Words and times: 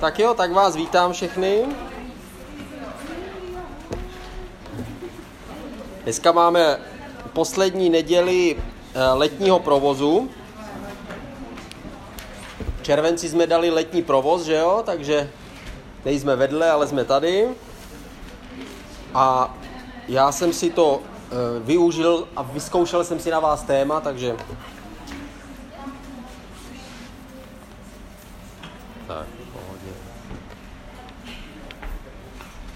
Tak 0.00 0.18
jo, 0.18 0.34
tak 0.34 0.52
vás 0.52 0.76
vítám 0.76 1.12
všechny. 1.12 1.64
Dneska 6.04 6.32
máme 6.32 6.78
poslední 7.32 7.90
neděli 7.90 8.56
eh, 8.58 9.04
letního 9.12 9.58
provozu. 9.58 10.30
V 12.78 12.82
červenci 12.82 13.28
jsme 13.28 13.46
dali 13.46 13.70
letní 13.70 14.02
provoz, 14.02 14.44
že 14.44 14.54
jo, 14.54 14.82
takže 14.86 15.30
nejsme 16.04 16.36
vedle, 16.36 16.70
ale 16.70 16.86
jsme 16.86 17.04
tady. 17.04 17.48
A 19.14 19.54
já 20.08 20.32
jsem 20.32 20.52
si 20.52 20.70
to 20.70 21.00
využil 21.64 22.28
a 22.36 22.42
vyzkoušel 22.42 23.04
jsem 23.04 23.20
si 23.20 23.30
na 23.30 23.40
vás 23.40 23.62
téma, 23.62 24.00
takže 24.00 24.36
Tak, 29.06 29.26
pohodě. 29.52 29.92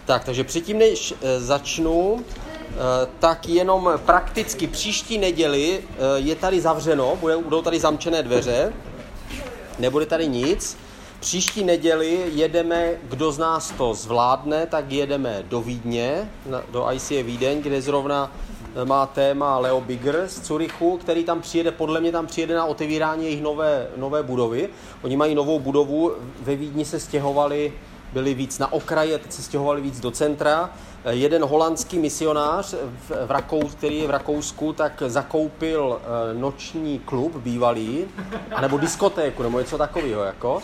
Tak, 0.04 0.24
takže 0.24 0.44
předtím, 0.44 0.78
než 0.78 1.14
eh, 1.22 1.40
začnu, 1.40 2.24
eh, 2.24 3.08
tak 3.18 3.48
jenom 3.48 3.90
prakticky 4.06 4.66
příští 4.66 5.18
neděli 5.18 5.80
eh, 5.82 5.94
je 6.16 6.36
tady 6.36 6.60
zavřeno, 6.60 7.18
budou 7.42 7.62
tady 7.62 7.80
zamčené 7.80 8.22
dveře, 8.22 8.72
nebude 9.78 10.06
tady 10.06 10.28
nic. 10.28 10.76
Příští 11.20 11.64
neděli 11.64 12.24
jedeme, 12.34 12.90
kdo 13.02 13.32
z 13.32 13.38
nás 13.38 13.70
to 13.70 13.94
zvládne, 13.94 14.66
tak 14.66 14.92
jedeme 14.92 15.44
do 15.48 15.60
Vídně, 15.60 16.30
do 16.70 16.92
ICA 16.92 17.22
Vídeň, 17.22 17.62
kde 17.62 17.82
zrovna 17.82 18.32
má 18.84 19.06
téma 19.06 19.58
Leo 19.58 19.80
Bigger 19.80 20.24
z 20.28 20.40
Curychu, 20.40 20.96
který 20.96 21.24
tam 21.24 21.40
přijede, 21.40 21.70
podle 21.70 22.00
mě 22.00 22.12
tam 22.12 22.26
přijede 22.26 22.54
na 22.54 22.64
otevírání 22.64 23.24
jejich 23.24 23.42
nové, 23.42 23.86
nové 23.96 24.22
budovy. 24.22 24.68
Oni 25.02 25.16
mají 25.16 25.34
novou 25.34 25.60
budovu, 25.60 26.12
ve 26.42 26.56
Vídni 26.56 26.84
se 26.84 27.00
stěhovali, 27.00 27.72
byli 28.12 28.34
víc 28.34 28.58
na 28.58 28.72
okraji 28.72 29.14
a 29.14 29.18
teď 29.18 29.32
se 29.32 29.42
stěhovali 29.42 29.80
víc 29.80 30.00
do 30.00 30.10
centra. 30.10 30.70
Jeden 31.10 31.44
holandský 31.44 31.98
misionář, 31.98 32.74
v, 33.08 33.10
v 33.26 33.30
Rakou, 33.30 33.68
který 33.68 33.98
je 33.98 34.06
v 34.06 34.10
Rakousku, 34.10 34.72
tak 34.72 35.02
zakoupil 35.06 36.00
eh, 36.00 36.34
noční 36.34 36.98
klub 36.98 37.36
bývalý, 37.36 38.04
nebo 38.60 38.78
diskotéku, 38.78 39.42
nebo 39.42 39.58
něco 39.58 39.78
takového. 39.78 40.22
Jako. 40.22 40.60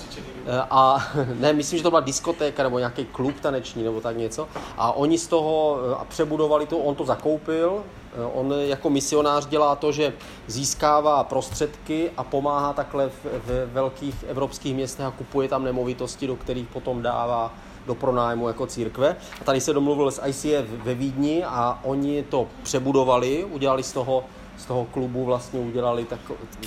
Eh, 0.46 0.62
a 0.70 1.06
ne, 1.40 1.52
myslím, 1.52 1.78
že 1.78 1.82
to 1.82 1.90
byla 1.90 2.00
diskotéka, 2.00 2.62
nebo 2.62 2.78
nějaký 2.78 3.04
klub 3.04 3.40
taneční, 3.40 3.82
nebo 3.82 4.00
tak 4.00 4.16
něco. 4.16 4.48
A 4.76 4.92
oni 4.92 5.18
z 5.18 5.26
toho 5.26 5.78
eh, 6.00 6.04
přebudovali 6.08 6.66
to, 6.66 6.78
on 6.78 6.94
to 6.94 7.04
zakoupil, 7.04 7.84
On 8.32 8.54
jako 8.58 8.90
misionář 8.90 9.46
dělá 9.46 9.76
to, 9.76 9.92
že 9.92 10.12
získává 10.46 11.24
prostředky 11.24 12.10
a 12.16 12.24
pomáhá 12.24 12.72
takhle 12.72 13.08
v, 13.08 13.24
v 13.24 13.72
velkých 13.72 14.24
evropských 14.28 14.74
městech 14.74 15.06
a 15.06 15.10
kupuje 15.10 15.48
tam 15.48 15.64
nemovitosti, 15.64 16.26
do 16.26 16.36
kterých 16.36 16.68
potom 16.68 17.02
dává 17.02 17.54
do 17.86 17.94
pronájmu 17.94 18.48
jako 18.48 18.66
církve. 18.66 19.16
A 19.40 19.44
tady 19.44 19.60
se 19.60 19.72
domluvil 19.72 20.10
s 20.10 20.26
ICF 20.26 20.70
ve 20.84 20.94
Vídni 20.94 21.44
a 21.44 21.80
oni 21.84 22.22
to 22.22 22.48
přebudovali, 22.62 23.44
udělali 23.44 23.82
z 23.82 23.92
toho 23.92 24.24
z 24.58 24.64
toho 24.64 24.84
klubu 24.84 25.24
vlastně 25.24 25.60
udělali, 25.60 26.04
tak, 26.04 26.20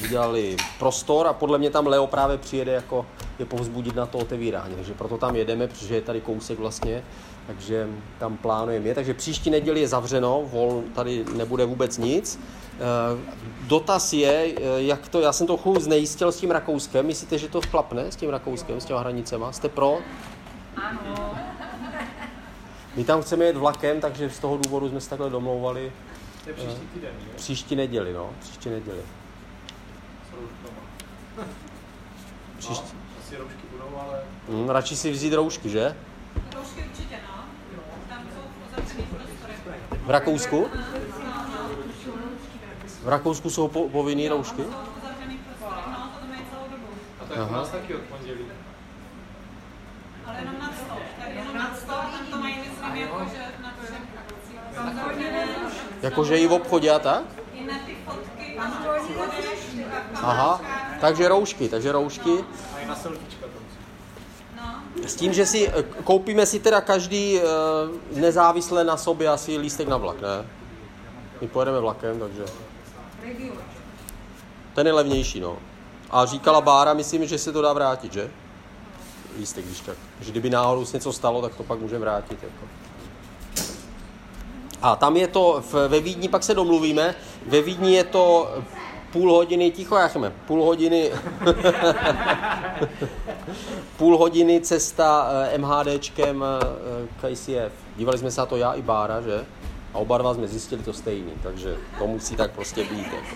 udělali 0.03 0.57
prostor 0.79 1.27
a 1.27 1.33
podle 1.33 1.57
mě 1.57 1.69
tam 1.69 1.87
Leo 1.87 2.07
právě 2.07 2.37
přijede 2.37 2.71
jako 2.71 3.05
je 3.39 3.45
povzbudit 3.45 3.95
na 3.95 4.05
to 4.05 4.17
otevírání. 4.17 4.75
Takže 4.75 4.93
proto 4.93 5.17
tam 5.17 5.35
jedeme, 5.35 5.67
protože 5.67 5.95
je 5.95 6.01
tady 6.01 6.21
kousek 6.21 6.59
vlastně, 6.59 7.03
takže 7.47 7.87
tam 8.19 8.37
plánujeme 8.37 8.87
je. 8.87 8.95
Takže 8.95 9.13
příští 9.13 9.49
neděli 9.49 9.79
je 9.79 9.87
zavřeno, 9.87 10.43
vol, 10.51 10.83
tady 10.95 11.25
nebude 11.35 11.65
vůbec 11.65 11.97
nic. 11.97 12.39
Eh, 12.75 12.79
dotaz 13.67 14.13
je, 14.13 14.53
eh, 14.57 14.61
jak 14.77 15.07
to, 15.09 15.19
já 15.21 15.33
jsem 15.33 15.47
to 15.47 15.57
chůz 15.57 15.83
znejistil 15.83 16.31
s 16.31 16.37
tím 16.37 16.51
Rakouskem, 16.51 17.05
myslíte, 17.05 17.37
že 17.37 17.47
to 17.47 17.61
vklapne 17.61 18.11
s 18.11 18.15
tím 18.15 18.29
Rakouskem, 18.29 18.81
s 18.81 18.85
těma 18.85 18.99
hranicema? 18.99 19.51
Jste 19.51 19.69
pro? 19.69 19.97
Ano. 20.75 21.37
My 22.95 23.03
tam 23.03 23.21
chceme 23.21 23.45
jet 23.45 23.57
vlakem, 23.57 24.01
takže 24.01 24.29
z 24.29 24.39
toho 24.39 24.57
důvodu 24.57 24.89
jsme 24.89 25.01
se 25.01 25.09
takhle 25.09 25.29
domlouvali. 25.29 25.91
To 26.43 26.49
je 26.49 26.55
příští 26.55 26.87
týden, 26.93 27.13
jo? 27.19 27.31
Příští 27.35 27.75
neděli, 27.75 28.13
no. 28.13 28.29
Příští 28.39 28.69
neděli. 28.69 29.01
Příští. 32.57 32.93
No, 32.93 32.99
asi 33.19 33.37
roušky 33.37 33.67
budou, 33.71 33.97
ale... 33.97 34.19
Hmm, 34.49 34.69
radši 34.69 34.95
si 34.95 35.11
vzít 35.11 35.33
roušky, 35.33 35.69
že? 35.69 35.95
Roušky 36.55 36.83
určitě, 36.91 37.15
no. 37.27 37.45
Tam 38.09 38.23
jsou. 38.35 38.41
V 40.05 40.09
Rakousku? 40.09 40.67
V 43.03 43.07
Rakousku 43.07 43.49
jsou 43.49 43.67
po, 43.67 43.89
povinné 43.89 44.29
roušky? 44.29 44.61
No, 44.61 44.67
to 44.67 45.07
tam 45.07 45.31
je 45.31 45.37
celou 46.51 46.63
dobu. 46.71 46.87
A 47.21 47.25
to 47.25 47.33
je 47.33 47.43
u 47.43 47.53
nás 47.53 47.69
taky 47.69 47.95
od 47.95 48.01
pondělí. 48.01 48.45
Ale 50.27 50.37
jenom 50.39 50.55
nad 50.59 50.71
stol. 50.85 50.97
Tady 51.23 51.35
jenom 51.35 51.57
nad 51.57 51.79
stol, 51.79 51.95
tam 51.95 52.25
to 52.31 52.37
mají 52.37 52.55
myslím 52.59 52.95
jako, 52.95 53.25
že 53.33 53.41
na 53.63 53.73
všech 53.83 54.15
Jakože 56.01 56.37
i 56.37 56.47
v 56.47 56.53
obchodě 56.53 56.91
a 56.91 56.99
tak? 56.99 57.23
I 57.53 57.65
na 57.65 57.73
ty 57.85 57.95
fotky, 58.05 58.57
tam 58.57 58.85
Aha, 60.13 60.61
takže 61.01 61.27
roušky, 61.27 61.69
takže 61.69 61.91
roušky. 61.91 62.45
A 62.75 62.79
i 62.79 62.85
na 62.85 62.95
selfiečka. 62.95 63.45
No, 64.55 64.63
S 65.07 65.15
tím, 65.15 65.33
že 65.33 65.45
si 65.45 65.67
eh, 65.67 65.83
koupíme 66.03 66.45
si 66.45 66.59
teda 66.59 66.81
každý 66.81 67.39
eh, 67.39 67.43
nezávisle 68.19 68.83
na 68.83 68.97
sobě 68.97 69.29
asi 69.29 69.57
lístek 69.57 69.87
na 69.87 69.97
vlak, 69.97 70.21
ne? 70.21 70.49
My 71.41 71.47
pojedeme 71.47 71.79
vlakem, 71.79 72.19
takže... 72.19 72.45
Ten 74.73 74.87
je 74.87 74.93
levnější, 74.93 75.39
no. 75.39 75.57
A 76.11 76.25
říkala 76.25 76.61
Bára, 76.61 76.93
myslím, 76.93 77.25
že 77.25 77.37
se 77.37 77.51
to 77.51 77.61
dá 77.61 77.73
vrátit, 77.73 78.13
že? 78.13 78.31
Lístek, 79.37 79.65
když 79.65 79.79
tak. 79.79 79.97
Že 80.21 80.31
kdyby 80.31 80.49
náhodou 80.49 80.85
se 80.85 80.97
něco 80.97 81.13
stalo, 81.13 81.41
tak 81.41 81.55
to 81.55 81.63
pak 81.63 81.79
můžeme 81.79 81.99
vrátit. 81.99 82.43
Jako. 82.43 82.65
A 84.81 84.95
tam 84.95 85.17
je 85.17 85.27
to, 85.27 85.63
v, 85.71 85.87
ve 85.87 85.99
Vídni 85.99 86.29
pak 86.29 86.43
se 86.43 86.53
domluvíme, 86.53 87.15
ve 87.47 87.61
Vídni 87.61 87.93
je 87.93 88.03
to 88.03 88.51
půl 89.11 89.33
hodiny, 89.33 89.71
ticho 89.71 89.95
Jachme, 89.95 90.33
půl 90.47 90.63
hodiny, 90.63 91.11
půl 93.97 94.17
hodiny 94.17 94.61
cesta 94.61 95.29
eh, 95.51 95.57
MHDčkem 95.57 96.43
eh, 96.43 97.07
k 97.21 97.29
ICF. 97.29 97.73
Dívali 97.97 98.17
jsme 98.17 98.31
se 98.31 98.41
na 98.41 98.45
to 98.45 98.57
já 98.57 98.73
i 98.73 98.81
Bára, 98.81 99.21
že? 99.21 99.45
A 99.93 99.97
oba 99.97 100.17
dva 100.17 100.33
jsme 100.33 100.47
zjistili 100.47 100.83
to 100.83 100.93
stejný, 100.93 101.31
takže 101.43 101.77
to 101.99 102.07
musí 102.07 102.35
tak 102.35 102.51
prostě 102.51 102.83
být. 102.83 103.13
Jako. 103.13 103.35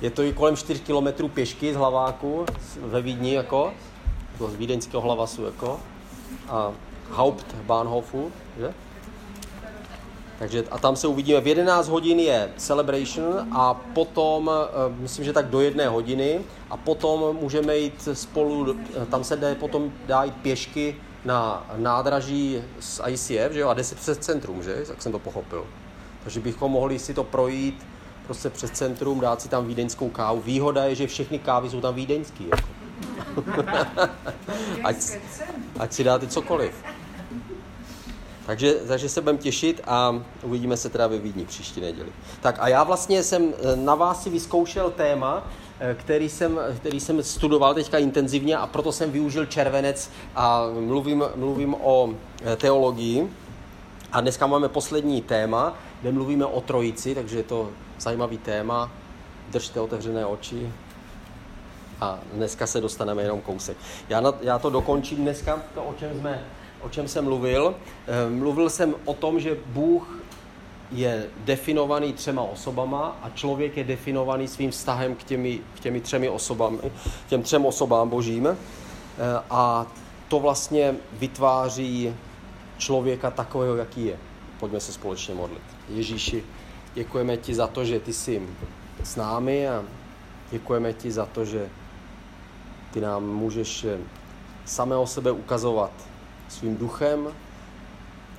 Je 0.00 0.10
to 0.10 0.22
i 0.22 0.32
kolem 0.32 0.56
4 0.56 0.80
kilometrů 0.80 1.28
pěšky 1.28 1.72
z 1.72 1.76
Hlaváku 1.76 2.46
ve 2.76 3.02
Vídni, 3.02 3.34
jako, 3.34 3.72
z 4.46 4.54
vídeňského 4.54 5.02
hlavasu, 5.02 5.44
jako, 5.44 5.80
a 6.48 6.72
Hauptbahnhofu, 7.10 8.32
že? 8.58 8.74
Takže 10.38 10.64
a 10.70 10.78
tam 10.78 10.96
se 10.96 11.06
uvidíme. 11.06 11.40
V 11.40 11.46
11 11.46 11.88
hodin 11.88 12.20
je 12.20 12.50
celebration 12.56 13.48
a 13.52 13.74
potom, 13.74 14.50
eh, 14.50 14.94
myslím, 14.98 15.24
že 15.24 15.32
tak 15.32 15.46
do 15.46 15.60
jedné 15.60 15.88
hodiny 15.88 16.40
a 16.70 16.76
potom 16.76 17.36
můžeme 17.40 17.76
jít 17.76 18.08
spolu, 18.12 18.76
eh, 19.02 19.06
tam 19.06 19.24
se 19.24 19.36
jde, 19.36 19.54
potom 19.54 19.92
dá 20.06 20.24
jít 20.24 20.34
pěšky 20.34 20.96
na 21.24 21.66
nádraží 21.76 22.62
z 22.80 23.00
ICF, 23.06 23.52
že 23.52 23.60
jo, 23.60 23.68
a 23.68 23.74
jde 23.74 23.84
se 23.84 23.94
přes 23.94 24.18
centrum, 24.18 24.62
že, 24.62 24.84
jak 24.88 25.02
jsem 25.02 25.12
to 25.12 25.18
pochopil. 25.18 25.66
Takže 26.22 26.40
bychom 26.40 26.72
mohli 26.72 26.98
si 26.98 27.14
to 27.14 27.24
projít 27.24 27.86
prostě 28.26 28.50
přes 28.50 28.70
centrum, 28.70 29.20
dát 29.20 29.42
si 29.42 29.48
tam 29.48 29.66
vídeňskou 29.66 30.08
kávu. 30.08 30.40
Výhoda 30.40 30.84
je, 30.84 30.94
že 30.94 31.06
všechny 31.06 31.38
kávy 31.38 31.70
jsou 31.70 31.80
tam 31.80 31.94
vídeňský. 31.94 32.48
Jako. 32.48 32.77
ať, 34.84 34.96
ať 35.78 35.92
si 35.92 36.04
dáte 36.04 36.26
cokoliv. 36.26 36.74
Takže, 38.48 38.74
takže 38.74 39.08
se 39.08 39.20
budeme 39.20 39.38
těšit 39.38 39.80
a 39.86 40.22
uvidíme 40.42 40.76
se 40.76 40.88
teda 40.88 41.06
ve 41.06 41.18
Vídni 41.18 41.44
příští 41.44 41.80
neděli. 41.80 42.08
Tak 42.40 42.56
a 42.58 42.68
já 42.68 42.84
vlastně 42.84 43.22
jsem 43.22 43.52
eh, 43.52 43.76
na 43.76 43.94
vás 43.94 44.22
si 44.22 44.30
vyzkoušel 44.30 44.90
téma, 44.90 45.46
eh, 45.80 45.94
který 45.94 46.28
jsem, 46.28 46.60
který 46.76 47.00
jsem 47.00 47.22
studoval 47.22 47.74
teďka 47.74 47.98
intenzivně 47.98 48.56
a 48.56 48.66
proto 48.66 48.92
jsem 48.92 49.12
využil 49.12 49.46
červenec 49.46 50.10
a 50.36 50.66
mluvím, 50.80 51.24
mluvím 51.36 51.74
o 51.74 52.10
eh, 52.44 52.56
teologii. 52.56 53.32
A 54.12 54.20
dneska 54.20 54.46
máme 54.46 54.68
poslední 54.68 55.22
téma, 55.22 55.76
kde 56.00 56.12
mluvíme 56.12 56.46
o 56.46 56.60
trojici, 56.60 57.14
takže 57.14 57.36
je 57.36 57.42
to 57.42 57.70
zajímavý 58.00 58.38
téma. 58.38 58.90
Držte 59.48 59.80
otevřené 59.80 60.26
oči. 60.26 60.72
A 62.00 62.18
dneska 62.32 62.66
se 62.66 62.80
dostaneme 62.80 63.22
jenom 63.22 63.40
kousek. 63.40 63.76
Já, 64.08 64.20
na, 64.20 64.32
já 64.40 64.58
to 64.58 64.70
dokončím 64.70 65.18
dneska, 65.18 65.62
to 65.74 65.84
o 65.84 65.94
čem 65.94 66.20
jsme 66.20 66.44
o 66.80 66.88
čem 66.88 67.08
jsem 67.08 67.24
mluvil. 67.24 67.74
Mluvil 68.28 68.70
jsem 68.70 68.94
o 69.04 69.14
tom, 69.14 69.40
že 69.40 69.56
Bůh 69.66 70.18
je 70.92 71.26
definovaný 71.44 72.12
třema 72.12 72.42
osobama 72.42 73.18
a 73.22 73.30
člověk 73.30 73.76
je 73.76 73.84
definovaný 73.84 74.48
svým 74.48 74.70
vztahem 74.70 75.14
k 75.14 75.22
těmi, 75.24 75.60
k 75.74 75.80
těmi 75.80 76.00
třemi 76.00 76.28
osobami, 76.28 76.78
těm 77.28 77.42
třem 77.42 77.66
osobám 77.66 78.08
božím. 78.08 78.56
A 79.50 79.86
to 80.28 80.40
vlastně 80.40 80.94
vytváří 81.12 82.14
člověka 82.78 83.30
takového, 83.30 83.76
jaký 83.76 84.06
je. 84.06 84.16
Pojďme 84.60 84.80
se 84.80 84.92
společně 84.92 85.34
modlit. 85.34 85.62
Ježíši, 85.88 86.44
děkujeme 86.94 87.36
ti 87.36 87.54
za 87.54 87.66
to, 87.66 87.84
že 87.84 88.00
ty 88.00 88.12
jsi 88.12 88.42
s 89.04 89.16
námi 89.16 89.68
a 89.68 89.84
děkujeme 90.50 90.92
ti 90.92 91.10
za 91.10 91.26
to, 91.26 91.44
že 91.44 91.68
ty 92.98 93.02
nám 93.02 93.26
můžeš 93.26 93.86
samého 94.64 95.06
sebe 95.06 95.30
ukazovat 95.30 95.90
svým 96.48 96.76
duchem 96.76 97.28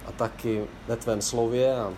a 0.06 0.12
taky 0.12 0.66
ve 0.88 0.96
tvém 0.96 1.22
slově. 1.22 1.76
A 1.76 1.94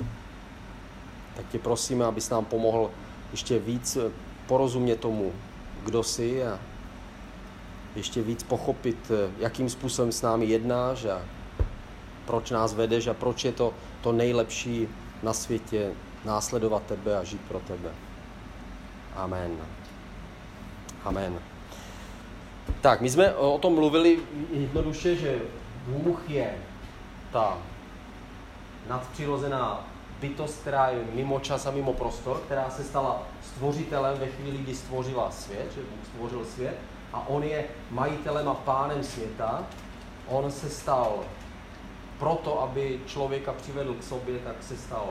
tak 1.35 1.45
tě 1.47 1.59
prosíme, 1.59 2.05
abys 2.05 2.29
nám 2.29 2.45
pomohl 2.45 2.91
ještě 3.31 3.59
víc 3.59 3.97
porozumět 4.47 4.95
tomu, 4.95 5.31
kdo 5.85 6.03
jsi 6.03 6.43
a 6.43 6.59
ještě 7.95 8.21
víc 8.21 8.43
pochopit, 8.43 9.11
jakým 9.39 9.69
způsobem 9.69 10.11
s 10.11 10.21
námi 10.21 10.45
jednáš 10.45 11.05
a 11.05 11.21
proč 12.25 12.51
nás 12.51 12.73
vedeš 12.73 13.07
a 13.07 13.13
proč 13.13 13.45
je 13.45 13.51
to 13.51 13.73
to 14.01 14.11
nejlepší 14.11 14.87
na 15.23 15.33
světě 15.33 15.91
následovat 16.25 16.83
tebe 16.83 17.17
a 17.17 17.23
žít 17.23 17.41
pro 17.41 17.59
tebe. 17.59 17.89
Amen. 19.15 19.51
Amen. 21.03 21.50
Tak, 22.81 23.01
my 23.01 23.09
jsme 23.09 23.33
o 23.33 23.57
tom 23.57 23.75
mluvili 23.75 24.19
jednoduše, 24.51 25.15
že 25.15 25.39
Bůh 25.87 26.29
je 26.29 26.53
ta 27.31 27.57
nadpřirozená 28.89 29.87
bytost, 30.19 30.61
která 30.61 30.89
je 30.89 30.99
mimo 31.13 31.39
čas 31.39 31.65
a 31.65 31.71
mimo 31.71 31.93
prostor, 31.93 32.41
která 32.45 32.69
se 32.69 32.83
stala 32.83 33.23
stvořitelem 33.41 34.17
ve 34.19 34.27
chvíli, 34.27 34.57
kdy 34.57 34.75
stvořila 34.75 35.31
svět, 35.31 35.71
že 35.75 35.81
Bůh 35.81 36.05
stvořil 36.05 36.45
svět 36.45 36.77
a 37.13 37.27
on 37.27 37.43
je 37.43 37.65
majitelem 37.89 38.49
a 38.49 38.53
pánem 38.53 39.03
světa. 39.03 39.63
On 40.27 40.51
se 40.51 40.69
stal 40.69 41.19
proto, 42.19 42.61
aby 42.61 42.99
člověka 43.05 43.53
přivedl 43.53 43.93
k 43.93 44.03
sobě, 44.03 44.39
tak 44.39 44.55
se 44.59 44.77
stal 44.77 45.09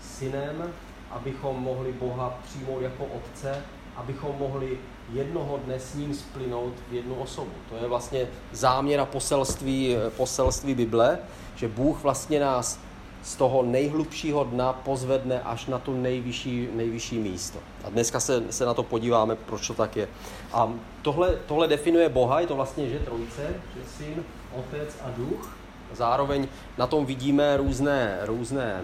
synem, 0.00 0.72
abychom 1.10 1.62
mohli 1.62 1.92
Boha 1.92 2.38
přijmout 2.44 2.80
jako 2.80 3.04
otce, 3.04 3.62
abychom 3.96 4.36
mohli 4.38 4.78
jednoho 5.12 5.60
dne 5.64 5.80
s 5.80 5.94
ním 5.94 6.14
splynout 6.14 6.72
v 6.90 6.94
jednu 6.94 7.14
osobu. 7.14 7.50
To 7.70 7.76
je 7.76 7.88
vlastně 7.88 8.28
záměr 8.52 9.00
a 9.00 9.06
poselství, 9.06 9.96
poselství 10.16 10.74
Bible, 10.74 11.18
že 11.56 11.68
Bůh 11.68 12.02
vlastně 12.02 12.40
nás 12.40 12.80
z 13.22 13.36
toho 13.36 13.62
nejhlubšího 13.62 14.44
dna 14.44 14.72
pozvedne 14.72 15.42
až 15.42 15.66
na 15.66 15.78
to 15.78 15.94
nejvyšší, 15.94 16.68
nejvyšší 16.72 17.18
místo. 17.18 17.58
A 17.84 17.90
dneska 17.90 18.20
se, 18.20 18.42
se 18.50 18.66
na 18.66 18.74
to 18.74 18.82
podíváme, 18.82 19.36
proč 19.36 19.66
to 19.66 19.74
tak 19.74 19.96
je. 19.96 20.08
A 20.52 20.72
tohle, 21.02 21.36
tohle 21.46 21.68
definuje 21.68 22.08
Boha, 22.08 22.40
je 22.40 22.46
to 22.46 22.56
vlastně, 22.56 22.88
že 22.88 22.98
trojice, 22.98 23.42
že 23.76 23.82
syn, 23.96 24.24
otec 24.58 24.96
a 25.02 25.10
duch. 25.16 25.56
Zároveň 25.92 26.48
na 26.78 26.86
tom 26.86 27.06
vidíme 27.06 27.56
různé, 27.56 28.18
různé 28.22 28.82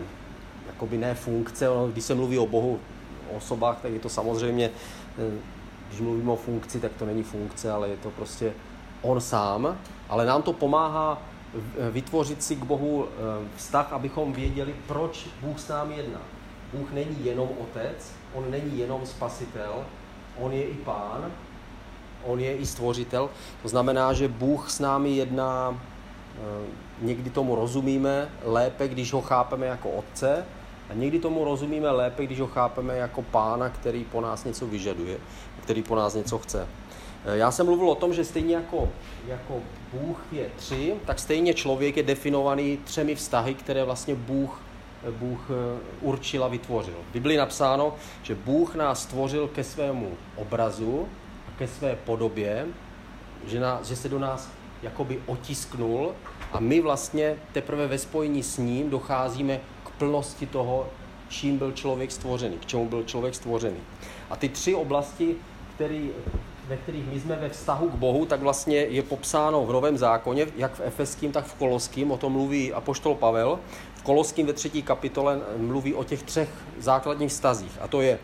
jakoby 0.66 0.98
ne 0.98 1.14
funkce, 1.14 1.66
když 1.92 2.04
se 2.04 2.14
mluví 2.14 2.38
o 2.38 2.46
Bohu, 2.46 2.80
o 3.32 3.36
osobách, 3.36 3.78
tak 3.82 3.92
je 3.92 3.98
to 3.98 4.08
samozřejmě, 4.08 4.70
eh, 5.18 5.38
když 5.92 6.00
mluvíme 6.00 6.32
o 6.32 6.36
funkci, 6.36 6.80
tak 6.80 6.92
to 6.98 7.06
není 7.06 7.22
funkce, 7.22 7.72
ale 7.72 7.88
je 7.88 7.96
to 7.96 8.10
prostě 8.10 8.52
on 9.02 9.20
sám, 9.20 9.78
ale 10.08 10.26
nám 10.26 10.42
to 10.42 10.52
pomáhá 10.52 11.22
vytvořit 11.90 12.42
si 12.42 12.56
k 12.56 12.64
Bohu 12.64 13.06
eh, 13.08 13.48
vztah, 13.56 13.92
abychom 13.92 14.32
věděli, 14.32 14.74
proč 14.86 15.28
Bůh 15.40 15.60
s 15.60 15.68
námi 15.68 15.96
jedná. 15.96 16.20
Bůh 16.72 16.92
není 16.92 17.16
jenom 17.24 17.48
otec, 17.60 18.12
on 18.34 18.50
není 18.50 18.78
jenom 18.78 19.06
spasitel, 19.06 19.84
on 20.40 20.52
je 20.52 20.62
i 20.62 20.74
pán, 20.74 21.30
on 22.24 22.40
je 22.40 22.56
i 22.56 22.66
stvořitel. 22.66 23.30
To 23.62 23.68
znamená, 23.68 24.12
že 24.12 24.28
Bůh 24.28 24.70
s 24.70 24.80
námi 24.80 25.10
jedná, 25.10 25.80
eh, 26.36 26.66
někdy 27.00 27.30
tomu 27.30 27.54
rozumíme 27.54 28.28
lépe, 28.44 28.88
když 28.88 29.12
ho 29.12 29.20
chápeme 29.20 29.66
jako 29.66 29.90
otce, 29.90 30.44
a 30.92 30.94
někdy 30.94 31.18
tomu 31.18 31.44
rozumíme 31.44 31.90
lépe, 31.90 32.24
když 32.24 32.40
ho 32.40 32.46
chápeme 32.46 32.96
jako 32.96 33.22
pána, 33.22 33.68
který 33.68 34.04
po 34.04 34.20
nás 34.20 34.44
něco 34.44 34.66
vyžaduje, 34.66 35.18
který 35.62 35.82
po 35.82 35.96
nás 35.96 36.14
něco 36.14 36.38
chce. 36.38 36.68
Eh, 37.24 37.36
já 37.36 37.50
jsem 37.50 37.66
mluvil 37.66 37.90
o 37.90 37.94
tom, 37.94 38.14
že 38.14 38.24
stejně 38.24 38.54
jako, 38.54 38.88
jako 39.26 39.60
Bůh 39.92 40.20
je 40.32 40.50
tři, 40.56 40.94
tak 41.04 41.18
stejně 41.18 41.54
člověk 41.54 41.96
je 41.96 42.02
definovaný 42.02 42.76
třemi 42.84 43.14
vztahy, 43.14 43.54
které 43.54 43.84
vlastně 43.84 44.14
Bůh, 44.14 44.60
Bůh 45.10 45.40
eh, 45.50 45.80
určil 46.00 46.44
a 46.44 46.48
vytvořil. 46.48 46.96
V 47.10 47.12
Biblii 47.12 47.38
napsáno, 47.38 47.94
že 48.22 48.34
Bůh 48.34 48.74
nás 48.74 49.02
stvořil 49.02 49.48
ke 49.48 49.64
svému 49.64 50.12
obrazu 50.36 51.08
a 51.48 51.58
ke 51.58 51.68
své 51.68 51.96
podobě, 51.96 52.66
že, 53.46 53.60
nás, 53.60 53.86
že 53.86 53.96
se 53.96 54.08
do 54.08 54.18
nás 54.18 54.50
jakoby 54.82 55.22
otisknul 55.26 56.14
a 56.52 56.60
my 56.60 56.80
vlastně 56.80 57.36
teprve 57.52 57.86
ve 57.86 57.98
spojení 57.98 58.42
s 58.42 58.58
ním 58.58 58.90
docházíme 58.90 59.60
plnosti 60.02 60.46
toho, 60.46 60.86
čím 61.28 61.58
byl 61.58 61.72
člověk 61.72 62.12
stvořený, 62.12 62.58
k 62.58 62.66
čemu 62.66 62.88
byl 62.88 63.04
člověk 63.04 63.34
stvořený. 63.34 63.76
A 64.30 64.36
ty 64.36 64.48
tři 64.48 64.74
oblasti, 64.74 65.36
který, 65.74 66.10
ve 66.68 66.76
kterých 66.76 67.06
my 67.06 67.20
jsme 67.20 67.36
ve 67.36 67.48
vztahu 67.48 67.88
k 67.88 67.94
Bohu, 67.94 68.26
tak 68.26 68.40
vlastně 68.40 68.76
je 68.76 69.02
popsáno 69.02 69.66
v 69.66 69.72
Novém 69.72 69.98
zákoně, 69.98 70.46
jak 70.56 70.74
v 70.74 70.80
Efeským, 70.80 71.32
tak 71.32 71.44
v 71.44 71.54
Koloským, 71.54 72.10
o 72.10 72.16
tom 72.16 72.32
mluví 72.32 72.72
apoštol 72.72 73.14
Pavel. 73.14 73.58
V 73.94 74.02
Koloským 74.02 74.46
ve 74.46 74.52
třetí 74.52 74.82
kapitole 74.82 75.40
mluví 75.56 75.94
o 75.94 76.04
těch 76.04 76.22
třech 76.22 76.48
základních 76.78 77.30
vztazích, 77.30 77.78
a 77.80 77.88
to 77.88 78.00
je 78.00 78.18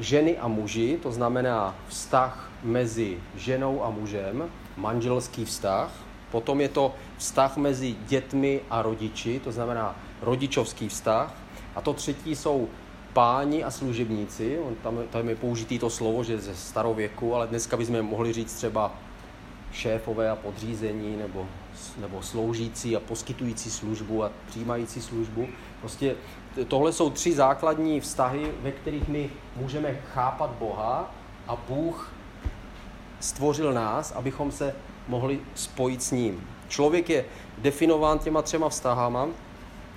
ženy 0.00 0.38
a 0.38 0.48
muži, 0.48 0.98
to 1.02 1.12
znamená 1.12 1.74
vztah 1.88 2.50
mezi 2.62 3.18
ženou 3.36 3.84
a 3.84 3.90
mužem, 3.90 4.50
manželský 4.76 5.44
vztah, 5.44 5.90
potom 6.30 6.60
je 6.60 6.68
to 6.68 6.94
vztah 7.18 7.56
mezi 7.56 7.94
dětmi 8.06 8.60
a 8.70 8.82
rodiči, 8.82 9.40
to 9.44 9.52
znamená 9.52 9.96
rodičovský 10.22 10.88
vztah, 10.88 11.34
a 11.74 11.80
to 11.80 11.92
třetí 11.92 12.36
jsou 12.36 12.68
páni 13.12 13.64
a 13.64 13.70
služebníci, 13.70 14.58
on 14.58 14.74
tam, 14.74 14.98
tam 15.10 15.28
je 15.28 15.36
použitý 15.36 15.78
to 15.78 15.90
slovo, 15.90 16.24
že 16.24 16.38
ze 16.38 16.54
starověku, 16.54 17.34
ale 17.34 17.46
dneska 17.46 17.76
bychom 17.76 18.02
mohli 18.02 18.32
říct 18.32 18.54
třeba 18.54 18.92
šéfové 19.72 20.30
a 20.30 20.36
podřízení, 20.36 21.16
nebo, 21.16 21.46
nebo 21.98 22.22
sloužící 22.22 22.96
a 22.96 23.00
poskytující 23.00 23.70
službu 23.70 24.24
a 24.24 24.30
přijímající 24.48 25.00
službu. 25.00 25.48
Prostě 25.80 26.16
tohle 26.68 26.92
jsou 26.92 27.10
tři 27.10 27.32
základní 27.32 28.00
vztahy, 28.00 28.52
ve 28.62 28.72
kterých 28.72 29.08
my 29.08 29.30
můžeme 29.56 30.00
chápat 30.14 30.50
Boha 30.50 31.14
a 31.48 31.56
Bůh 31.68 32.12
stvořil 33.20 33.72
nás, 33.72 34.12
abychom 34.12 34.52
se 34.52 34.74
mohli 35.08 35.40
spojit 35.54 36.02
s 36.02 36.10
ním. 36.10 36.48
Člověk 36.68 37.10
je 37.10 37.24
definován 37.58 38.18
těma 38.18 38.42
třema 38.42 38.68
vztahama. 38.68 39.28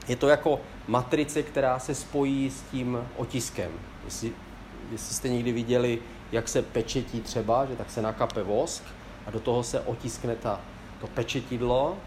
Je 0.08 0.16
to 0.16 0.28
jako 0.28 0.62
matrice, 0.88 1.44
která 1.44 1.80
se 1.80 1.96
spojí 1.96 2.50
s 2.50 2.62
tím 2.62 2.98
otiskem. 3.18 3.72
Jestli, 4.06 4.32
jestli 4.92 5.16
jste 5.16 5.30
někdy 5.30 5.52
viděli, 5.52 6.00
jak 6.32 6.48
se 6.48 6.62
pečetí 6.62 7.22
třeba, 7.22 7.66
že 7.66 7.76
tak 7.76 7.92
se 7.92 8.02
nakape 8.02 8.44
vosk 8.44 8.84
a 9.26 9.32
do 9.32 9.40
toho 9.40 9.64
se 9.64 9.80
otiskne 9.80 10.36
ta, 10.36 10.62
to 11.02 11.08
pečetidlo 11.08 11.98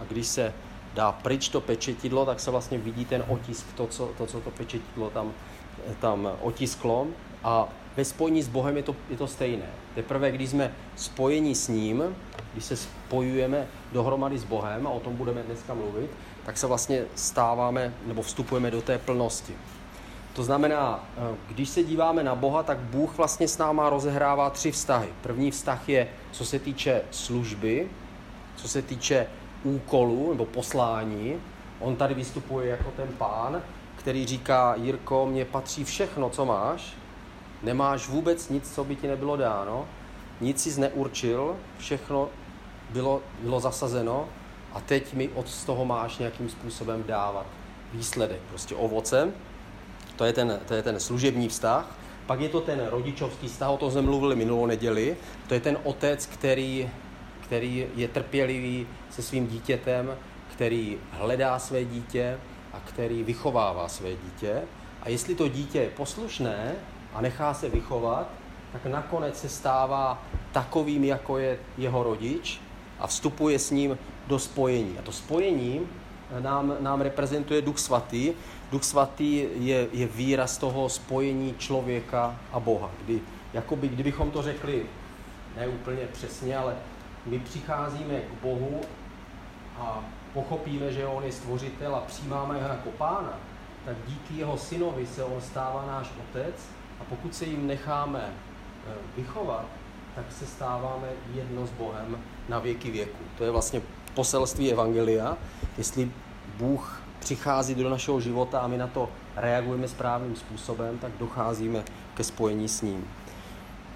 a 0.00 0.04
když 0.04 0.26
se 0.26 0.54
dá 0.94 1.12
pryč 1.12 1.48
to 1.48 1.60
pečetidlo, 1.60 2.26
tak 2.26 2.40
se 2.40 2.50
vlastně 2.50 2.78
vidí 2.78 3.04
ten 3.04 3.24
otisk, 3.28 3.66
to, 3.76 3.86
co 3.86 4.10
to, 4.18 4.26
co 4.26 4.40
to 4.40 4.50
pečetidlo 4.50 5.10
tam, 5.10 5.32
tam 6.00 6.28
otisklo 6.40 7.06
a 7.44 7.68
ve 7.96 8.04
spojení 8.04 8.42
s 8.42 8.48
Bohem 8.48 8.76
je 8.76 8.82
to, 8.82 8.96
je 9.10 9.16
to 9.16 9.26
stejné. 9.26 9.66
Teprve, 9.94 10.30
když 10.30 10.50
jsme 10.50 10.74
spojeni 10.96 11.54
s 11.54 11.68
ním, 11.68 12.02
když 12.52 12.64
se 12.64 12.76
spojujeme 12.76 13.66
dohromady 13.92 14.38
s 14.38 14.44
Bohem, 14.44 14.86
a 14.86 14.90
o 14.90 15.00
tom 15.00 15.16
budeme 15.16 15.42
dneska 15.42 15.74
mluvit, 15.74 16.10
tak 16.46 16.58
se 16.58 16.66
vlastně 16.66 17.04
stáváme 17.14 17.94
nebo 18.06 18.22
vstupujeme 18.22 18.70
do 18.70 18.82
té 18.82 18.98
plnosti. 18.98 19.54
To 20.32 20.42
znamená, 20.42 21.04
eh, 21.16 21.36
když 21.48 21.68
se 21.68 21.82
díváme 21.82 22.22
na 22.22 22.34
Boha, 22.34 22.62
tak 22.62 22.78
Bůh 22.78 23.16
vlastně 23.16 23.48
s 23.48 23.58
náma 23.58 23.90
rozehrává 23.90 24.50
tři 24.50 24.72
vztahy. 24.72 25.08
První 25.22 25.50
vztah 25.50 25.88
je, 25.88 26.08
co 26.32 26.44
se 26.44 26.58
týče 26.58 27.02
služby, 27.10 27.88
co 28.56 28.68
se 28.68 28.82
týče 28.82 29.26
úkolu 29.64 30.32
nebo 30.32 30.44
poslání. 30.44 31.34
On 31.80 31.96
tady 31.96 32.14
vystupuje 32.14 32.68
jako 32.68 32.90
ten 32.96 33.08
pán, 33.18 33.62
který 33.96 34.26
říká, 34.26 34.74
Jirko, 34.74 35.26
mně 35.26 35.44
patří 35.44 35.84
všechno, 35.84 36.30
co 36.30 36.44
máš, 36.44 36.94
nemáš 37.62 38.08
vůbec 38.08 38.48
nic, 38.48 38.74
co 38.74 38.84
by 38.84 38.96
ti 38.96 39.06
nebylo 39.06 39.36
dáno, 39.36 39.86
nic 40.40 40.62
si 40.62 40.80
neurčil, 40.80 41.56
všechno 41.78 42.28
bylo, 42.90 43.20
bylo 43.42 43.60
zasazeno 43.60 44.28
a 44.74 44.80
teď 44.80 45.14
mi 45.14 45.28
od 45.28 45.48
z 45.48 45.64
toho 45.64 45.84
máš 45.84 46.18
nějakým 46.18 46.48
způsobem 46.48 47.04
dávat 47.06 47.46
výsledek, 47.92 48.40
prostě 48.48 48.74
ovoce. 48.74 49.32
To 50.16 50.24
je 50.24 50.32
ten, 50.32 50.60
to 50.68 50.74
je 50.74 50.82
ten 50.82 51.00
služební 51.00 51.48
vztah. 51.48 51.96
Pak 52.26 52.40
je 52.40 52.48
to 52.48 52.60
ten 52.60 52.86
rodičovský 52.90 53.48
vztah, 53.48 53.70
o 53.70 53.76
tom 53.76 53.90
jsme 53.90 54.02
mluvili 54.02 54.36
minulou 54.36 54.66
neděli. 54.66 55.16
To 55.48 55.54
je 55.54 55.60
ten 55.60 55.78
otec, 55.84 56.26
který, 56.26 56.90
který 57.40 57.86
je 57.94 58.08
trpělivý 58.08 58.86
se 59.10 59.22
svým 59.22 59.46
dítětem, 59.46 60.16
který 60.54 60.98
hledá 61.10 61.58
své 61.58 61.84
dítě 61.84 62.38
a 62.72 62.80
který 62.80 63.22
vychovává 63.22 63.88
své 63.88 64.10
dítě. 64.10 64.62
A 65.02 65.08
jestli 65.08 65.34
to 65.34 65.48
dítě 65.48 65.78
je 65.78 65.90
poslušné 65.90 66.74
a 67.14 67.20
nechá 67.20 67.54
se 67.54 67.68
vychovat, 67.68 68.28
tak 68.72 68.86
nakonec 68.86 69.40
se 69.40 69.48
stává 69.48 70.22
takovým, 70.52 71.04
jako 71.04 71.38
je 71.38 71.58
jeho 71.78 72.02
rodič 72.02 72.60
a 72.98 73.06
vstupuje 73.06 73.58
s 73.58 73.70
ním 73.70 73.98
do 74.26 74.38
spojení. 74.38 74.98
A 74.98 75.02
to 75.02 75.12
spojení 75.12 75.80
nám, 76.40 76.76
nám 76.80 77.00
reprezentuje 77.00 77.62
Duch 77.62 77.78
Svatý. 77.78 78.32
Duch 78.70 78.84
Svatý 78.84 79.46
je, 79.54 79.88
je 79.92 80.06
výraz 80.06 80.58
toho 80.58 80.88
spojení 80.88 81.54
člověka 81.58 82.36
a 82.52 82.60
Boha. 82.60 82.90
Kdy, 83.04 83.20
jakoby, 83.52 83.88
kdybychom 83.88 84.30
to 84.30 84.42
řekli 84.42 84.86
ne 85.56 85.68
úplně 85.68 86.06
přesně, 86.12 86.56
ale 86.56 86.76
my 87.26 87.38
přicházíme 87.38 88.20
k 88.20 88.42
Bohu 88.42 88.80
a 89.78 90.04
pochopíme, 90.34 90.92
že 90.92 91.06
On 91.06 91.24
je 91.24 91.32
stvořitel 91.32 91.94
a 91.96 92.00
přijímáme 92.00 92.54
ho 92.54 92.68
jako 92.68 92.90
pána, 92.90 93.38
tak 93.84 93.96
díky 94.06 94.34
jeho 94.34 94.58
synovi 94.58 95.06
se 95.06 95.24
on 95.24 95.40
stává 95.40 95.84
náš 95.86 96.10
otec 96.20 96.54
a 97.00 97.04
pokud 97.08 97.34
se 97.34 97.44
jim 97.44 97.66
necháme 97.66 98.20
eh, 98.22 98.92
vychovat, 99.16 99.64
tak 100.14 100.24
se 100.32 100.46
stáváme 100.46 101.08
jedno 101.34 101.66
s 101.66 101.70
Bohem 101.70 102.18
na 102.48 102.58
věky 102.58 102.90
věku. 102.90 103.24
To 103.38 103.44
je 103.44 103.50
vlastně 103.50 103.82
poselství 104.14 104.72
Evangelia. 104.72 105.36
Jestli 105.78 106.10
Bůh 106.56 107.02
přichází 107.20 107.74
do 107.74 107.90
našeho 107.90 108.20
života 108.20 108.60
a 108.60 108.66
my 108.66 108.78
na 108.78 108.86
to 108.86 109.08
reagujeme 109.36 109.88
správným 109.88 110.36
způsobem, 110.36 110.98
tak 110.98 111.12
docházíme 111.18 111.84
ke 112.14 112.24
spojení 112.24 112.68
s 112.68 112.82
ním. 112.82 113.08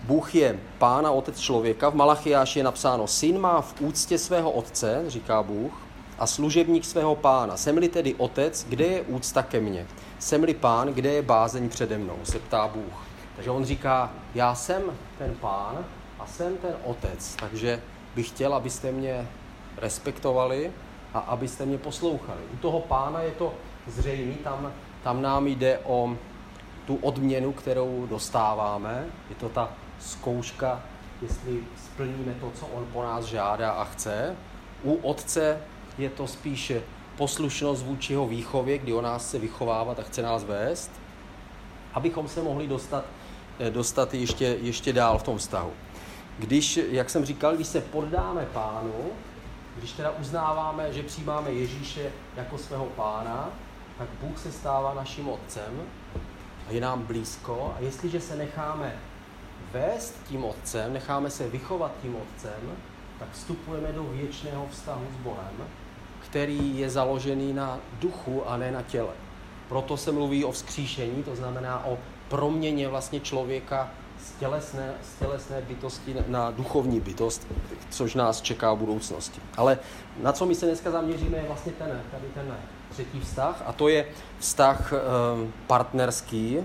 Bůh 0.03 0.35
je 0.35 0.59
pán 0.79 1.07
a 1.07 1.11
otec 1.11 1.41
člověka. 1.41 1.89
V 1.89 1.95
Malachiáši 1.95 2.59
je 2.59 2.65
napsáno, 2.65 3.07
syn 3.07 3.41
má 3.41 3.61
v 3.61 3.81
úctě 3.81 4.19
svého 4.19 4.51
otce, 4.51 5.05
říká 5.09 5.43
Bůh, 5.43 5.73
a 6.19 6.27
služebník 6.27 6.85
svého 6.85 7.15
pána. 7.15 7.57
Jsem-li 7.57 7.89
tedy 7.89 8.15
otec, 8.15 8.67
kde 8.69 8.85
je 8.85 9.03
úcta 9.03 9.43
ke 9.43 9.61
mně? 9.61 9.87
Jsem-li 10.19 10.55
pán, 10.55 10.89
kde 10.89 11.13
je 11.13 11.23
bázeň 11.23 11.69
přede 11.69 11.99
mnou? 11.99 12.17
Se 12.25 12.39
ptá 12.39 12.69
Bůh. 12.69 13.07
Takže 13.37 13.51
on 13.51 13.65
říká, 13.65 14.13
já 14.35 14.55
jsem 14.55 14.83
ten 15.19 15.35
pán 15.41 15.85
a 16.19 16.27
jsem 16.27 16.57
ten 16.57 16.75
otec, 16.85 17.37
takže 17.37 17.83
bych 18.15 18.29
chtěl, 18.29 18.55
abyste 18.55 18.93
mě 18.93 19.29
respektovali 19.79 20.73
a 21.15 21.19
abyste 21.19 21.67
mě 21.67 21.79
poslouchali. 21.79 22.41
U 22.55 22.57
toho 22.57 22.81
pána 22.81 23.21
je 23.21 23.31
to 23.31 23.55
zřejmé, 23.87 24.35
tam, 24.35 24.73
tam 25.03 25.23
nám 25.23 25.47
jde 25.47 25.79
o 25.85 26.17
tu 26.87 26.97
odměnu, 26.97 27.53
kterou 27.53 28.07
dostáváme. 28.07 29.07
Je 29.29 29.35
to 29.35 29.49
ta 29.49 29.73
zkouška, 29.99 30.83
jestli 31.23 31.61
splníme 31.85 32.35
to, 32.41 32.51
co 32.55 32.67
on 32.67 32.87
po 32.93 33.03
nás 33.03 33.25
žádá 33.25 33.71
a 33.71 33.85
chce. 33.85 34.37
U 34.83 34.95
otce 34.95 35.61
je 35.99 36.11
to 36.11 36.27
spíše 36.27 36.83
poslušnost 37.17 37.83
vůči 37.83 38.13
jeho 38.13 38.27
výchově, 38.27 38.79
kdy 38.79 38.93
on 38.93 39.05
nás 39.05 39.29
chce 39.29 39.39
vychovávat 39.39 39.99
a 39.99 40.03
chce 40.03 40.23
nás 40.23 40.45
vést, 40.45 40.91
abychom 41.95 42.29
se 42.29 42.43
mohli 42.43 42.69
dostat, 42.69 43.05
eh, 43.59 43.71
dostat 43.71 44.15
ještě, 44.15 44.45
ještě 44.45 44.93
dál 44.93 45.19
v 45.19 45.23
tom 45.23 45.39
vztahu. 45.39 45.73
Když, 46.39 46.81
jak 46.91 47.11
jsem 47.11 47.25
říkal, 47.25 47.55
když 47.55 47.67
se 47.67 47.81
poddáme 47.81 48.47
pánu, 48.53 48.93
když 49.79 49.93
teda 49.93 50.11
uznáváme, 50.11 50.93
že 50.93 51.03
přijímáme 51.03 51.51
Ježíše 51.51 52.13
jako 52.37 52.59
svého 52.59 52.87
pána, 52.87 53.49
tak 53.99 54.09
Bůh 54.21 54.39
se 54.39 54.53
stává 54.53 54.95
naším 54.95 55.29
otcem 55.29 55.83
a 56.69 56.73
je 56.73 56.81
nám 56.81 57.03
blízko. 57.03 57.75
A 57.79 57.81
jestliže 57.81 58.21
se 58.21 58.37
necháme 58.37 58.97
vést 59.73 60.21
tím 60.29 60.45
otcem, 60.45 60.93
necháme 60.93 61.31
se 61.31 61.49
vychovat 61.49 61.93
tím 62.03 62.17
otcem, 62.17 62.77
tak 63.19 63.29
vstupujeme 63.33 63.93
do 63.93 64.05
věčného 64.05 64.67
vztahu 64.71 65.07
s 65.15 65.23
Bohem, 65.23 65.69
který 66.21 66.79
je 66.79 66.91
založený 66.91 67.53
na 67.53 67.79
duchu 68.01 68.49
a 68.49 68.57
ne 68.57 68.71
na 68.71 68.83
těle. 68.83 69.13
Proto 69.69 69.97
se 69.97 70.13
mluví 70.13 70.45
o 70.45 70.53
vzkříšení, 70.53 71.23
to 71.23 71.37
znamená 71.37 71.85
o 71.85 71.99
proměně 72.29 72.89
vlastně 72.89 73.21
člověka 73.21 73.91
z 74.27 74.39
tělesné, 74.41 74.95
z 75.03 75.19
tělesné 75.19 75.63
bytosti 75.63 76.17
na 76.29 76.51
duchovní 76.51 77.01
bytost, 77.01 77.47
což 77.91 78.15
nás 78.15 78.41
čeká 78.41 78.75
v 78.75 78.79
budoucnosti. 78.79 79.41
Ale 79.57 79.79
na 80.23 80.33
co 80.33 80.47
my 80.47 80.55
se 80.55 80.67
dneska 80.67 80.91
zaměříme, 80.91 81.37
je 81.37 81.45
vlastně 81.47 81.73
ten, 81.73 82.01
tady 82.11 82.25
ten 82.35 82.55
třetí 82.91 83.21
vztah, 83.21 83.63
a 83.67 83.73
to 83.73 83.89
je 83.89 84.07
vztah 84.39 84.93
e, 84.93 84.97
partnerský. 85.67 86.59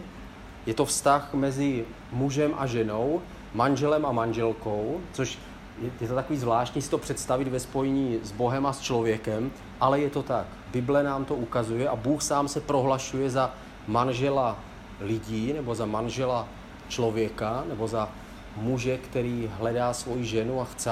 Je 0.65 0.74
to 0.74 0.86
vztah 0.86 1.34
mezi 1.34 1.86
mužem 2.12 2.53
a 2.58 2.65
ženou, 2.65 3.22
manželem 3.53 4.06
a 4.06 4.12
manželkou, 4.12 5.01
což 5.13 5.39
je, 5.82 5.89
je 6.01 6.08
to 6.08 6.15
takový 6.15 6.39
zvláštní 6.39 6.82
si 6.82 6.89
to 6.89 6.98
představit 6.98 7.48
ve 7.48 7.60
spojení 7.60 8.20
s 8.24 8.32
Bohem 8.32 8.65
a 8.65 8.74
s 8.74 8.80
člověkem, 8.80 9.51
ale 9.80 10.00
je 10.00 10.10
to 10.10 10.24
tak. 10.24 10.46
Bible 10.72 11.03
nám 11.03 11.25
to 11.25 11.36
ukazuje 11.36 11.89
a 11.89 11.96
Bůh 11.96 12.22
sám 12.22 12.48
se 12.48 12.62
prohlašuje 12.62 13.30
za 13.30 13.53
manžela 13.88 14.60
lidí 15.00 15.53
nebo 15.53 15.75
za 15.75 15.86
manžela 15.86 16.48
člověka 16.91 17.63
nebo 17.69 17.88
za 17.88 18.10
muže, 18.55 18.98
který 18.98 19.50
hledá 19.57 19.93
svoji 19.93 20.25
ženu 20.25 20.62
a 20.62 20.65
chce, 20.65 20.91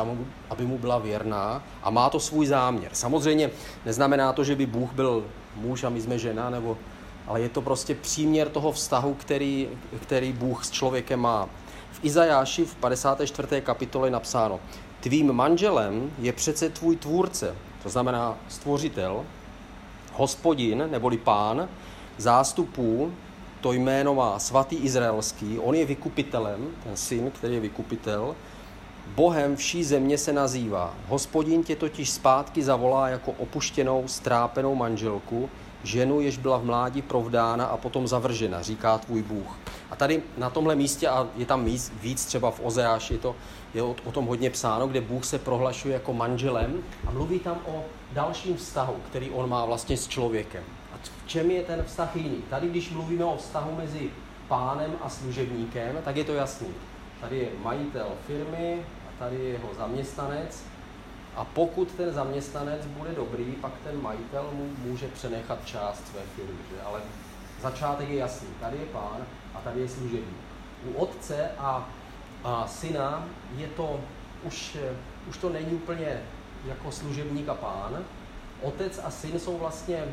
aby 0.49 0.65
mu 0.65 0.77
byla 0.77 0.97
věrná 0.97 1.63
a 1.83 1.89
má 1.89 2.09
to 2.09 2.19
svůj 2.19 2.47
záměr. 2.47 2.91
Samozřejmě 2.93 3.51
neznamená 3.85 4.33
to, 4.33 4.43
že 4.43 4.55
by 4.55 4.65
Bůh 4.65 4.93
byl 4.93 5.25
muž 5.55 5.83
a 5.83 5.89
my 5.89 6.01
jsme 6.01 6.19
žena, 6.19 6.49
nebo, 6.49 6.77
ale 7.27 7.41
je 7.41 7.49
to 7.49 7.61
prostě 7.61 7.95
příměr 7.95 8.49
toho 8.49 8.71
vztahu, 8.71 9.13
který, 9.13 9.69
který 10.01 10.33
Bůh 10.33 10.65
s 10.65 10.71
člověkem 10.71 11.19
má. 11.19 11.49
V 11.91 11.99
Izajáši 12.03 12.65
v 12.65 12.75
54. 12.75 13.61
kapitole 13.61 14.07
je 14.07 14.11
napsáno, 14.11 14.59
tvým 14.99 15.33
manželem 15.33 16.11
je 16.19 16.33
přece 16.33 16.69
tvůj 16.69 16.95
tvůrce, 16.95 17.55
to 17.83 17.89
znamená 17.89 18.37
stvořitel, 18.47 19.25
hospodin 20.13 20.87
neboli 20.91 21.17
pán, 21.17 21.69
zástupů, 22.17 23.11
to 23.61 23.73
jméno 23.73 24.15
má 24.15 24.39
svatý 24.39 24.75
izraelský, 24.75 25.59
on 25.59 25.75
je 25.75 25.85
vykupitelem, 25.85 26.67
ten 26.83 26.97
syn, 26.97 27.31
který 27.31 27.53
je 27.53 27.59
vykupitel, 27.59 28.35
Bohem 29.15 29.55
vší 29.55 29.83
země 29.83 30.17
se 30.17 30.33
nazývá. 30.33 30.93
Hospodin 31.07 31.63
tě 31.63 31.75
totiž 31.75 32.09
zpátky 32.09 32.63
zavolá 32.63 33.09
jako 33.09 33.31
opuštěnou, 33.31 34.07
strápenou 34.07 34.75
manželku, 34.75 35.49
ženu, 35.83 36.21
jež 36.21 36.37
byla 36.37 36.57
v 36.57 36.65
mládí 36.65 37.01
provdána 37.01 37.65
a 37.65 37.77
potom 37.77 38.07
zavržena, 38.07 38.61
říká 38.61 38.97
tvůj 38.97 39.21
Bůh. 39.23 39.57
A 39.91 39.95
tady 39.95 40.23
na 40.37 40.49
tomhle 40.49 40.75
místě, 40.75 41.07
a 41.07 41.27
je 41.35 41.45
tam 41.45 41.65
víc, 41.65 41.93
víc 42.01 42.25
třeba 42.25 42.51
v 42.51 42.59
Ozeáši, 42.63 43.17
to 43.17 43.35
je 43.73 43.83
o, 43.83 43.95
o 44.05 44.11
tom 44.11 44.25
hodně 44.25 44.49
psáno, 44.49 44.87
kde 44.87 45.01
Bůh 45.01 45.25
se 45.25 45.39
prohlašuje 45.39 45.93
jako 45.93 46.13
manželem 46.13 46.83
a 47.07 47.11
mluví 47.11 47.39
tam 47.39 47.57
o 47.67 47.83
dalším 48.13 48.57
vztahu, 48.57 48.95
který 49.09 49.29
on 49.29 49.49
má 49.49 49.65
vlastně 49.65 49.97
s 49.97 50.07
člověkem. 50.07 50.63
Čem 51.29 51.51
je 51.51 51.63
ten 51.63 51.83
vztah 51.83 52.15
jiný? 52.15 52.41
Tady, 52.49 52.67
když 52.67 52.89
mluvíme 52.89 53.25
o 53.25 53.37
vztahu 53.37 53.75
mezi 53.75 54.09
pánem 54.47 54.95
a 55.01 55.09
služebníkem, 55.09 55.97
tak 56.05 56.15
je 56.15 56.23
to 56.23 56.33
jasný. 56.33 56.67
Tady 57.21 57.37
je 57.37 57.49
majitel 57.63 58.07
firmy 58.27 58.85
a 59.07 59.19
tady 59.19 59.35
je 59.35 59.49
jeho 59.49 59.69
zaměstnanec 59.77 60.63
a 61.35 61.45
pokud 61.45 61.91
ten 61.91 62.13
zaměstnanec 62.13 62.85
bude 62.85 63.11
dobrý, 63.11 63.45
pak 63.45 63.71
ten 63.83 64.01
majitel 64.01 64.49
mu 64.53 64.69
může 64.85 65.07
přenechat 65.07 65.65
část 65.65 66.07
své 66.07 66.21
firmy. 66.35 66.59
Že? 66.71 66.81
Ale 66.81 67.01
začátek 67.61 68.09
je 68.09 68.15
jasný. 68.15 68.47
Tady 68.59 68.77
je 68.77 68.85
pán 68.85 69.25
a 69.55 69.61
tady 69.61 69.79
je 69.79 69.89
služebník. 69.89 70.39
U 70.85 70.93
otce 70.93 71.51
a, 71.57 71.89
a 72.43 72.67
syna 72.67 73.25
je 73.57 73.67
to 73.67 73.99
už, 74.43 74.77
už 75.29 75.37
to 75.37 75.49
není 75.49 75.71
úplně 75.71 76.21
jako 76.65 76.91
služebník 76.91 77.49
a 77.49 77.53
pán. 77.53 78.03
Otec 78.61 78.99
a 79.03 79.11
syn 79.11 79.39
jsou 79.39 79.57
vlastně 79.57 80.03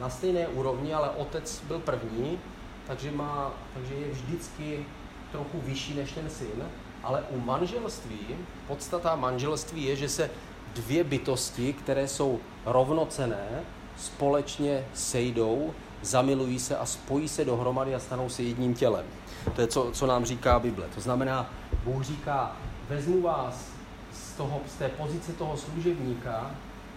na 0.00 0.10
stejné 0.10 0.48
úrovni, 0.48 0.94
ale 0.94 1.10
otec 1.10 1.62
byl 1.68 1.78
první, 1.78 2.38
takže, 2.86 3.10
má, 3.10 3.52
takže 3.74 3.94
je 3.94 4.10
vždycky 4.10 4.86
trochu 5.32 5.60
vyšší 5.60 5.94
než 5.94 6.12
ten 6.12 6.30
syn. 6.30 6.62
Ale 7.02 7.24
u 7.30 7.40
manželství, 7.40 8.18
podstata 8.66 9.16
manželství 9.16 9.84
je, 9.84 9.96
že 9.96 10.08
se 10.08 10.30
dvě 10.74 11.04
bytosti, 11.04 11.72
které 11.72 12.08
jsou 12.08 12.40
rovnocené, 12.66 13.62
společně 13.96 14.84
sejdou, 14.94 15.74
zamilují 16.02 16.58
se 16.58 16.76
a 16.76 16.86
spojí 16.86 17.28
se 17.28 17.44
dohromady 17.44 17.94
a 17.94 17.98
stanou 17.98 18.28
se 18.28 18.42
jedním 18.42 18.74
tělem. 18.74 19.04
To 19.54 19.60
je, 19.60 19.66
co, 19.66 19.90
co 19.92 20.06
nám 20.06 20.24
říká 20.24 20.58
Bible. 20.58 20.86
To 20.94 21.00
znamená, 21.00 21.50
Bůh 21.84 22.04
říká, 22.04 22.56
vezmu 22.88 23.22
vás 23.22 23.68
z, 24.12 24.32
toho, 24.32 24.60
z 24.66 24.74
té 24.74 24.88
pozice 24.88 25.32
toho 25.32 25.56
služebníka 25.56 26.50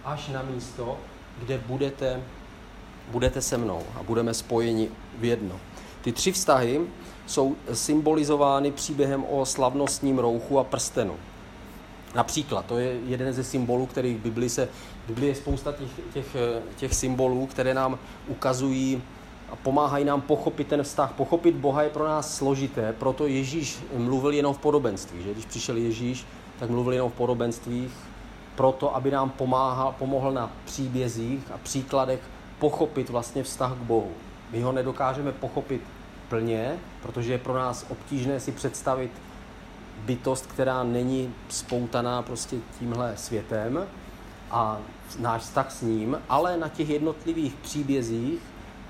až 0.04 0.28
na 0.28 0.42
místo, 0.42 0.98
kde 1.38 1.58
budete, 1.58 2.22
budete 3.10 3.42
se 3.42 3.58
mnou 3.58 3.82
a 3.96 4.02
budeme 4.02 4.34
spojeni 4.34 4.88
v 5.18 5.24
jedno. 5.24 5.60
Ty 6.02 6.12
tři 6.12 6.32
vztahy 6.32 6.80
jsou 7.26 7.56
symbolizovány 7.72 8.70
příběhem 8.72 9.24
o 9.30 9.46
slavnostním 9.46 10.18
rouchu 10.18 10.58
a 10.58 10.64
prstenu. 10.64 11.14
Například, 12.14 12.66
to 12.66 12.78
je 12.78 13.00
jeden 13.06 13.32
ze 13.32 13.44
symbolů, 13.44 13.86
který 13.86 14.14
v 14.14 14.18
Biblii 14.18 14.50
se, 14.50 14.68
v 15.04 15.08
Biblii 15.08 15.28
je 15.28 15.34
spousta 15.34 15.72
těch, 15.72 15.88
těch, 16.14 16.36
těch 16.76 16.94
symbolů, 16.94 17.46
které 17.46 17.74
nám 17.74 17.98
ukazují 18.28 19.02
a 19.52 19.56
pomáhají 19.56 20.04
nám 20.04 20.20
pochopit 20.20 20.66
ten 20.68 20.82
vztah. 20.82 21.12
Pochopit 21.12 21.54
Boha 21.54 21.82
je 21.82 21.90
pro 21.90 22.04
nás 22.04 22.36
složité, 22.36 22.92
proto 22.98 23.26
Ježíš 23.26 23.78
mluvil 23.96 24.32
jenom 24.32 24.54
v 24.54 24.58
podobenství. 24.58 25.22
Že? 25.22 25.32
Když 25.32 25.44
přišel 25.44 25.76
Ježíš, 25.76 26.26
tak 26.58 26.70
mluvil 26.70 26.92
jenom 26.92 27.10
v 27.10 27.14
podobenstvích, 27.14 27.92
proto, 28.54 28.96
aby 28.96 29.10
nám 29.10 29.30
pomáhal, 29.30 29.94
pomohl 29.98 30.32
na 30.32 30.50
příbězích 30.64 31.50
a 31.54 31.58
příkladech 31.58 32.20
pochopit 32.60 33.10
vlastně 33.10 33.42
vztah 33.42 33.72
k 33.72 33.82
Bohu. 33.82 34.12
My 34.50 34.62
ho 34.62 34.72
nedokážeme 34.72 35.32
pochopit 35.32 35.82
plně, 36.28 36.78
protože 37.02 37.32
je 37.32 37.38
pro 37.38 37.54
nás 37.54 37.86
obtížné 37.88 38.40
si 38.40 38.52
představit 38.52 39.10
bytost, 40.04 40.46
která 40.46 40.84
není 40.84 41.34
spoutaná 41.48 42.22
prostě 42.22 42.56
tímhle 42.78 43.16
světem, 43.16 43.86
a 44.50 44.78
náš 45.18 45.42
vztah 45.42 45.70
s 45.70 45.82
ním, 45.82 46.18
ale 46.28 46.56
na 46.56 46.68
těch 46.68 46.88
jednotlivých 46.88 47.54
příbězích 47.54 48.40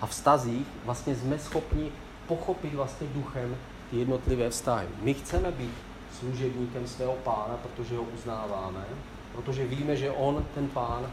a 0.00 0.06
vztazích 0.06 0.66
vlastně 0.84 1.14
jsme 1.14 1.38
schopni 1.38 1.92
pochopit 2.26 2.74
vlastně 2.74 3.06
duchem 3.14 3.56
ty 3.90 3.96
jednotlivé 3.96 4.50
vztahy. 4.50 4.86
My 5.02 5.14
chceme 5.14 5.50
být 5.50 5.74
služebníkem 6.18 6.86
svého 6.86 7.12
pána, 7.12 7.58
protože 7.62 7.96
ho 7.96 8.02
uznáváme, 8.02 8.84
protože 9.32 9.66
víme, 9.66 9.96
že 9.96 10.10
on, 10.10 10.44
ten 10.54 10.68
pán, 10.68 11.10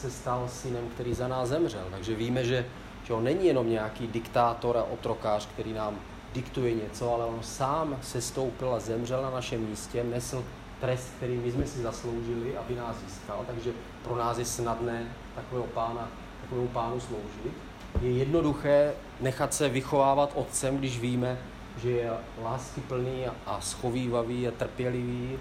se 0.00 0.10
stal 0.10 0.48
synem, 0.48 0.88
který 0.94 1.14
za 1.14 1.28
nás 1.28 1.48
zemřel. 1.48 1.84
Takže 1.90 2.14
víme, 2.14 2.44
že, 2.44 2.66
že 3.04 3.12
on 3.12 3.24
není 3.24 3.46
jenom 3.46 3.70
nějaký 3.70 4.06
diktátor 4.06 4.76
a 4.76 4.82
otrokář, 4.82 5.46
který 5.46 5.72
nám 5.72 5.96
diktuje 6.34 6.74
něco, 6.74 7.14
ale 7.14 7.24
on 7.24 7.42
sám 7.42 7.98
se 8.02 8.20
stoupil 8.20 8.74
a 8.74 8.80
zemřel 8.80 9.22
na 9.22 9.30
našem 9.30 9.60
místě, 9.60 10.04
nesl 10.04 10.44
trest, 10.80 11.12
který 11.16 11.36
my 11.36 11.52
jsme 11.52 11.66
si 11.66 11.82
zasloužili, 11.82 12.56
aby 12.56 12.74
nás 12.74 12.96
získal. 13.06 13.44
Takže 13.46 13.72
pro 14.04 14.16
nás 14.16 14.38
je 14.38 14.44
snadné 14.44 15.06
takového 15.34 15.66
pána, 15.66 16.08
takovému 16.42 16.68
pánu 16.68 17.00
sloužit. 17.00 17.52
Je 18.00 18.10
jednoduché 18.10 18.92
nechat 19.20 19.54
se 19.54 19.68
vychovávat 19.68 20.32
otcem, 20.34 20.76
když 20.76 21.00
víme, 21.00 21.38
že 21.82 21.90
je 21.90 22.10
láskyplný 22.42 23.26
a 23.46 23.60
schovývavý 23.60 24.48
a 24.48 24.50
trpělivý 24.50 25.38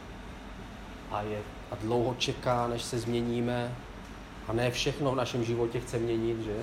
a, 1.11 1.21
je, 1.21 1.39
a 1.71 1.75
dlouho 1.75 2.15
čeká, 2.17 2.67
než 2.67 2.83
se 2.83 2.99
změníme. 2.99 3.75
A 4.49 4.53
ne 4.53 4.71
všechno 4.71 5.11
v 5.11 5.15
našem 5.15 5.43
životě 5.43 5.79
chce 5.79 5.99
měnit, 5.99 6.41
že? 6.41 6.55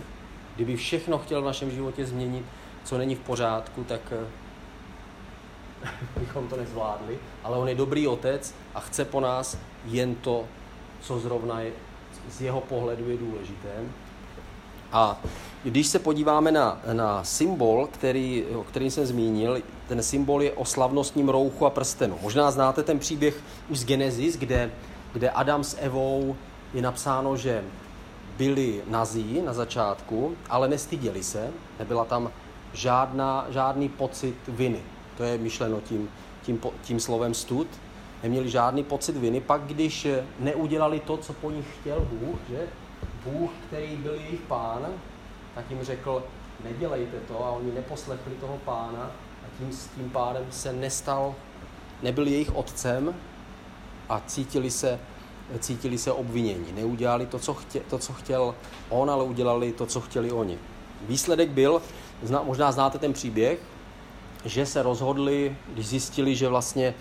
Kdyby 0.56 0.76
všechno 0.76 1.18
chtěl 1.18 1.42
v 1.42 1.44
našem 1.44 1.70
životě 1.70 2.06
změnit, 2.06 2.44
co 2.84 2.98
není 2.98 3.14
v 3.14 3.20
pořádku, 3.20 3.84
tak 3.84 4.00
eh, 4.12 4.26
bychom 6.20 6.48
to 6.48 6.56
nezvládli. 6.56 7.18
Ale 7.44 7.58
on 7.58 7.68
je 7.68 7.74
dobrý 7.74 8.08
otec 8.08 8.54
a 8.74 8.80
chce 8.80 9.04
po 9.04 9.20
nás 9.20 9.58
jen 9.84 10.14
to, 10.14 10.44
co 11.00 11.18
zrovna 11.18 11.60
je, 11.60 11.72
z 12.30 12.40
jeho 12.40 12.60
pohledu 12.60 13.10
je 13.10 13.16
důležité. 13.16 13.70
A 14.92 15.20
když 15.64 15.86
se 15.86 15.98
podíváme 15.98 16.52
na, 16.52 16.80
na 16.92 17.24
symbol, 17.24 17.88
který, 17.92 18.44
o 18.44 18.64
kterým 18.64 18.90
jsem 18.90 19.06
zmínil, 19.06 19.62
ten 19.88 20.02
symbol 20.02 20.42
je 20.42 20.52
o 20.52 20.64
slavnostním 20.64 21.28
rouchu 21.28 21.66
a 21.66 21.70
prstenu. 21.70 22.18
Možná 22.22 22.50
znáte 22.50 22.82
ten 22.82 22.98
příběh 22.98 23.40
už 23.68 23.78
z 23.78 23.84
Genesis, 23.84 24.36
kde, 24.36 24.70
kde 25.12 25.30
Adam 25.30 25.64
s 25.64 25.76
Evou 25.80 26.36
je 26.76 26.82
napsáno, 26.82 27.36
že 27.36 27.64
byli 28.36 28.82
nazí 28.86 29.42
na 29.42 29.52
začátku, 29.52 30.36
ale 30.50 30.68
nestyděli 30.68 31.22
se, 31.22 31.50
nebyla 31.78 32.04
tam 32.04 32.30
žádná, 32.72 33.46
žádný 33.50 33.88
pocit 33.88 34.36
viny. 34.48 34.80
To 35.16 35.24
je 35.24 35.38
myšleno 35.38 35.80
tím, 35.80 36.08
tím, 36.42 36.60
tím 36.82 37.00
slovem 37.00 37.34
stud. 37.34 37.66
Neměli 38.22 38.50
žádný 38.50 38.84
pocit 38.84 39.16
viny. 39.16 39.40
Pak, 39.40 39.62
když 39.62 40.06
neudělali 40.38 41.00
to, 41.00 41.16
co 41.16 41.32
po 41.32 41.50
nich 41.50 41.66
chtěl 41.80 42.08
Bůh, 42.12 42.38
že 42.48 42.66
Bůh, 43.24 43.50
který 43.66 43.96
byl 43.96 44.14
jejich 44.14 44.40
pán, 44.40 44.86
tak 45.54 45.70
jim 45.70 45.82
řekl, 45.82 46.24
nedělejte 46.64 47.16
to 47.28 47.44
a 47.44 47.50
oni 47.50 47.72
neposlechli 47.72 48.34
toho 48.34 48.58
pána 48.64 49.10
a 49.42 49.46
tím, 49.58 49.70
tím 49.94 50.10
pádem 50.10 50.44
se 50.50 50.72
nestal, 50.72 51.34
nebyl 52.02 52.26
jejich 52.26 52.56
otcem 52.56 53.14
a 54.08 54.20
cítili 54.26 54.70
se, 54.70 54.98
cítili 55.58 55.98
se 55.98 56.12
obvinění. 56.12 56.72
Neudělali 56.74 57.26
to 57.26 57.38
co, 57.38 57.54
chtě, 57.54 57.80
to, 57.90 57.98
co 57.98 58.12
chtěl 58.12 58.54
on, 58.88 59.10
ale 59.10 59.24
udělali 59.24 59.72
to, 59.72 59.86
co 59.86 60.00
chtěli 60.00 60.32
oni. 60.32 60.58
Výsledek 61.08 61.50
byl, 61.50 61.82
zna, 62.22 62.42
možná 62.42 62.72
znáte 62.72 62.98
ten 62.98 63.12
příběh, 63.12 63.58
že 64.44 64.66
se 64.66 64.82
rozhodli, 64.82 65.56
když 65.72 65.86
zjistili, 65.86 66.36
že 66.36 66.48
vlastně 66.48 66.94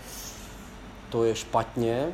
to 1.10 1.24
je 1.24 1.34
špatně, 1.34 2.06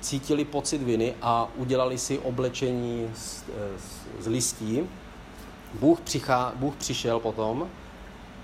cítili 0.00 0.44
pocit 0.44 0.82
viny 0.82 1.14
a 1.22 1.48
udělali 1.56 1.98
si 1.98 2.18
oblečení 2.18 3.10
z, 3.14 3.44
z, 3.76 4.24
z 4.24 4.26
listí. 4.26 4.80
Bůh, 5.74 6.00
přichá, 6.00 6.52
Bůh 6.56 6.76
přišel 6.76 7.20
potom, 7.20 7.68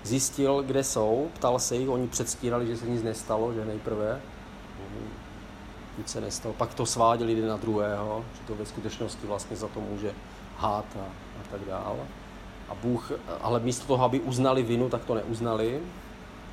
zjistil, 0.03 0.63
kde 0.63 0.83
jsou, 0.83 1.29
ptal 1.33 1.59
se 1.59 1.75
jich, 1.75 1.89
oni 1.89 2.07
předstírali, 2.07 2.67
že 2.67 2.77
se 2.77 2.85
nic 2.85 3.03
nestalo, 3.03 3.53
že 3.53 3.65
nejprve 3.65 4.21
nic 5.97 6.09
se 6.09 6.21
nestalo. 6.21 6.53
Pak 6.53 6.73
to 6.73 6.85
sváděli 6.85 7.33
jeden 7.33 7.49
na 7.49 7.57
druhého, 7.57 8.25
že 8.33 8.47
to 8.47 8.55
ve 8.55 8.65
skutečnosti 8.65 9.27
vlastně 9.27 9.55
za 9.55 9.67
to 9.67 9.81
může 9.81 10.13
hát 10.57 10.85
a, 10.95 11.03
a 11.39 11.43
tak 11.51 11.61
dále. 11.67 11.99
A 12.69 12.75
Bůh, 12.75 13.11
ale 13.41 13.59
místo 13.59 13.87
toho, 13.87 14.05
aby 14.05 14.19
uznali 14.19 14.63
vinu, 14.63 14.89
tak 14.89 15.05
to 15.05 15.15
neuznali. 15.15 15.79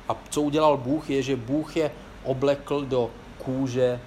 A 0.09 0.15
co 0.29 0.41
udělal 0.41 0.77
Bůh, 0.77 1.09
je, 1.09 1.21
že 1.21 1.35
Bůh 1.35 1.77
je 1.77 1.91
oblekl 2.23 2.85
do 2.85 3.09
kůže 3.37 3.99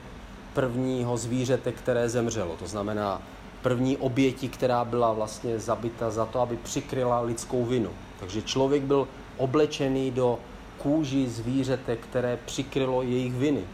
prvního 0.55 1.17
zvířete, 1.17 1.73
které 1.73 2.09
zemřelo. 2.09 2.57
To 2.57 2.67
znamená 2.67 3.23
první 3.63 3.97
oběti, 3.97 4.49
která 4.49 4.85
byla 4.85 5.13
vlastně 5.13 5.59
zabita 5.59 6.11
za 6.11 6.27
to, 6.27 6.41
aby 6.41 6.57
přikryla 6.57 7.21
lidskou 7.21 7.65
vinu. 7.65 7.91
Takže 8.21 8.43
člověk 8.43 8.83
byl 8.83 9.09
oblečený 9.37 10.11
do 10.11 10.39
kůži 10.79 11.29
zvířete, 11.29 11.97
které 11.97 12.39
přikrylo 12.45 13.03
jejich 13.03 13.35
viny, 13.35 13.65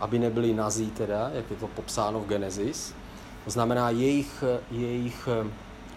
aby 0.00 0.18
nebyli 0.18 0.54
nazí 0.54 0.90
teda, 0.90 1.30
jak 1.34 1.50
je 1.50 1.56
to 1.56 1.66
popsáno 1.66 2.20
v 2.20 2.26
Genesis. 2.26 2.94
To 3.44 3.50
znamená, 3.50 3.90
jejich, 3.90 4.44
jejich, 4.70 5.28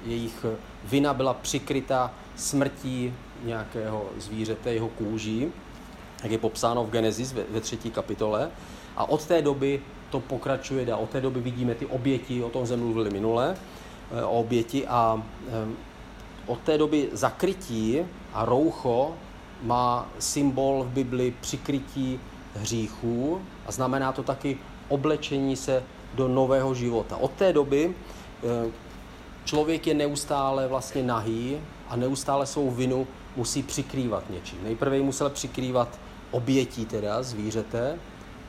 jejich 0.05 0.45
vina 0.83 1.13
byla 1.13 1.33
přikryta 1.33 2.13
smrtí 2.35 3.13
nějakého 3.43 4.05
zvířete, 4.17 4.73
jeho 4.73 4.87
kůží, 4.87 5.51
jak 6.23 6.31
je 6.31 6.37
popsáno 6.37 6.83
v 6.83 6.89
Genesis 6.89 7.33
ve, 7.33 7.43
ve 7.49 7.61
třetí 7.61 7.91
kapitole. 7.91 8.49
A 8.97 9.09
od 9.09 9.25
té 9.25 9.41
doby 9.41 9.81
to 10.09 10.19
pokračuje 10.19 10.85
dál. 10.85 10.99
Od 11.03 11.09
té 11.09 11.21
doby 11.21 11.41
vidíme 11.41 11.75
ty 11.75 11.85
oběti, 11.85 12.43
o 12.43 12.49
tom 12.49 12.67
jsme 12.67 12.77
mluvili 12.77 13.09
minule, 13.09 13.57
eh, 14.11 14.23
o 14.23 14.39
oběti 14.39 14.87
a 14.87 15.23
eh, 15.47 15.51
od 16.45 16.59
té 16.59 16.77
doby 16.77 17.09
zakrytí 17.11 17.99
a 18.33 18.45
roucho 18.45 19.15
má 19.63 20.09
symbol 20.19 20.83
v 20.83 20.87
Bibli 20.87 21.33
přikrytí 21.41 22.19
hříchů 22.55 23.41
a 23.65 23.71
znamená 23.71 24.11
to 24.11 24.23
taky 24.23 24.57
oblečení 24.89 25.55
se 25.55 25.83
do 26.13 26.27
nového 26.27 26.73
života. 26.73 27.17
Od 27.17 27.31
té 27.31 27.53
doby 27.53 27.95
eh, 28.43 28.71
člověk 29.45 29.87
je 29.87 29.93
neustále 29.93 30.67
vlastně 30.67 31.03
nahý 31.03 31.57
a 31.89 31.95
neustále 31.95 32.45
svou 32.45 32.71
vinu 32.71 33.07
musí 33.35 33.63
přikrývat 33.63 34.23
něčím. 34.29 34.59
Nejprve 34.63 34.97
ji 34.97 35.03
musel 35.03 35.29
přikrývat 35.29 35.99
obětí 36.31 36.85
teda 36.85 37.23
zvířete, 37.23 37.99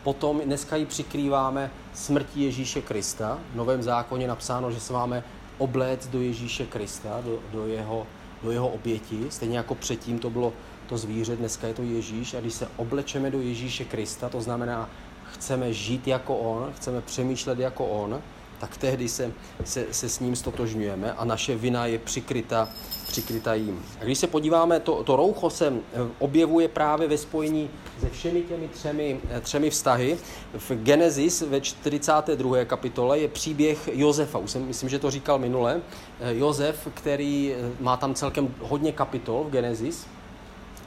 Potom 0.05 0.41
dneska 0.41 0.77
ji 0.77 0.87
přikrýváme 0.87 1.71
smrtí 1.95 2.43
Ježíše 2.43 2.83
Krista. 2.83 3.39
V 3.53 3.57
Novém 3.57 3.83
zákoně 3.83 4.29
napsáno, 4.29 4.71
že 4.71 4.81
se 4.81 4.93
máme 4.93 5.25
obléct 5.59 6.07
do 6.07 6.21
Ježíše 6.21 6.67
Krista, 6.67 7.21
do, 7.25 7.39
do, 7.53 7.67
jeho, 7.67 8.07
do 8.43 8.51
jeho 8.51 8.69
oběti. 8.69 9.27
Stejně 9.29 9.57
jako 9.57 9.75
předtím 9.75 10.19
to 10.19 10.31
bylo 10.31 10.53
to 10.89 10.99
zvíře, 10.99 11.37
dneska 11.37 11.67
je 11.67 11.75
to 11.75 11.83
Ježíš. 11.83 12.35
A 12.35 12.41
když 12.41 12.55
se 12.55 12.69
oblečeme 12.77 13.31
do 13.31 13.41
Ježíše 13.41 13.85
Krista, 13.85 14.29
to 14.29 14.41
znamená, 14.41 14.91
chceme 15.35 15.73
žít 15.73 16.09
jako 16.09 16.37
On, 16.37 16.73
chceme 16.77 17.01
přemýšlet 17.01 17.59
jako 17.59 17.87
On, 17.87 18.21
tak 18.59 18.77
tehdy 18.77 19.09
se, 19.09 19.33
se, 19.65 19.87
se 19.91 20.09
s 20.09 20.21
ním 20.21 20.37
stotožňujeme 20.37 21.13
a 21.13 21.25
naše 21.25 21.57
vina 21.57 21.87
je 21.87 21.99
přikryta, 21.99 22.69
přikryta 23.07 23.55
jím. 23.55 23.85
A 24.01 24.05
když 24.05 24.19
se 24.19 24.27
podíváme, 24.27 24.81
to, 24.81 25.05
to 25.05 25.17
roucho 25.17 25.51
se 25.51 25.67
eh, 25.67 25.99
objevuje 26.19 26.69
právě 26.69 27.09
ve 27.09 27.19
spojení 27.19 27.71
se 28.01 28.11
všemi 28.11 28.43
těmi 28.43 28.69
třemi, 28.69 29.21
eh, 29.31 29.41
třemi 29.41 29.71
vztahy. 29.71 30.19
V 30.59 30.71
Genesis 30.71 31.41
ve 31.41 31.61
42. 31.61 32.65
kapitole 32.65 33.19
je 33.19 33.29
příběh 33.29 33.89
Josefa. 33.93 34.39
Už 34.39 34.51
jsem, 34.51 34.67
myslím, 34.67 34.89
že 34.89 34.99
to 34.99 35.11
říkal 35.11 35.39
minule. 35.39 35.81
Eh, 36.21 36.35
Josef, 36.35 36.89
který 36.95 37.55
má 37.81 37.97
tam 37.97 38.15
celkem 38.15 38.55
hodně 38.61 38.93
kapitol 38.93 39.45
v 39.45 39.51
Genesis, 39.51 40.07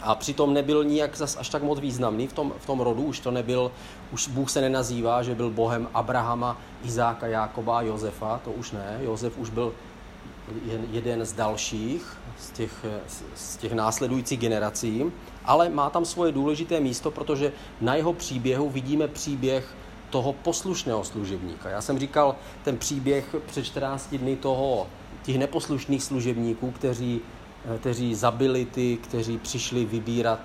a 0.01 0.15
přitom 0.15 0.53
nebyl 0.53 0.83
nijak 0.83 1.17
zas 1.17 1.37
až 1.39 1.49
tak 1.49 1.63
moc 1.63 1.79
významný 1.79 2.27
v 2.27 2.33
tom, 2.33 2.53
v 2.59 2.65
tom 2.65 2.79
rodu, 2.79 3.03
už 3.03 3.19
to 3.19 3.31
nebyl, 3.31 3.71
už 4.11 4.27
Bůh 4.27 4.49
se 4.49 4.61
nenazývá, 4.61 5.23
že 5.23 5.35
byl 5.35 5.49
Bohem 5.49 5.87
Abrahama, 5.93 6.57
Izáka, 6.83 7.27
Jákoba 7.27 7.77
a 7.77 7.81
Josefa, 7.81 8.41
to 8.43 8.51
už 8.51 8.71
ne, 8.71 8.99
Josef 9.01 9.37
už 9.37 9.49
byl 9.49 9.73
jeden 10.91 11.25
z 11.25 11.33
dalších, 11.33 12.17
z 12.39 12.51
těch, 12.51 12.85
z 13.35 13.57
těch 13.57 13.73
následujících 13.73 14.39
generací, 14.39 15.05
ale 15.45 15.69
má 15.69 15.89
tam 15.89 16.05
svoje 16.05 16.31
důležité 16.31 16.79
místo, 16.79 17.11
protože 17.11 17.51
na 17.81 17.95
jeho 17.95 18.13
příběhu 18.13 18.69
vidíme 18.69 19.07
příběh 19.07 19.75
toho 20.09 20.33
poslušného 20.33 21.03
služebníka. 21.03 21.69
Já 21.69 21.81
jsem 21.81 21.99
říkal 21.99 22.35
ten 22.63 22.77
příběh 22.77 23.35
před 23.45 23.63
14 23.63 24.15
dny 24.15 24.35
toho, 24.35 24.87
těch 25.23 25.37
neposlušných 25.37 26.03
služebníků, 26.03 26.71
kteří 26.71 27.21
kteří 27.77 28.15
zabili 28.15 28.65
ty, 28.65 28.97
kteří 28.97 29.37
přišli 29.37 29.85
vybírat, 29.85 30.39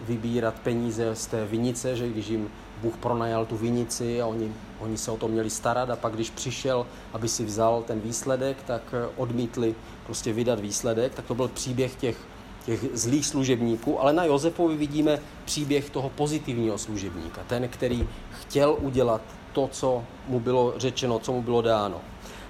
vybírat 0.00 0.54
peníze 0.62 1.14
z 1.14 1.26
té 1.26 1.46
vinice, 1.46 1.96
že 1.96 2.08
když 2.08 2.28
jim 2.28 2.48
Bůh 2.82 2.96
pronajal 2.96 3.46
tu 3.46 3.56
vinici 3.56 4.22
a 4.22 4.26
oni, 4.26 4.52
oni 4.80 4.98
se 4.98 5.10
o 5.10 5.16
to 5.16 5.28
měli 5.28 5.50
starat 5.50 5.90
a 5.90 5.96
pak 5.96 6.14
když 6.14 6.30
přišel, 6.30 6.86
aby 7.12 7.28
si 7.28 7.44
vzal 7.44 7.82
ten 7.86 8.00
výsledek, 8.00 8.56
tak 8.66 8.82
eh, 8.92 9.08
odmítli 9.16 9.74
prostě 10.06 10.32
vydat 10.32 10.60
výsledek, 10.60 11.14
tak 11.14 11.24
to 11.24 11.34
byl 11.34 11.48
příběh 11.48 11.94
těch, 11.94 12.16
těch 12.64 12.84
zlých 12.92 13.26
služebníků, 13.26 14.00
ale 14.00 14.12
na 14.12 14.24
Josefovi 14.24 14.76
vidíme 14.76 15.18
příběh 15.44 15.90
toho 15.90 16.10
pozitivního 16.10 16.78
služebníka, 16.78 17.40
ten, 17.46 17.68
který 17.68 18.08
chtěl 18.40 18.76
udělat 18.80 19.22
to, 19.52 19.68
co 19.72 20.04
mu 20.28 20.40
bylo 20.40 20.74
řečeno, 20.76 21.18
co 21.18 21.32
mu 21.32 21.42
bylo 21.42 21.62
dáno. 21.62 22.00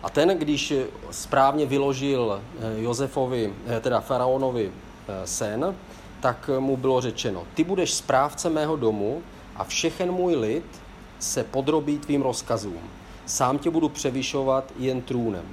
A 0.03 0.11
ten, 0.11 0.39
když 0.39 0.73
správně 1.11 1.67
vyložil 1.67 2.41
eh, 2.41 2.81
Josefovi, 2.83 3.55
eh, 3.67 3.81
teda 3.81 4.01
faraonovi 4.01 4.73
eh, 4.73 5.27
sen, 5.27 5.77
tak 6.21 6.51
mu 6.59 6.77
bylo 6.77 7.01
řečeno, 7.01 7.43
ty 7.55 7.65
budeš 7.65 7.95
správce 7.95 8.51
mého 8.51 8.77
domu 8.77 9.23
a 9.57 9.65
všechen 9.65 10.13
můj 10.13 10.35
lid 10.35 10.65
se 11.19 11.45
podrobí 11.45 11.99
tvým 11.99 12.23
rozkazům. 12.23 12.81
Sám 13.27 13.59
tě 13.59 13.71
budu 13.71 13.89
převyšovat 13.89 14.65
jen 14.79 15.03
trůnem. 15.03 15.45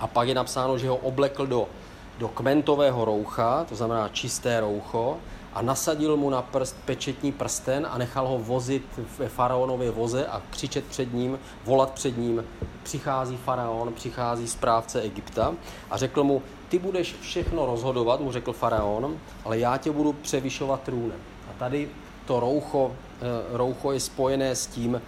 A 0.00 0.06
pak 0.06 0.28
je 0.28 0.34
napsáno, 0.34 0.78
že 0.78 0.88
ho 0.88 0.96
oblekl 0.96 1.46
do, 1.46 1.68
do 2.18 2.28
kmentového 2.28 3.04
roucha, 3.04 3.66
to 3.68 3.76
znamená 3.76 4.08
čisté 4.08 4.60
roucho, 4.60 5.16
a 5.52 5.62
nasadil 5.62 6.16
mu 6.16 6.30
na 6.30 6.42
prst 6.42 6.76
pečetní 6.84 7.32
prsten 7.32 7.86
a 7.90 7.98
nechal 7.98 8.28
ho 8.28 8.38
vozit 8.38 8.82
ve 9.18 9.28
faraonově 9.28 9.90
voze 9.90 10.26
a 10.26 10.42
křičet 10.50 10.84
před 10.84 11.14
ním, 11.14 11.38
volat 11.64 11.90
před 11.90 12.18
ním, 12.18 12.44
přichází 12.82 13.36
faraon, 13.36 13.92
přichází 13.92 14.48
správce 14.48 15.00
Egypta 15.00 15.54
a 15.90 15.96
řekl 15.96 16.24
mu, 16.24 16.42
ty 16.68 16.78
budeš 16.78 17.16
všechno 17.20 17.66
rozhodovat, 17.66 18.20
mu 18.20 18.32
řekl 18.32 18.52
faraon, 18.52 19.16
ale 19.44 19.58
já 19.58 19.76
tě 19.76 19.90
budu 19.90 20.12
převyšovat 20.12 20.82
trůnem. 20.82 21.18
A 21.50 21.58
tady 21.58 21.88
to 22.26 22.40
roucho, 22.40 22.92
eh, 22.92 23.56
roucho 23.56 23.92
je 23.92 24.00
spojené 24.00 24.56
s 24.56 24.66
tím, 24.66 25.02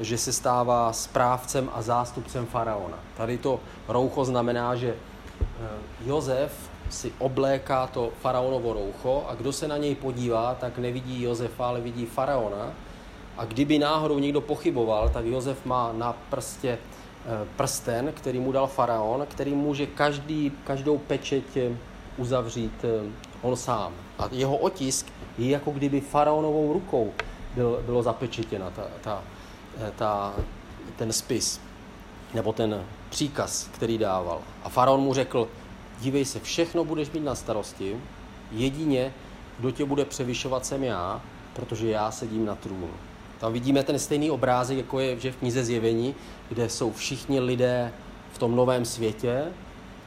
že 0.00 0.18
se 0.18 0.32
stává 0.32 0.92
správcem 0.92 1.70
a 1.74 1.82
zástupcem 1.82 2.46
faraona. 2.46 2.98
Tady 3.16 3.38
to 3.38 3.60
roucho 3.88 4.24
znamená, 4.24 4.76
že 4.76 4.94
eh, 4.94 5.68
Jozef 6.04 6.52
si 6.90 7.12
obléká 7.18 7.86
to 7.86 8.12
faraonovo 8.20 8.72
roucho 8.72 9.24
a 9.28 9.34
kdo 9.34 9.52
se 9.52 9.68
na 9.68 9.76
něj 9.76 9.94
podívá, 9.94 10.54
tak 10.54 10.78
nevidí 10.78 11.22
Josefa, 11.22 11.68
ale 11.68 11.80
vidí 11.80 12.06
faraona. 12.06 12.72
A 13.36 13.44
kdyby 13.44 13.78
náhodou 13.78 14.18
někdo 14.18 14.40
pochyboval, 14.40 15.08
tak 15.08 15.24
Josef 15.24 15.64
má 15.64 15.92
na 15.92 16.12
prstě 16.30 16.78
eh, 16.78 17.46
prsten, 17.56 18.12
který 18.12 18.40
mu 18.40 18.52
dal 18.52 18.66
faraon, 18.66 19.26
který 19.30 19.54
může 19.54 19.86
každý, 19.86 20.52
každou 20.64 20.98
pečeť 20.98 21.56
eh, 21.56 21.76
uzavřít 22.16 22.84
eh, 22.84 23.10
on 23.42 23.56
sám. 23.56 23.92
A 24.18 24.28
jeho 24.32 24.56
otisk 24.56 25.06
je 25.38 25.50
jako 25.50 25.70
kdyby 25.70 26.00
faraonovou 26.00 26.72
rukou 26.72 27.12
byl, 27.54 27.82
bylo 27.86 28.02
zapečetěna 28.02 28.70
ta, 28.70 28.82
ta, 29.00 29.22
ta, 29.96 30.34
ten 30.96 31.12
spis, 31.12 31.60
nebo 32.34 32.52
ten 32.52 32.84
příkaz, 33.10 33.68
který 33.72 33.98
dával. 33.98 34.40
A 34.64 34.68
faraon 34.68 35.00
mu 35.00 35.14
řekl, 35.14 35.48
dívej 36.00 36.24
se, 36.24 36.40
všechno 36.40 36.84
budeš 36.84 37.10
mít 37.10 37.24
na 37.24 37.34
starosti, 37.34 37.96
jedině, 38.52 39.12
kdo 39.58 39.70
tě 39.70 39.84
bude 39.84 40.04
převyšovat, 40.04 40.66
jsem 40.66 40.84
já, 40.84 41.20
protože 41.54 41.90
já 41.90 42.10
sedím 42.10 42.44
na 42.44 42.54
trůnu. 42.54 42.88
Tam 43.40 43.52
vidíme 43.52 43.82
ten 43.82 43.98
stejný 43.98 44.30
obrázek, 44.30 44.78
jako 44.78 45.00
je 45.00 45.20
že 45.20 45.32
v 45.32 45.36
knize 45.36 45.64
Zjevení, 45.64 46.14
kde 46.48 46.68
jsou 46.68 46.92
všichni 46.92 47.40
lidé 47.40 47.92
v 48.32 48.38
tom 48.38 48.56
novém 48.56 48.84
světě, 48.84 49.44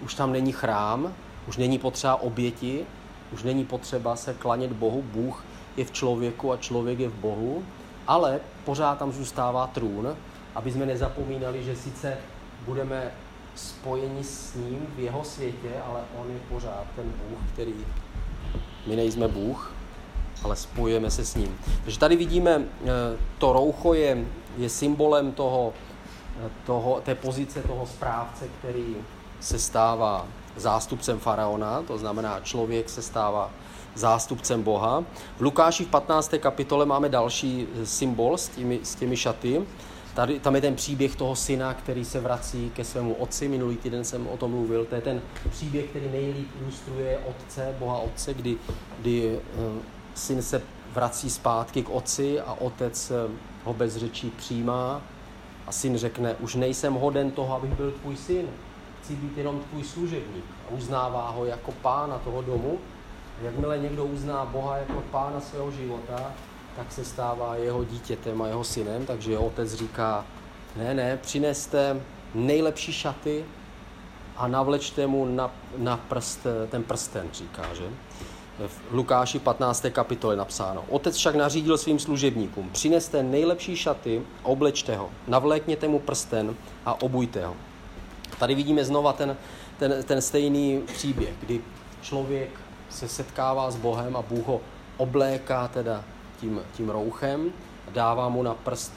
už 0.01 0.13
tam 0.13 0.31
není 0.31 0.51
chrám, 0.51 1.13
už 1.47 1.57
není 1.57 1.77
potřeba 1.77 2.15
oběti, 2.15 2.85
už 3.31 3.43
není 3.43 3.65
potřeba 3.65 4.15
se 4.15 4.33
klanět 4.33 4.73
Bohu, 4.73 5.01
Bůh 5.01 5.43
je 5.77 5.85
v 5.85 5.91
člověku 5.91 6.51
a 6.51 6.57
člověk 6.57 6.99
je 6.99 7.09
v 7.09 7.15
Bohu, 7.15 7.63
ale 8.07 8.39
pořád 8.65 8.99
tam 8.99 9.11
zůstává 9.11 9.67
trůn, 9.67 10.15
aby 10.55 10.71
jsme 10.71 10.85
nezapomínali, 10.85 11.63
že 11.63 11.75
sice 11.75 12.17
budeme 12.65 13.11
spojeni 13.59 14.23
s 14.23 14.55
ním 14.55 14.87
v 14.95 14.99
jeho 14.99 15.23
světě, 15.23 15.71
ale 15.85 16.01
on 16.21 16.31
je 16.31 16.39
pořád 16.49 16.85
ten 16.95 17.05
Bůh, 17.05 17.39
který 17.53 17.73
my 18.87 18.95
nejsme 18.95 19.27
Bůh, 19.27 19.73
ale 20.43 20.55
spojujeme 20.55 21.11
se 21.11 21.25
s 21.25 21.35
ním. 21.35 21.57
Takže 21.83 21.99
tady 21.99 22.15
vidíme, 22.15 22.61
eh, 22.61 22.87
to 23.37 23.53
roucho 23.53 23.93
je, 23.93 24.25
je 24.57 24.69
symbolem 24.69 25.31
toho, 25.31 25.73
eh, 26.45 26.49
toho, 26.65 27.01
té 27.05 27.15
pozice 27.15 27.61
toho 27.61 27.85
správce, 27.85 28.47
který 28.59 28.95
se 29.39 29.59
stává 29.59 30.27
zástupcem 30.55 31.19
faraona, 31.19 31.81
to 31.81 31.97
znamená 31.97 32.39
člověk 32.39 32.89
se 32.89 33.01
stává 33.01 33.51
zástupcem 33.95 34.63
Boha. 34.63 35.03
V 35.37 35.41
Lukáši 35.41 35.85
v 35.85 35.87
15. 35.87 36.39
kapitole 36.39 36.85
máme 36.85 37.09
další 37.09 37.67
symbol 37.83 38.37
s 38.37 38.49
těmi, 38.49 38.79
s 38.83 38.95
těmi 38.95 39.17
šaty. 39.17 39.61
Tady, 40.15 40.39
tam 40.39 40.55
je 40.55 40.61
ten 40.61 40.75
příběh 40.75 41.15
toho 41.15 41.35
syna, 41.35 41.73
který 41.73 42.05
se 42.05 42.19
vrací 42.19 42.71
ke 42.75 42.83
svému 42.83 43.13
otci. 43.13 43.47
Minulý 43.47 43.77
týden 43.77 44.03
jsem 44.03 44.27
o 44.27 44.37
tom 44.37 44.51
mluvil. 44.51 44.85
To 44.85 44.95
je 44.95 45.01
ten 45.01 45.21
příběh, 45.49 45.85
který 45.85 46.09
nejlíp 46.11 46.49
ilustruje 46.61 47.19
otce, 47.27 47.75
Boha 47.79 47.97
otce, 47.97 48.33
kdy, 48.33 48.57
kdy 48.99 49.39
uh, 49.57 49.77
syn 50.15 50.41
se 50.41 50.61
vrací 50.93 51.29
zpátky 51.29 51.83
k 51.83 51.89
otci 51.89 52.39
a 52.39 52.53
otec 52.53 53.11
uh, 53.11 53.31
ho 53.63 53.73
bez 53.73 53.95
řečí 53.95 54.29
přijímá. 54.29 55.01
A 55.67 55.71
syn 55.71 55.97
řekne, 55.97 56.35
už 56.39 56.55
nejsem 56.55 56.93
hoden 56.93 57.31
toho, 57.31 57.55
abych 57.55 57.73
byl 57.73 57.91
tvůj 57.91 58.17
syn. 58.17 58.45
Chci 59.01 59.15
být 59.15 59.37
jenom 59.37 59.59
tvůj 59.59 59.83
služebník. 59.83 60.45
A 60.67 60.73
uznává 60.73 61.29
ho 61.29 61.45
jako 61.45 61.71
pána 61.71 62.17
toho 62.17 62.41
domu. 62.41 62.77
A 63.41 63.45
jakmile 63.45 63.77
někdo 63.77 64.05
uzná 64.05 64.45
Boha 64.45 64.77
jako 64.77 65.03
pána 65.11 65.41
svého 65.41 65.71
života, 65.71 66.33
tak 66.75 66.91
se 66.91 67.05
stává 67.05 67.55
jeho 67.55 67.83
dítětem 67.83 68.41
a 68.41 68.47
jeho 68.47 68.63
synem, 68.63 69.05
takže 69.05 69.31
jeho 69.31 69.45
otec 69.45 69.73
říká, 69.73 70.25
ne, 70.75 70.93
ne, 70.93 71.17
přineste 71.21 72.01
nejlepší 72.35 72.93
šaty 72.93 73.45
a 74.37 74.47
navlečte 74.47 75.07
mu 75.07 75.25
na, 75.25 75.51
na 75.77 75.97
prst, 75.97 76.47
ten 76.69 76.83
prsten, 76.83 77.27
říká, 77.33 77.73
že? 77.73 77.83
V 78.67 78.81
Lukáši 78.91 79.39
15. 79.39 79.85
kapitole 79.91 80.35
napsáno. 80.35 80.85
Otec 80.89 81.15
však 81.15 81.35
nařídil 81.35 81.77
svým 81.77 81.99
služebníkům, 81.99 82.69
přineste 82.69 83.23
nejlepší 83.23 83.75
šaty, 83.75 84.21
oblečte 84.43 84.95
ho, 84.95 85.09
navlékněte 85.27 85.87
mu 85.87 85.99
prsten 85.99 86.55
a 86.85 87.01
obujte 87.01 87.45
ho. 87.45 87.55
Tady 88.39 88.55
vidíme 88.55 88.85
znova 88.85 89.13
ten, 89.13 89.37
ten, 89.77 90.03
ten 90.03 90.21
stejný 90.21 90.81
příběh, 90.93 91.33
kdy 91.39 91.61
člověk 92.01 92.49
se 92.89 93.07
setkává 93.07 93.71
s 93.71 93.75
Bohem 93.75 94.15
a 94.15 94.21
Bůh 94.21 94.47
ho 94.47 94.61
obléká 94.97 95.67
teda 95.67 96.03
tím, 96.39 96.61
tím 96.73 96.89
rouchem, 96.89 97.51
dává 97.93 98.29
mu 98.29 98.43
na 98.43 98.53
prst 98.53 98.93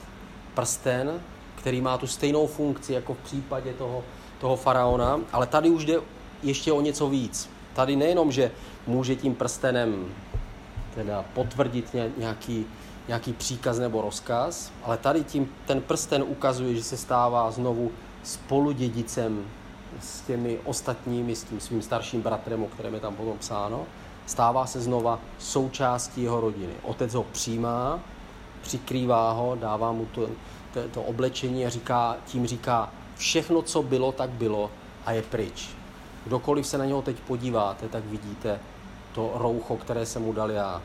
prsten, 0.53 1.21
který 1.55 1.81
má 1.81 1.97
tu 1.97 2.07
stejnou 2.07 2.47
funkci 2.47 2.93
jako 2.93 3.13
v 3.13 3.17
případě 3.17 3.73
toho, 3.73 4.03
toho 4.39 4.55
faraona, 4.55 5.19
ale 5.31 5.47
tady 5.47 5.69
už 5.69 5.85
jde 5.85 5.99
ještě 6.43 6.71
o 6.71 6.81
něco 6.81 7.09
víc. 7.09 7.49
Tady 7.73 7.95
nejenom, 7.95 8.31
že 8.31 8.51
může 8.87 9.15
tím 9.15 9.35
prstenem 9.35 10.05
teda 10.95 11.25
potvrdit 11.33 11.95
nějaký, 12.17 12.65
nějaký 13.07 13.33
příkaz 13.33 13.79
nebo 13.79 14.01
rozkaz, 14.01 14.71
ale 14.83 14.97
tady 14.97 15.23
tím 15.23 15.49
ten 15.65 15.81
prsten 15.81 16.23
ukazuje, 16.23 16.75
že 16.75 16.83
se 16.83 16.97
stává 16.97 17.51
znovu 17.51 17.91
spoludědicem 18.23 19.45
s 20.01 20.21
těmi 20.21 20.59
ostatními, 20.65 21.35
s 21.35 21.43
tím 21.43 21.59
svým 21.59 21.81
starším 21.81 22.21
bratrem, 22.21 22.63
o 22.63 22.67
kterém 22.67 22.93
je 22.93 22.99
tam 22.99 23.15
potom 23.15 23.37
psáno 23.37 23.85
stává 24.25 24.65
se 24.65 24.81
znova 24.81 25.19
součástí 25.39 26.23
jeho 26.23 26.41
rodiny. 26.41 26.73
Otec 26.83 27.13
ho 27.13 27.23
přijímá, 27.23 27.99
přikrývá 28.61 29.31
ho, 29.31 29.55
dává 29.55 29.91
mu 29.91 30.05
to, 30.05 30.29
to, 30.73 30.79
to 30.91 31.01
oblečení 31.01 31.65
a 31.65 31.69
říká, 31.69 32.17
tím 32.25 32.47
říká, 32.47 32.89
všechno, 33.15 33.61
co 33.61 33.83
bylo, 33.83 34.11
tak 34.11 34.29
bylo 34.29 34.71
a 35.05 35.11
je 35.11 35.21
pryč. 35.21 35.69
Kdokoliv 36.25 36.67
se 36.67 36.77
na 36.77 36.85
něho 36.85 37.01
teď 37.01 37.19
podíváte, 37.19 37.89
tak 37.89 38.05
vidíte 38.05 38.59
to 39.13 39.31
roucho, 39.35 39.77
které 39.77 40.05
jsem 40.05 40.21
mu 40.21 40.33
dal 40.33 40.51
já. 40.51 40.81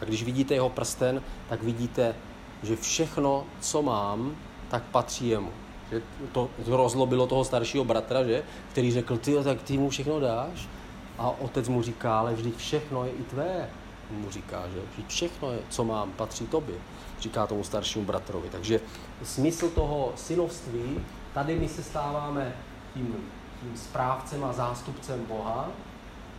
A 0.00 0.04
když 0.04 0.22
vidíte 0.22 0.54
jeho 0.54 0.68
prsten, 0.68 1.22
tak 1.48 1.62
vidíte, 1.62 2.14
že 2.62 2.76
všechno, 2.76 3.44
co 3.60 3.82
mám, 3.82 4.36
tak 4.68 4.82
patří 4.82 5.28
jemu. 5.28 5.50
Že 5.90 6.02
to, 6.32 6.48
to 6.64 6.76
rozlobilo 6.76 7.26
toho 7.26 7.44
staršího 7.44 7.84
bratra, 7.84 8.24
že? 8.24 8.42
který 8.70 8.92
řekl, 8.92 9.16
ty, 9.16 9.34
tak 9.44 9.62
ty 9.62 9.78
mu 9.78 9.88
všechno 9.88 10.20
dáš. 10.20 10.68
A 11.18 11.30
otec 11.30 11.68
mu 11.68 11.82
říká, 11.82 12.18
ale 12.18 12.34
vždyť 12.34 12.56
všechno 12.56 13.04
je 13.04 13.10
i 13.10 13.22
tvé. 13.22 13.68
Mu 14.10 14.30
říká, 14.30 14.62
že 14.74 14.80
vždyť 14.92 15.08
všechno, 15.08 15.52
je, 15.52 15.58
co 15.68 15.84
mám, 15.84 16.10
patří 16.10 16.46
tobě. 16.46 16.74
Říká 17.20 17.46
tomu 17.46 17.64
staršímu 17.64 18.04
bratrovi. 18.04 18.48
Takže 18.48 18.80
smysl 19.22 19.68
toho 19.68 20.12
synovství, 20.16 21.00
tady 21.34 21.58
my 21.58 21.68
se 21.68 21.82
stáváme 21.82 22.52
tím, 22.94 23.16
tím 23.60 23.76
správcem 23.76 24.44
a 24.44 24.52
zástupcem 24.52 25.26
Boha, 25.26 25.68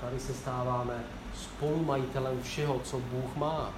tady 0.01 0.19
se 0.19 0.33
stáváme 0.33 1.03
spolumajitelem 1.35 2.41
všeho, 2.43 2.81
co 2.83 2.99
Bůh 2.99 3.35
má. 3.35 3.69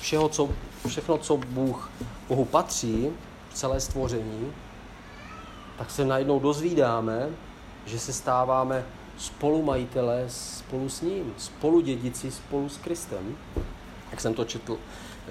Všeho, 0.00 0.28
co, 0.28 0.48
všechno, 0.88 1.18
co 1.18 1.36
Bůh, 1.36 1.90
Bohu 2.28 2.44
patří, 2.44 3.10
celé 3.52 3.80
stvoření, 3.80 4.52
tak 5.78 5.90
se 5.90 6.04
najednou 6.04 6.40
dozvídáme, 6.40 7.28
že 7.86 7.98
se 7.98 8.12
stáváme 8.12 8.84
spolumajitelé 9.20 10.24
spolu 10.28 10.88
s 10.88 11.00
ním, 11.00 11.34
spolu 11.38 11.80
dědici 11.80 12.30
spolu 12.30 12.68
s 12.68 12.76
Kristem, 12.76 13.36
jak 14.10 14.20
jsem 14.20 14.34
to 14.34 14.44
četl, 14.44 14.78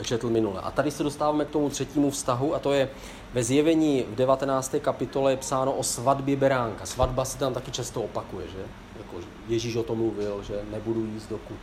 četl 0.04 0.30
minule. 0.30 0.62
A 0.62 0.72
tady 0.72 0.92
se 0.92 1.04
dostáváme 1.04 1.46
k 1.46 1.50
tomu 1.50 1.70
třetímu 1.70 2.12
vztahu 2.12 2.56
a 2.56 2.60
to 2.60 2.74
je 2.74 2.90
ve 3.34 3.44
zjevení 3.44 4.04
v 4.04 4.16
19. 4.16 4.76
kapitole 4.82 5.32
je 5.32 5.38
psáno 5.38 5.72
o 5.72 5.84
svatbě 5.84 6.36
beránka. 6.36 6.86
Svatba 6.86 7.26
se 7.26 7.38
tam 7.38 7.54
taky 7.54 7.72
často 7.72 8.02
opakuje, 8.02 8.48
že? 8.48 8.66
Jako 8.98 9.28
Ježíš 9.48 9.76
o 9.76 9.84
tom 9.84 9.98
mluvil, 9.98 10.44
že 10.44 10.62
nebudu 10.72 11.06
jíst, 11.06 11.30
dokud, 11.30 11.58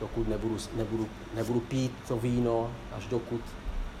dokud 0.00 0.28
nebudu, 0.28 0.56
nebudu, 0.76 1.08
nebudu 1.34 1.60
pít 1.60 1.92
to 2.08 2.16
víno, 2.16 2.70
až 2.96 3.06
dokud 3.06 3.40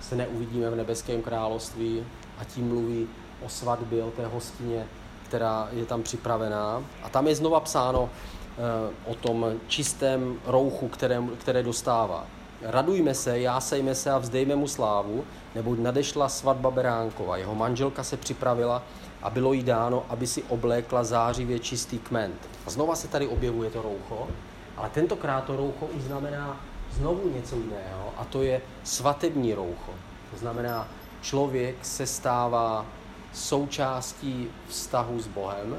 se 0.00 0.16
neuvidíme 0.16 0.70
v 0.70 0.76
nebeském 0.76 1.22
království. 1.22 2.04
A 2.38 2.44
tím 2.44 2.68
mluví 2.68 3.08
o 3.42 3.48
svatbě, 3.48 4.04
o 4.04 4.10
té 4.10 4.26
hostině, 4.26 4.86
která 5.34 5.68
je 5.72 5.86
tam 5.86 6.02
připravená. 6.02 6.82
A 7.02 7.08
tam 7.08 7.26
je 7.26 7.34
znova 7.34 7.60
psáno 7.60 8.10
eh, 8.10 9.10
o 9.10 9.14
tom 9.14 9.46
čistém 9.66 10.38
rouchu, 10.46 10.88
které, 10.88 11.22
které 11.38 11.62
dostává. 11.62 12.26
Radujme 12.62 13.14
se, 13.14 13.40
jásejme 13.40 13.94
se 13.94 14.10
a 14.10 14.18
vzdejme 14.18 14.56
mu 14.56 14.68
slávu, 14.68 15.24
neboť 15.54 15.78
nadešla 15.78 16.28
svatba 16.28 16.70
Beránkova. 16.70 17.36
Jeho 17.36 17.54
manželka 17.54 18.04
se 18.04 18.16
připravila 18.16 18.82
a 19.22 19.30
bylo 19.30 19.52
jí 19.52 19.62
dáno, 19.62 20.04
aby 20.08 20.26
si 20.26 20.42
oblékla 20.42 21.04
zářivě 21.04 21.58
čistý 21.58 21.98
kment. 21.98 22.48
A 22.66 22.70
znova 22.70 22.94
se 22.96 23.08
tady 23.08 23.26
objevuje 23.26 23.70
to 23.70 23.82
roucho, 23.82 24.28
ale 24.76 24.90
tentokrát 24.90 25.44
to 25.44 25.56
roucho 25.56 25.86
už 25.86 26.02
znamená 26.02 26.60
znovu 26.92 27.30
něco 27.34 27.56
jiného 27.56 28.14
a 28.16 28.24
to 28.24 28.42
je 28.42 28.60
svatební 28.84 29.54
roucho. 29.54 29.92
To 30.30 30.36
znamená, 30.36 30.88
člověk 31.22 31.84
se 31.84 32.06
stává 32.06 32.86
součástí 33.34 34.48
vztahu 34.68 35.20
s 35.20 35.26
Bohem 35.26 35.76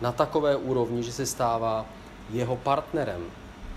na 0.00 0.12
takové 0.12 0.56
úrovni, 0.56 1.02
že 1.02 1.12
se 1.12 1.26
stává 1.26 1.86
jeho 2.30 2.56
partnerem. 2.56 3.24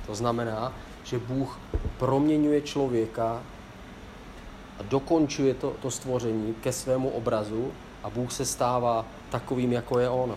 To 0.08 0.16
znamená, 0.16 0.74
že 1.04 1.20
Bůh 1.20 1.60
proměňuje 1.98 2.62
člověka 2.62 3.44
a 4.80 4.84
dokončuje 4.84 5.54
to, 5.54 5.74
to 5.82 5.92
stvoření 5.92 6.56
ke 6.62 6.72
svému 6.72 7.10
obrazu 7.10 7.72
a 8.04 8.10
Bůh 8.10 8.32
se 8.32 8.46
stává 8.46 9.06
takovým, 9.30 9.74
jako 9.74 10.00
je 10.00 10.10
On. 10.10 10.36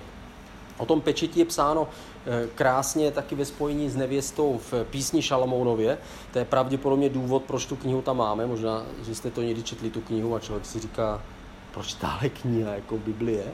O 0.78 0.86
tom 0.86 1.00
pečetí 1.00 1.38
je 1.38 1.44
psáno 1.44 1.88
eh, 2.26 2.48
krásně 2.54 3.10
taky 3.10 3.34
ve 3.34 3.44
spojení 3.44 3.90
s 3.90 3.96
nevěstou 3.96 4.60
v 4.70 4.84
písni 4.90 5.22
Šalamounově. 5.22 5.98
To 6.32 6.38
je 6.38 6.44
pravděpodobně 6.44 7.08
důvod, 7.08 7.42
proč 7.42 7.66
tu 7.66 7.76
knihu 7.76 8.02
tam 8.02 8.16
máme. 8.16 8.46
Možná, 8.46 8.82
že 9.04 9.14
jste 9.14 9.30
to 9.30 9.42
někdy 9.42 9.62
četli, 9.62 9.90
tu 9.90 10.00
knihu, 10.00 10.34
a 10.34 10.40
člověk 10.40 10.66
si 10.66 10.80
říká, 10.80 11.22
proč 11.74 11.94
tahle 11.94 12.28
kniha, 12.28 12.74
jako 12.74 12.98
Biblie. 12.98 13.44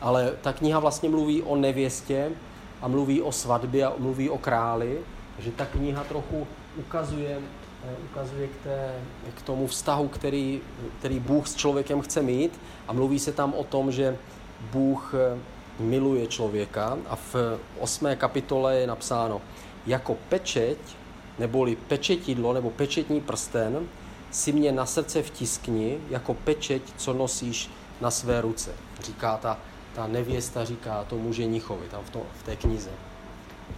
Ale 0.00 0.32
ta 0.40 0.52
kniha 0.52 0.78
vlastně 0.78 1.08
mluví 1.08 1.42
o 1.42 1.56
nevěstě 1.56 2.30
a 2.82 2.88
mluví 2.88 3.22
o 3.22 3.32
svatbě 3.32 3.86
a 3.86 3.92
mluví 3.98 4.30
o 4.30 4.38
králi. 4.38 4.98
Takže 5.36 5.50
ta 5.50 5.66
kniha 5.66 6.04
trochu 6.04 6.46
ukazuje, 6.76 7.38
eh, 7.84 7.94
ukazuje 8.10 8.48
k, 8.48 8.56
té, 8.62 8.94
k 9.34 9.42
tomu 9.42 9.66
vztahu, 9.66 10.08
který, 10.08 10.60
který 10.98 11.20
Bůh 11.20 11.48
s 11.48 11.54
člověkem 11.54 12.00
chce 12.00 12.22
mít 12.22 12.60
a 12.88 12.92
mluví 12.92 13.18
se 13.18 13.32
tam 13.32 13.54
o 13.54 13.64
tom, 13.64 13.92
že 13.92 14.16
Bůh 14.72 15.14
eh, 15.14 15.38
miluje 15.80 16.26
člověka 16.26 16.98
a 17.08 17.16
v 17.16 17.34
osmé 17.78 18.16
kapitole 18.16 18.76
je 18.76 18.86
napsáno, 18.86 19.40
jako 19.86 20.16
pečeť, 20.28 20.78
neboli 21.38 21.76
pečetidlo 21.76 22.52
nebo 22.52 22.70
pečetní 22.70 23.20
prsten, 23.20 23.88
si 24.32 24.52
mě 24.52 24.72
na 24.72 24.86
srdce 24.86 25.22
vtiskni, 25.22 25.98
jako 26.10 26.34
pečeť, 26.34 26.82
co 26.96 27.12
nosíš 27.12 27.70
na 28.00 28.10
své 28.10 28.40
ruce. 28.40 28.72
Říká 29.00 29.36
ta, 29.36 29.58
ta 29.94 30.06
nevěsta, 30.06 30.64
říká 30.64 31.04
tomu 31.04 31.32
ženichovi 31.32 31.88
tam 31.88 32.04
v, 32.04 32.10
to, 32.10 32.22
v 32.38 32.42
té 32.42 32.56
knize. 32.56 32.90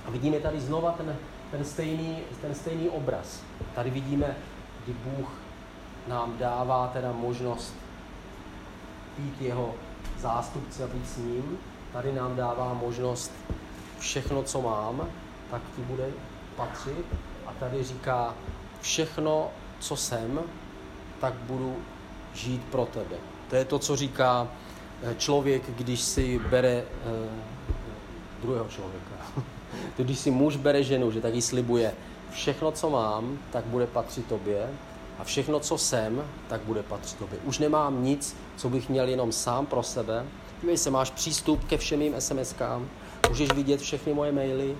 A 0.06 0.10
vidíme 0.10 0.40
tady 0.40 0.60
znova 0.60 0.92
ten, 0.92 1.16
ten, 1.50 1.64
stejný, 1.64 2.18
ten 2.40 2.54
stejný 2.54 2.88
obraz. 2.88 3.40
Tady 3.74 3.90
vidíme, 3.90 4.36
kdy 4.84 4.94
Bůh 5.04 5.28
nám 6.08 6.38
dává 6.38 6.90
teda 6.92 7.12
možnost 7.12 7.74
být 9.18 9.40
jeho 9.40 9.74
zástupce 10.18 10.84
a 10.84 10.86
být 10.86 11.08
s 11.08 11.16
ním. 11.16 11.58
Tady 11.92 12.12
nám 12.12 12.36
dává 12.36 12.74
možnost 12.74 13.32
všechno, 13.98 14.42
co 14.42 14.62
mám, 14.62 15.08
tak 15.50 15.62
ti 15.76 15.82
bude 15.82 16.10
patřit. 16.56 17.06
A 17.46 17.52
tady 17.60 17.84
říká, 17.84 18.34
všechno, 18.80 19.50
co 19.84 19.96
jsem, 19.96 20.40
tak 21.20 21.34
budu 21.34 21.76
žít 22.34 22.62
pro 22.70 22.86
tebe. 22.86 23.16
To 23.50 23.56
je 23.56 23.64
to, 23.64 23.78
co 23.78 23.96
říká 23.96 24.48
eh, 25.02 25.14
člověk, 25.18 25.62
když 25.76 26.00
si 26.00 26.38
bere 26.50 26.84
eh, 26.84 27.28
druhého 28.42 28.68
člověka. 28.68 29.14
když 29.96 30.18
si 30.18 30.30
muž 30.30 30.56
bere 30.56 30.82
ženu, 30.82 31.10
že 31.10 31.20
taky 31.20 31.42
slibuje, 31.42 31.94
všechno, 32.30 32.72
co 32.72 32.90
mám, 32.90 33.38
tak 33.52 33.64
bude 33.64 33.86
patřit 33.86 34.26
tobě 34.26 34.68
a 35.18 35.24
všechno, 35.24 35.60
co 35.60 35.78
jsem, 35.78 36.24
tak 36.48 36.60
bude 36.60 36.82
patřit 36.82 37.18
tobě. 37.18 37.38
Už 37.44 37.58
nemám 37.58 38.04
nic, 38.04 38.36
co 38.56 38.68
bych 38.68 38.88
měl 38.88 39.08
jenom 39.08 39.32
sám 39.32 39.66
pro 39.66 39.82
sebe. 39.82 40.24
Dívej 40.60 40.76
se, 40.76 40.90
máš 40.90 41.10
přístup 41.10 41.64
ke 41.64 41.78
všem 41.78 41.98
mým 41.98 42.14
SMSkám, 42.18 42.88
můžeš 43.28 43.52
vidět 43.52 43.80
všechny 43.80 44.14
moje 44.14 44.32
maily, 44.32 44.76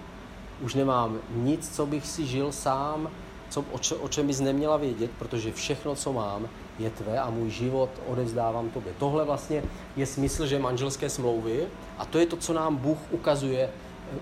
už 0.61 0.75
nemám 0.75 1.19
nic, 1.35 1.77
co 1.77 1.87
bych 1.87 2.07
si 2.07 2.27
žil 2.27 2.53
sám, 2.53 3.11
co, 3.55 3.65
o, 3.73 3.79
če, 3.79 3.95
o 3.95 4.09
čem 4.09 4.27
bys 4.27 4.41
neměla 4.41 4.77
vědět, 4.77 5.11
protože 5.19 5.53
všechno, 5.53 5.95
co 5.95 6.13
mám, 6.13 6.49
je 6.79 6.91
tvé 6.91 7.19
a 7.19 7.31
můj 7.31 7.51
život 7.51 7.91
odevzdávám 8.07 8.71
tobě. 8.71 8.93
Tohle 8.99 9.25
vlastně 9.25 9.63
je 9.97 10.07
smysl, 10.07 10.47
že 10.47 10.59
manželské 10.59 11.11
smlouvy 11.11 11.67
a 11.99 12.05
to 12.05 12.19
je 12.19 12.27
to, 12.27 12.37
co 12.37 12.53
nám 12.53 12.77
Bůh 12.77 12.99
ukazuje, 13.11 13.71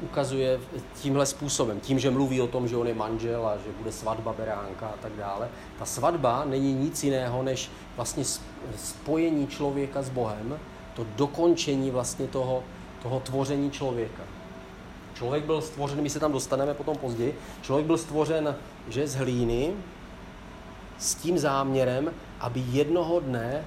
ukazuje 0.03 0.61
tímhle 1.01 1.27
způsobem, 1.27 1.81
tím, 1.81 1.99
že 1.99 2.11
mluví 2.11 2.41
o 2.41 2.47
tom, 2.47 2.69
že 2.69 2.77
on 2.77 2.87
je 2.87 2.95
manžel 2.95 3.47
a 3.47 3.57
že 3.57 3.73
bude 3.79 3.93
svatba 3.93 4.33
beránka 4.33 4.87
a 4.87 4.97
tak 5.03 5.13
dále. 5.17 5.49
Ta 5.79 5.85
svatba 5.85 6.45
není 6.45 6.73
nic 6.75 7.05
jiného, 7.05 7.43
než 7.43 7.71
vlastně 7.97 8.25
spojení 8.77 9.47
člověka 9.47 10.03
s 10.03 10.11
Bohem, 10.11 10.59
to 10.95 11.07
dokončení 11.17 11.91
vlastně 11.91 12.27
toho, 12.27 12.63
toho 13.03 13.21
tvoření 13.21 13.71
člověka. 13.71 14.23
Člověk 15.15 15.45
byl 15.45 15.61
stvořen, 15.61 16.03
my 16.03 16.11
se 16.11 16.21
tam 16.21 16.33
dostaneme 16.33 16.75
potom 16.75 16.97
později, 16.97 17.39
člověk 17.63 17.87
byl 17.87 17.99
stvořen, 17.99 18.57
že 18.89 19.07
z 19.07 19.15
hlíny, 19.15 19.73
s 20.99 21.15
tím 21.15 21.39
záměrem, 21.39 22.11
aby 22.41 22.63
jednoho 22.71 23.21
dne 23.21 23.65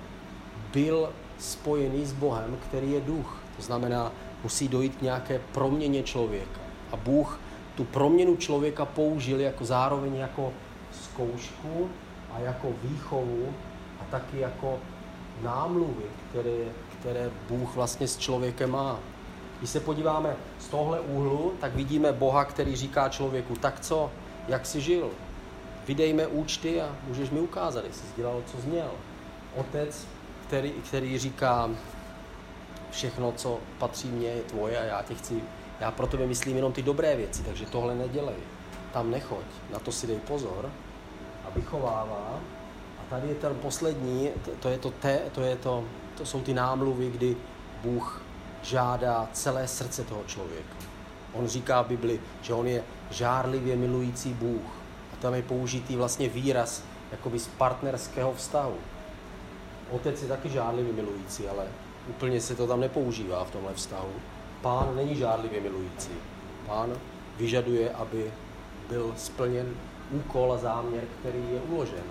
byl 0.74 1.10
spojený 1.40 2.06
s 2.06 2.14
Bohem, 2.14 2.58
který 2.68 2.92
je 2.92 3.02
duch. 3.02 3.38
To 3.56 3.62
znamená, 3.62 4.12
musí 4.44 4.68
dojít 4.68 4.96
k 4.96 5.02
nějaké 5.02 5.42
proměně 5.52 6.04
člověka. 6.04 6.60
A 6.92 6.96
Bůh 6.96 7.40
tu 7.76 7.84
proměnu 7.84 8.36
člověka 8.36 8.86
použil 8.86 9.40
jako 9.40 9.66
zároveň 9.66 10.16
jako 10.16 10.54
zkoušku 11.04 11.90
a 12.34 12.40
jako 12.40 12.68
výchovu 12.84 13.54
a 14.02 14.04
taky 14.12 14.40
jako 14.40 14.80
námluvy, 15.44 16.04
které, 16.30 16.66
které 17.00 17.32
Bůh 17.50 17.76
vlastně 17.76 18.08
s 18.08 18.18
člověkem 18.18 18.72
má. 18.72 19.00
Když 19.60 19.70
se 19.70 19.80
podíváme 19.80 20.36
z 20.60 20.68
tohle 20.68 21.00
úhlu, 21.00 21.54
tak 21.62 21.76
vidíme 21.76 22.12
Boha, 22.12 22.46
který 22.46 22.76
říká 22.76 23.10
člověku, 23.10 23.56
tak 23.56 23.80
co, 23.80 24.12
jak 24.48 24.66
jsi 24.66 24.82
žil? 24.82 25.10
Vydejme 25.88 26.28
účty 26.28 26.82
a 26.82 26.96
můžeš 27.08 27.30
mi 27.30 27.40
ukázat, 27.40 27.86
jestli 27.86 28.08
jsi 28.08 28.14
dělal, 28.18 28.44
co 28.46 28.58
jsi 28.58 28.68
měl. 28.68 28.92
Otec, 29.56 30.08
který, 30.48 30.72
který 30.72 31.18
říká, 31.18 31.70
všechno, 32.92 33.32
co 33.32 33.60
patří 33.80 34.08
mně, 34.08 34.28
je 34.28 34.42
tvoje 34.42 34.80
a 34.80 34.84
já 34.84 35.02
tě 35.02 35.16
chci, 35.16 35.42
já 35.80 35.92
pro 35.92 36.08
tebe 36.08 36.28
myslím 36.28 36.56
jenom 36.56 36.74
ty 36.74 36.82
dobré 36.82 37.16
věci, 37.16 37.44
takže 37.44 37.66
tohle 37.66 37.96
nedělej. 37.96 38.36
Tam 38.94 39.12
nechoď, 39.12 39.46
na 39.74 39.80
to 39.80 39.92
si 39.92 40.08
dej 40.08 40.20
pozor 40.20 40.70
a 41.46 41.50
vychovává. 41.56 42.40
A 43.00 43.10
tady 43.10 43.28
je 43.28 43.36
ten 43.36 43.56
poslední, 43.56 44.30
to, 44.60 44.70
je 44.70 44.78
to, 44.78 44.92
te, 44.92 45.20
to, 45.32 45.42
je 45.42 45.56
to, 45.56 45.84
to 46.18 46.26
jsou 46.26 46.42
ty 46.42 46.54
námluvy, 46.54 47.12
kdy 47.12 47.38
Bůh 47.84 48.25
žádá 48.66 49.30
celé 49.34 49.68
srdce 49.68 50.04
toho 50.04 50.24
člověka. 50.28 50.76
On 51.34 51.48
říká 51.48 51.82
v 51.82 51.88
Bibli, 51.88 52.20
že 52.42 52.54
on 52.54 52.68
je 52.68 52.84
žárlivě 53.10 53.76
milující 53.76 54.34
Bůh. 54.34 54.72
A 55.14 55.16
tam 55.22 55.34
je 55.34 55.42
použitý 55.42 55.96
vlastně 55.96 56.30
výraz 56.30 56.84
jakoby 57.12 57.40
z 57.40 57.48
partnerského 57.48 58.34
vztahu. 58.34 58.78
Otec 59.92 60.22
je 60.22 60.28
taky 60.28 60.50
žárlivě 60.50 60.94
milující, 60.94 61.48
ale 61.48 61.66
úplně 62.10 62.42
se 62.42 62.56
to 62.56 62.68
tam 62.68 62.80
nepoužívá 62.80 63.44
v 63.44 63.52
tomhle 63.52 63.74
vztahu. 63.74 64.14
Pán 64.62 64.96
není 64.96 65.16
žárlivě 65.16 65.62
milující. 65.62 66.12
Pán 66.68 66.94
vyžaduje, 67.38 67.92
aby 67.92 68.32
byl 68.90 69.14
splněn 69.18 69.74
úkol 70.12 70.54
a 70.54 70.58
záměr, 70.58 71.04
který 71.20 71.44
je 71.54 71.60
uložen. 71.60 72.04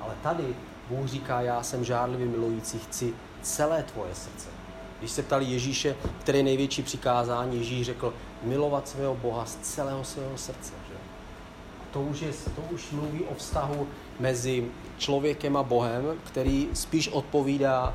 Ale 0.00 0.14
tady 0.22 0.56
Bůh 0.88 1.06
říká, 1.06 1.40
já 1.40 1.62
jsem 1.62 1.84
žárlivě 1.84 2.26
milující, 2.26 2.78
chci 2.78 3.14
celé 3.42 3.82
tvoje 3.82 4.14
srdce. 4.14 4.57
Když 4.98 5.10
se 5.10 5.22
ptali 5.22 5.44
Ježíše, 5.44 5.96
který 6.20 6.38
je 6.38 6.44
největší 6.44 6.82
přikázání, 6.82 7.58
Ježíš 7.58 7.86
řekl, 7.86 8.14
milovat 8.42 8.88
svého 8.88 9.14
Boha 9.14 9.44
z 9.44 9.56
celého 9.56 10.04
svého 10.04 10.38
srdce. 10.38 10.72
Že? 10.88 10.94
To 11.90 12.00
už, 12.00 12.20
je, 12.20 12.32
to 12.56 12.62
už 12.70 12.90
mluví 12.90 13.24
o 13.24 13.34
vztahu 13.34 13.88
mezi 14.20 14.68
člověkem 14.98 15.56
a 15.56 15.62
Bohem, 15.62 16.04
který 16.24 16.68
spíš 16.72 17.08
odpovídá 17.08 17.94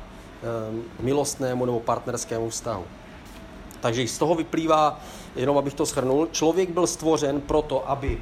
um, 0.70 0.84
milostnému 1.00 1.64
nebo 1.64 1.80
partnerskému 1.80 2.50
vztahu. 2.50 2.84
Takže 3.80 4.08
z 4.08 4.18
toho 4.18 4.34
vyplývá, 4.34 5.00
jenom 5.36 5.58
abych 5.58 5.74
to 5.74 5.84
shrnul, 5.84 6.28
člověk 6.32 6.70
byl 6.70 6.86
stvořen 6.86 7.40
proto, 7.40 7.90
aby 7.90 8.20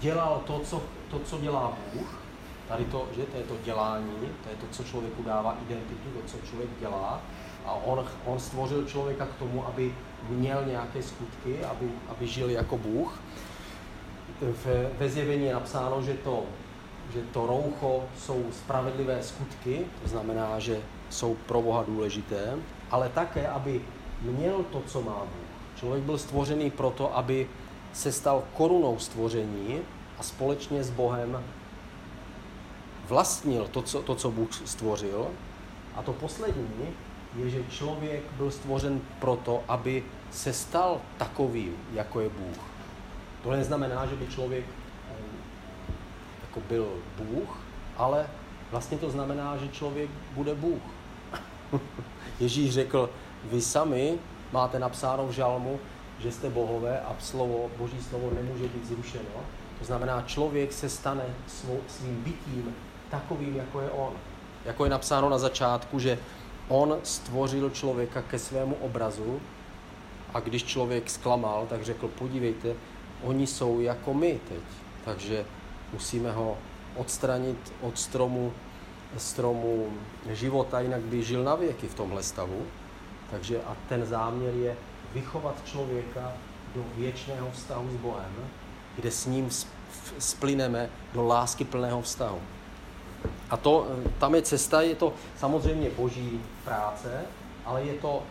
dělal 0.00 0.42
to, 0.46 0.60
co, 0.64 0.82
to, 1.10 1.18
co 1.18 1.38
dělá 1.38 1.72
Bůh, 1.94 2.22
tady 2.68 2.84
to, 2.84 3.06
že 3.16 3.22
to 3.22 3.36
je 3.36 3.42
to 3.42 3.54
dělání, 3.64 4.28
to 4.44 4.48
je 4.50 4.56
to, 4.56 4.66
co 4.70 4.84
člověku 4.84 5.22
dává 5.22 5.56
identitu, 5.68 6.08
to, 6.14 6.20
co 6.26 6.46
člověk 6.46 6.70
dělá, 6.80 7.20
a 7.66 7.74
on, 7.74 8.04
on 8.24 8.38
stvořil 8.38 8.84
člověka 8.84 9.26
k 9.26 9.38
tomu, 9.38 9.66
aby 9.66 9.94
měl 10.28 10.64
nějaké 10.66 11.02
skutky, 11.02 11.64
aby, 11.64 11.90
aby 12.08 12.26
žil 12.26 12.50
jako 12.50 12.78
Bůh. 12.78 13.20
V, 14.40 14.90
ve 14.98 15.08
zjevení 15.08 15.46
je 15.46 15.54
napsáno, 15.54 16.02
že 16.02 16.14
to 16.14 16.42
že 17.14 17.22
to 17.32 17.46
roucho 17.46 18.04
jsou 18.18 18.44
spravedlivé 18.52 19.22
skutky, 19.22 19.86
to 20.02 20.08
znamená, 20.08 20.58
že 20.58 20.82
jsou 21.10 21.34
pro 21.34 21.62
Boha 21.62 21.82
důležité, 21.82 22.58
ale 22.90 23.08
také, 23.08 23.48
aby 23.48 23.80
měl 24.22 24.64
to, 24.72 24.82
co 24.86 25.02
má 25.02 25.18
Bůh. 25.18 25.46
Člověk 25.76 26.04
byl 26.04 26.18
stvořený 26.18 26.70
proto, 26.70 27.16
aby 27.16 27.48
se 27.92 28.12
stal 28.12 28.42
korunou 28.54 28.98
stvoření 28.98 29.80
a 30.18 30.22
společně 30.22 30.84
s 30.84 30.90
Bohem 30.90 31.44
vlastnil 33.08 33.68
to, 33.70 33.82
co, 33.82 34.02
to, 34.02 34.14
co 34.14 34.30
Bůh 34.30 34.48
stvořil. 34.64 35.26
A 35.96 36.02
to 36.02 36.12
poslední 36.12 36.94
je, 37.36 37.50
že 37.50 37.64
člověk 37.70 38.22
byl 38.36 38.50
stvořen 38.50 39.00
proto, 39.20 39.64
aby 39.68 40.04
se 40.30 40.52
stal 40.52 41.00
takovým, 41.18 41.76
jako 41.92 42.20
je 42.20 42.28
Bůh. 42.28 42.58
To 43.42 43.50
neznamená, 43.50 44.06
že 44.06 44.16
by 44.16 44.26
člověk 44.26 44.64
eh, 44.64 45.14
jako 46.42 46.60
byl 46.68 46.88
Bůh, 47.16 47.58
ale 47.96 48.26
vlastně 48.70 48.98
to 48.98 49.10
znamená, 49.10 49.56
že 49.56 49.68
člověk 49.68 50.10
bude 50.34 50.54
Bůh. 50.54 50.82
Ježíš 52.40 52.74
řekl, 52.74 53.10
vy 53.44 53.60
sami 53.60 54.18
máte 54.52 54.78
napsáno 54.78 55.26
v 55.26 55.30
žalmu, 55.30 55.80
že 56.18 56.32
jste 56.32 56.50
bohové 56.50 57.00
a 57.00 57.16
slovo, 57.20 57.70
boží 57.78 58.02
slovo 58.02 58.30
nemůže 58.34 58.68
být 58.68 58.86
zrušeno. 58.86 59.40
To 59.78 59.84
znamená, 59.84 60.22
člověk 60.22 60.72
se 60.72 60.88
stane 60.88 61.24
svým 61.86 62.22
bytím 62.24 62.74
takovým, 63.10 63.56
jako 63.56 63.80
je 63.80 63.90
on. 63.90 64.12
Jako 64.64 64.84
je 64.84 64.90
napsáno 64.90 65.28
na 65.28 65.38
začátku, 65.38 65.98
že 65.98 66.18
on 66.68 66.98
stvořil 67.02 67.70
člověka 67.70 68.22
ke 68.22 68.38
svému 68.38 68.74
obrazu 68.74 69.40
a 70.34 70.40
když 70.40 70.64
člověk 70.64 71.10
zklamal, 71.10 71.66
tak 71.66 71.84
řekl, 71.84 72.08
podívejte, 72.08 72.74
oni 73.22 73.46
jsou 73.46 73.80
jako 73.80 74.14
my 74.14 74.40
teď. 74.48 74.62
Takže 75.04 75.44
musíme 75.92 76.32
ho 76.32 76.58
odstranit 76.96 77.72
od 77.80 77.98
stromu, 77.98 78.52
stromu 79.16 79.92
života, 80.30 80.80
jinak 80.80 81.00
by 81.00 81.22
žil 81.22 81.44
na 81.44 81.54
věky 81.54 81.88
v 81.88 81.94
tomhle 81.94 82.22
stavu. 82.22 82.66
Takže 83.30 83.62
a 83.62 83.76
ten 83.88 84.06
záměr 84.06 84.54
je 84.54 84.76
vychovat 85.14 85.54
člověka 85.64 86.32
do 86.74 86.84
věčného 86.96 87.50
vztahu 87.50 87.88
s 87.90 87.96
Bohem, 87.96 88.34
kde 88.96 89.10
s 89.10 89.26
ním 89.26 89.50
splyneme 90.18 90.90
do 91.14 91.26
lásky 91.26 91.64
plného 91.64 92.02
vztahu. 92.02 92.40
A 93.50 93.56
to, 93.56 93.86
tam 94.18 94.34
je 94.34 94.42
cesta, 94.42 94.80
je 94.80 94.94
to 94.94 95.14
samozřejmě 95.38 95.90
boží 95.90 96.40
práce, 96.64 97.24
ale 97.64 97.82
je 97.82 97.94
to 97.94 98.22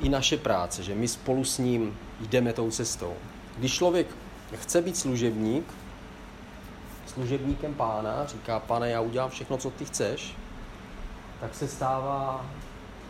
i 0.00 0.08
naše 0.08 0.36
práce, 0.36 0.82
že 0.82 0.94
my 0.94 1.08
spolu 1.08 1.44
s 1.44 1.58
ním 1.58 1.98
jdeme 2.20 2.52
tou 2.52 2.70
cestou. 2.70 3.14
Když 3.58 3.74
člověk 3.74 4.06
chce 4.54 4.82
být 4.82 4.96
služebník, 4.96 5.64
služebníkem 7.06 7.74
pána, 7.74 8.26
říká, 8.26 8.58
pane, 8.58 8.90
já 8.90 9.00
udělám 9.00 9.30
všechno, 9.30 9.58
co 9.58 9.70
ty 9.70 9.84
chceš, 9.84 10.36
tak 11.40 11.54
se 11.54 11.68
stává, 11.68 12.46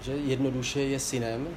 že 0.02 0.12
jednoduše 0.12 0.80
je 0.80 1.00
synem, 1.00 1.48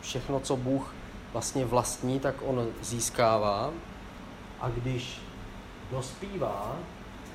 všechno, 0.00 0.40
co 0.40 0.56
Bůh 0.56 0.94
vlastně 1.32 1.64
vlastní, 1.64 2.20
tak 2.20 2.34
on 2.42 2.68
získává 2.82 3.70
a 4.60 4.68
když 4.68 5.20
dospívá, 5.90 6.76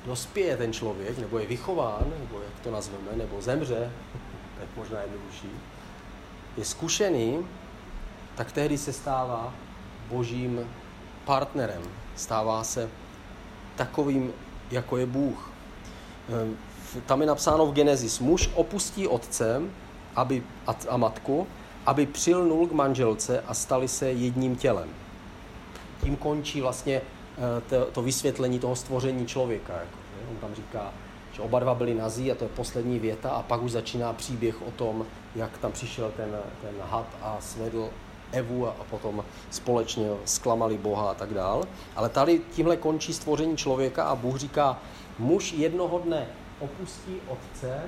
dospěje 0.06 0.56
ten 0.56 0.72
člověk, 0.72 1.18
nebo 1.18 1.38
je 1.38 1.46
vychován, 1.46 2.04
nebo 2.18 2.40
jak 2.40 2.60
to 2.62 2.70
nazveme, 2.70 3.10
nebo 3.16 3.40
zemře, 3.40 3.92
tak 4.60 4.68
možná 4.76 5.00
jednodušší, 5.00 5.50
je 6.56 6.64
zkušený, 6.64 7.46
tak 8.36 8.52
tehdy 8.52 8.78
se 8.78 8.92
stává 8.92 9.54
božím 10.08 10.60
partnerem. 11.24 11.82
Stává 12.16 12.64
se 12.64 12.90
takovým, 13.76 14.32
jako 14.70 14.96
je 14.96 15.06
Bůh. 15.06 15.50
Ehm, 16.28 16.56
tam 17.06 17.20
je 17.20 17.26
napsáno 17.26 17.66
v 17.66 17.72
Genesis, 17.72 18.20
muž 18.20 18.50
opustí 18.54 19.08
otce 19.08 19.62
aby, 20.16 20.42
a, 20.66 20.74
a 20.88 20.96
matku, 20.96 21.46
aby 21.86 22.06
přilnul 22.06 22.66
k 22.66 22.72
manželce 22.72 23.40
a 23.40 23.54
stali 23.54 23.88
se 23.88 24.12
jedním 24.12 24.56
tělem. 24.56 24.88
Tím 26.00 26.16
končí 26.16 26.60
vlastně 26.60 27.02
to, 27.68 27.84
to 27.84 28.02
vysvětlení 28.02 28.58
toho 28.58 28.76
stvoření 28.76 29.26
člověka. 29.26 29.72
Jako, 29.72 29.96
že? 29.96 30.30
On 30.30 30.36
tam 30.36 30.54
říká, 30.54 30.92
že 31.32 31.42
oba 31.42 31.58
dva 31.58 31.74
byli 31.74 31.94
nazí 31.94 32.32
a 32.32 32.34
to 32.34 32.44
je 32.44 32.50
poslední 32.50 32.98
věta 32.98 33.30
a 33.30 33.42
pak 33.42 33.62
už 33.62 33.70
začíná 33.70 34.12
příběh 34.12 34.62
o 34.62 34.70
tom, 34.70 35.06
jak 35.34 35.58
tam 35.58 35.72
přišel 35.72 36.12
ten, 36.16 36.36
ten 36.62 36.74
had 36.80 37.06
a 37.22 37.36
svedl 37.40 37.88
Evu 38.32 38.66
a 38.66 38.72
potom 38.90 39.24
společně 39.50 40.08
zklamali 40.24 40.78
Boha 40.78 41.10
a 41.10 41.14
tak 41.14 41.34
dál. 41.34 41.64
Ale 41.96 42.08
tady 42.08 42.40
tímhle 42.52 42.76
končí 42.76 43.14
stvoření 43.14 43.56
člověka 43.56 44.04
a 44.04 44.14
Bůh 44.14 44.36
říká, 44.36 44.78
muž 45.18 45.52
jednoho 45.52 45.98
dne 45.98 46.26
opustí 46.60 47.16
otce, 47.28 47.80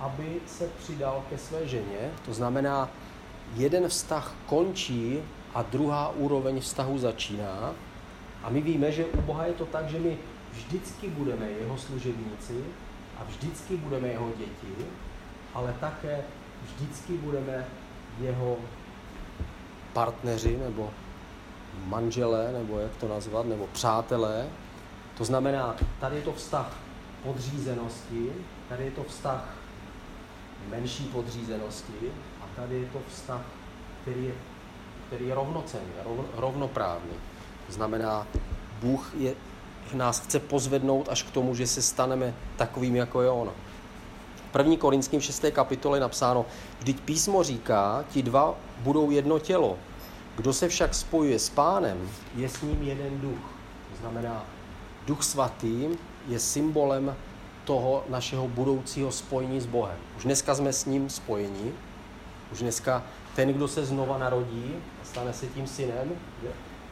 aby 0.00 0.40
se 0.46 0.68
přidal 0.82 1.22
ke 1.30 1.38
své 1.38 1.68
ženě. 1.68 2.10
To 2.24 2.34
znamená, 2.34 2.90
jeden 3.56 3.88
vztah 3.88 4.34
končí 4.46 5.18
a 5.54 5.62
druhá 5.62 6.08
úroveň 6.08 6.60
vztahu 6.60 6.98
začíná. 6.98 7.72
A 8.42 8.50
my 8.50 8.60
víme, 8.60 8.92
že 8.92 9.04
u 9.04 9.20
Boha 9.20 9.46
je 9.46 9.52
to 9.52 9.66
tak, 9.66 9.88
že 9.88 9.98
my 9.98 10.18
vždycky 10.52 11.08
budeme 11.08 11.50
jeho 11.50 11.78
služebníci 11.78 12.64
a 13.20 13.24
vždycky 13.24 13.76
budeme 13.76 14.08
jeho 14.08 14.30
děti, 14.38 14.86
ale 15.54 15.74
také 15.80 16.24
vždycky 16.62 17.12
budeme 17.12 17.66
jeho 18.20 18.56
partneři 19.92 20.56
nebo 20.56 20.90
manželé, 21.84 22.52
nebo 22.52 22.78
jak 22.78 22.96
to 22.96 23.08
nazvat, 23.08 23.46
nebo 23.46 23.66
přátelé. 23.72 24.46
To 25.18 25.24
znamená, 25.24 25.76
tady 26.00 26.16
je 26.16 26.22
to 26.22 26.32
vztah 26.32 26.76
podřízenosti, 27.22 28.32
tady 28.68 28.84
je 28.84 28.90
to 28.90 29.04
vztah 29.04 29.56
menší 30.68 31.04
podřízenosti 31.04 32.12
a 32.40 32.44
tady 32.56 32.80
je 32.80 32.86
to 32.86 32.98
vztah, 33.08 33.40
který 34.02 34.24
je, 34.24 34.34
který 35.06 35.26
je 35.26 35.34
rovnocenný, 35.34 35.92
rov, 36.04 36.18
rovnoprávný. 36.36 37.12
Znamená, 37.68 38.26
Bůh 38.80 39.12
je, 39.18 39.34
nás 39.94 40.20
chce 40.20 40.38
pozvednout 40.38 41.08
až 41.10 41.22
k 41.22 41.30
tomu, 41.30 41.54
že 41.54 41.66
se 41.66 41.82
staneme 41.82 42.34
takovým, 42.56 42.96
jako 42.96 43.22
je 43.22 43.30
On. 43.30 43.50
V 44.52 44.58
1. 44.58 44.76
Korinským 44.76 45.20
6. 45.20 45.44
kapitole 45.52 45.96
je 45.96 46.00
napsáno, 46.00 46.46
vždyť 46.78 47.00
písmo 47.00 47.42
říká, 47.42 48.04
ti 48.10 48.22
dva 48.22 48.54
budou 48.78 49.10
jedno 49.10 49.38
tělo. 49.38 49.78
Kdo 50.36 50.52
se 50.52 50.68
však 50.68 50.94
spojuje 50.94 51.38
s 51.38 51.50
pánem, 51.50 52.08
je 52.36 52.48
s 52.48 52.62
ním 52.62 52.82
jeden 52.82 53.20
duch. 53.20 53.50
To 53.90 53.96
znamená, 54.00 54.44
duch 55.06 55.22
svatý 55.22 55.88
je 56.28 56.38
symbolem 56.38 57.16
toho 57.64 58.04
našeho 58.08 58.48
budoucího 58.48 59.12
spojení 59.12 59.60
s 59.60 59.66
Bohem. 59.66 59.96
Už 60.16 60.22
dneska 60.22 60.54
jsme 60.54 60.72
s 60.72 60.84
ním 60.84 61.10
spojení, 61.10 61.72
už 62.52 62.58
dneska 62.58 63.02
ten, 63.36 63.52
kdo 63.52 63.68
se 63.68 63.84
znova 63.84 64.18
narodí 64.18 64.74
a 65.02 65.04
stane 65.04 65.32
se 65.32 65.46
tím 65.46 65.66
synem, 65.66 66.12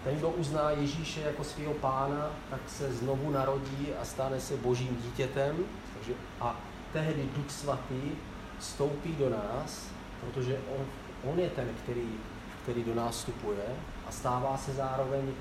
ten, 0.05 0.17
kdo 0.17 0.29
uzná 0.31 0.71
Ježíše 0.71 1.21
jako 1.21 1.45
svého 1.45 1.75
pána, 1.75 2.31
tak 2.51 2.61
se 2.67 2.93
znovu 2.93 3.31
narodí 3.31 3.89
a 4.01 4.05
stane 4.05 4.41
se 4.41 4.57
božím 4.57 4.99
dítětem. 5.03 5.57
Takže, 5.95 6.13
a 6.41 6.57
tehdy 6.93 7.29
Duch 7.37 7.51
Svatý 7.51 8.01
vstoupí 8.59 9.13
do 9.13 9.31
nás, 9.31 9.87
protože 10.21 10.59
on, 10.79 10.87
on 11.33 11.39
je 11.39 11.51
ten, 11.51 11.69
který, 11.83 12.09
který 12.63 12.85
do 12.85 12.95
nás 12.95 13.17
vstupuje 13.17 13.65
a 14.09 14.13
stává 14.13 14.57
se 14.57 14.73
zároveň 14.73 15.33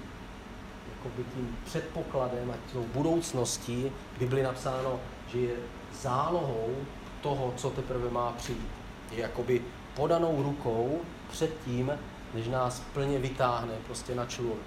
jakoby 0.96 1.24
tím 1.36 1.58
předpokladem 1.66 2.52
a 2.52 2.74
tou 2.74 2.86
budoucností, 2.94 3.92
kdy 4.18 4.26
byly 4.26 4.44
napsáno 4.44 5.00
že 5.32 5.40
je 5.40 5.56
zálohou 6.02 6.76
toho, 7.22 7.54
co 7.58 7.70
teprve 7.70 8.10
má 8.10 8.32
přijít. 8.32 8.68
Je 9.12 9.22
jakoby 9.22 9.62
podanou 9.96 10.44
rukou 10.44 11.02
před 11.32 11.52
tím, 11.66 11.92
než 12.34 12.48
nás 12.48 12.82
plně 12.94 13.20
vytáhne 13.20 13.74
prostě 13.88 14.16
na 14.16 14.26
člun. 14.26 14.58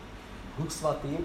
Duch 0.58 0.72
svatý 0.72 1.16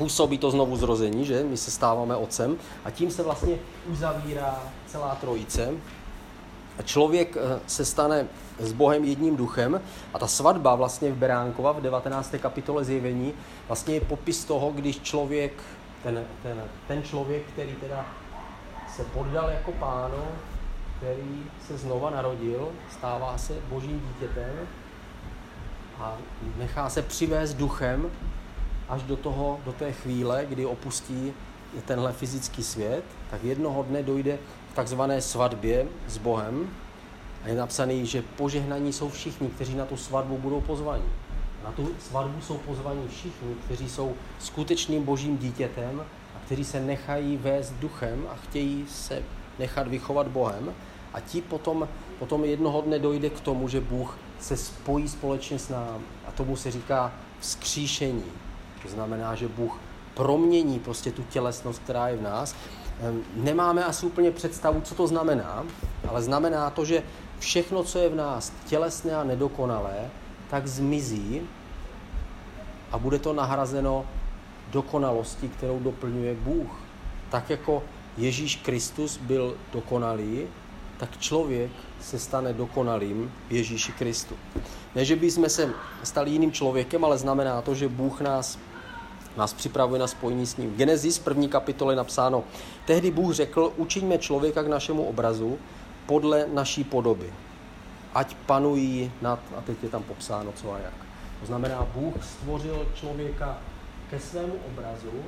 působí 0.00 0.38
to 0.38 0.50
znovu 0.50 0.76
zrození, 0.76 1.24
že 1.24 1.44
my 1.44 1.56
se 1.56 1.70
stáváme 1.70 2.16
otcem 2.16 2.56
a 2.84 2.90
tím 2.90 3.10
se 3.10 3.22
vlastně 3.22 3.58
uzavírá 3.86 4.62
celá 4.86 5.14
trojice. 5.14 5.72
A 6.78 6.82
člověk 6.82 7.36
eh, 7.36 7.60
se 7.66 7.84
stane 7.84 8.26
s 8.58 8.72
Bohem 8.72 9.04
jedním 9.04 9.36
duchem 9.36 9.80
a 10.14 10.18
ta 10.18 10.26
svatba 10.26 10.74
vlastně 10.74 11.12
v 11.12 11.16
Beránkova 11.16 11.72
v 11.72 11.80
19. 11.80 12.34
kapitole 12.40 12.84
zjevení 12.84 13.32
vlastně 13.68 13.94
je 13.94 14.00
popis 14.00 14.44
toho, 14.44 14.70
když 14.70 15.00
člověk, 15.00 15.52
ten, 16.02 16.24
ten, 16.42 16.64
ten 16.88 17.02
člověk, 17.02 17.42
který 17.52 17.74
teda 17.74 18.06
se 18.96 19.04
poddal 19.04 19.50
jako 19.50 19.72
pánu, 19.72 20.24
který 20.96 21.42
se 21.66 21.78
znova 21.78 22.10
narodil, 22.10 22.68
stává 22.90 23.38
se 23.38 23.54
božím 23.68 24.00
dítětem 24.00 24.68
a 26.00 26.16
nechá 26.58 26.88
se 26.88 27.02
přivést 27.02 27.54
duchem 27.54 28.10
až 28.88 29.02
do, 29.02 29.16
toho, 29.16 29.60
do 29.64 29.72
té 29.72 29.92
chvíle, 29.92 30.46
kdy 30.48 30.66
opustí 30.66 31.32
tenhle 31.84 32.12
fyzický 32.12 32.62
svět, 32.62 33.04
tak 33.30 33.44
jednoho 33.44 33.82
dne 33.82 34.02
dojde 34.02 34.38
k 34.72 34.76
takzvané 34.76 35.20
svatbě 35.20 35.86
s 36.08 36.18
Bohem 36.18 36.70
a 37.44 37.48
je 37.48 37.54
napsaný, 37.54 38.06
že 38.06 38.22
požehnaní 38.22 38.92
jsou 38.92 39.08
všichni, 39.08 39.48
kteří 39.48 39.74
na 39.74 39.84
tu 39.84 39.96
svatbu 39.96 40.38
budou 40.38 40.60
pozvaní. 40.60 41.04
Na 41.64 41.72
tu 41.72 41.90
svatbu 41.98 42.40
jsou 42.40 42.58
pozvaní 42.58 43.08
všichni, 43.08 43.54
kteří 43.64 43.88
jsou 43.88 44.14
skutečným 44.38 45.04
božím 45.04 45.38
dítětem 45.38 46.02
kteří 46.50 46.64
se 46.64 46.80
nechají 46.80 47.36
vést 47.36 47.72
duchem 47.72 48.26
a 48.30 48.34
chtějí 48.34 48.84
se 48.88 49.22
nechat 49.58 49.88
vychovat 49.88 50.28
Bohem. 50.28 50.74
A 51.14 51.20
ti 51.20 51.42
potom, 51.42 51.88
potom 52.18 52.44
jednoho 52.44 52.80
dne 52.80 52.98
dojde 52.98 53.30
k 53.30 53.40
tomu, 53.40 53.68
že 53.68 53.80
Bůh 53.80 54.18
se 54.40 54.56
spojí 54.56 55.08
společně 55.08 55.58
s 55.58 55.68
námi. 55.68 56.04
A 56.28 56.32
tomu 56.32 56.56
se 56.56 56.70
říká 56.70 57.12
vzkříšení. 57.40 58.24
To 58.82 58.88
znamená, 58.88 59.34
že 59.34 59.48
Bůh 59.48 59.78
promění 60.14 60.78
prostě 60.78 61.12
tu 61.12 61.22
tělesnost, 61.22 61.82
která 61.82 62.08
je 62.08 62.16
v 62.16 62.22
nás. 62.22 62.54
Ehm, 63.00 63.22
nemáme 63.34 63.84
asi 63.84 64.06
úplně 64.06 64.30
představu, 64.30 64.80
co 64.80 64.94
to 64.94 65.06
znamená, 65.06 65.64
ale 66.08 66.22
znamená 66.22 66.70
to, 66.70 66.84
že 66.84 67.02
všechno, 67.38 67.84
co 67.84 67.98
je 67.98 68.08
v 68.08 68.14
nás 68.14 68.52
tělesné 68.66 69.16
a 69.16 69.24
nedokonalé, 69.24 70.10
tak 70.50 70.66
zmizí 70.66 71.42
a 72.92 72.98
bude 72.98 73.18
to 73.18 73.32
nahrazeno 73.32 74.06
dokonalostí, 74.72 75.48
kterou 75.48 75.80
doplňuje 75.80 76.34
Bůh. 76.34 76.80
Tak 77.30 77.50
jako 77.50 77.82
Ježíš 78.16 78.56
Kristus 78.56 79.16
byl 79.16 79.56
dokonalý, 79.72 80.46
tak 81.00 81.18
člověk 81.18 81.70
se 82.00 82.18
stane 82.18 82.52
dokonalým 82.52 83.32
Ježíši 83.50 83.92
Kristu. 83.92 84.34
Ne, 84.94 85.04
že 85.04 85.16
by 85.16 85.30
jsme 85.30 85.48
se 85.48 85.72
stali 86.02 86.30
jiným 86.30 86.52
člověkem, 86.52 87.04
ale 87.04 87.18
znamená 87.18 87.62
to, 87.62 87.74
že 87.74 87.88
Bůh 87.88 88.20
nás, 88.20 88.58
nás 89.36 89.52
připravuje 89.52 90.00
na 90.00 90.06
spojení 90.06 90.46
s 90.46 90.56
ním. 90.56 90.70
V 90.70 90.76
Genesis 90.76 91.18
první 91.18 91.48
kapitole 91.48 91.96
napsáno, 91.96 92.44
tehdy 92.84 93.10
Bůh 93.10 93.34
řekl, 93.34 93.72
učiňme 93.76 94.18
člověka 94.18 94.62
k 94.62 94.68
našemu 94.68 95.02
obrazu 95.02 95.58
podle 96.06 96.46
naší 96.52 96.84
podoby. 96.84 97.32
Ať 98.14 98.34
panují 98.46 99.12
nad, 99.22 99.40
a 99.58 99.60
teď 99.60 99.76
je 99.82 99.88
tam 99.88 100.02
popsáno 100.02 100.52
co 100.52 100.72
a 100.72 100.78
jak. 100.78 100.94
To 101.40 101.46
znamená, 101.46 101.86
Bůh 101.94 102.14
stvořil 102.24 102.86
člověka 102.94 103.58
ke 104.10 104.20
svému 104.20 104.54
obrazu, 104.72 105.22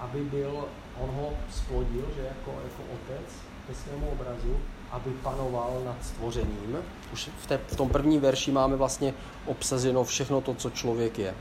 aby 0.00 0.20
byl, 0.20 0.64
on 1.00 1.10
ho 1.10 1.32
splodil, 1.50 2.04
že 2.16 2.22
jako, 2.22 2.50
jako 2.50 2.82
otec 2.94 3.45
ke 3.66 3.74
svému 3.74 4.06
obrazu, 4.08 4.56
aby 4.90 5.10
panoval 5.10 5.82
nad 5.84 5.96
stvořením. 6.04 6.76
Už 7.12 7.30
v, 7.42 7.46
té, 7.46 7.60
v 7.66 7.76
tom 7.76 7.88
prvním 7.88 8.20
verši 8.20 8.52
máme 8.52 8.76
vlastně 8.76 9.14
obsazeno 9.46 10.04
všechno 10.04 10.40
to, 10.40 10.54
co 10.54 10.70
člověk 10.70 11.18
je. 11.18 11.34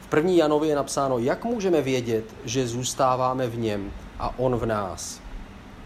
V 0.00 0.06
první 0.06 0.36
Janovi 0.36 0.68
je 0.68 0.76
napsáno, 0.76 1.18
jak 1.18 1.44
můžeme 1.44 1.82
vědět, 1.82 2.24
že 2.44 2.66
zůstáváme 2.66 3.46
v 3.46 3.58
něm 3.58 3.92
a 4.18 4.38
on 4.38 4.56
v 4.56 4.66
nás. 4.66 5.20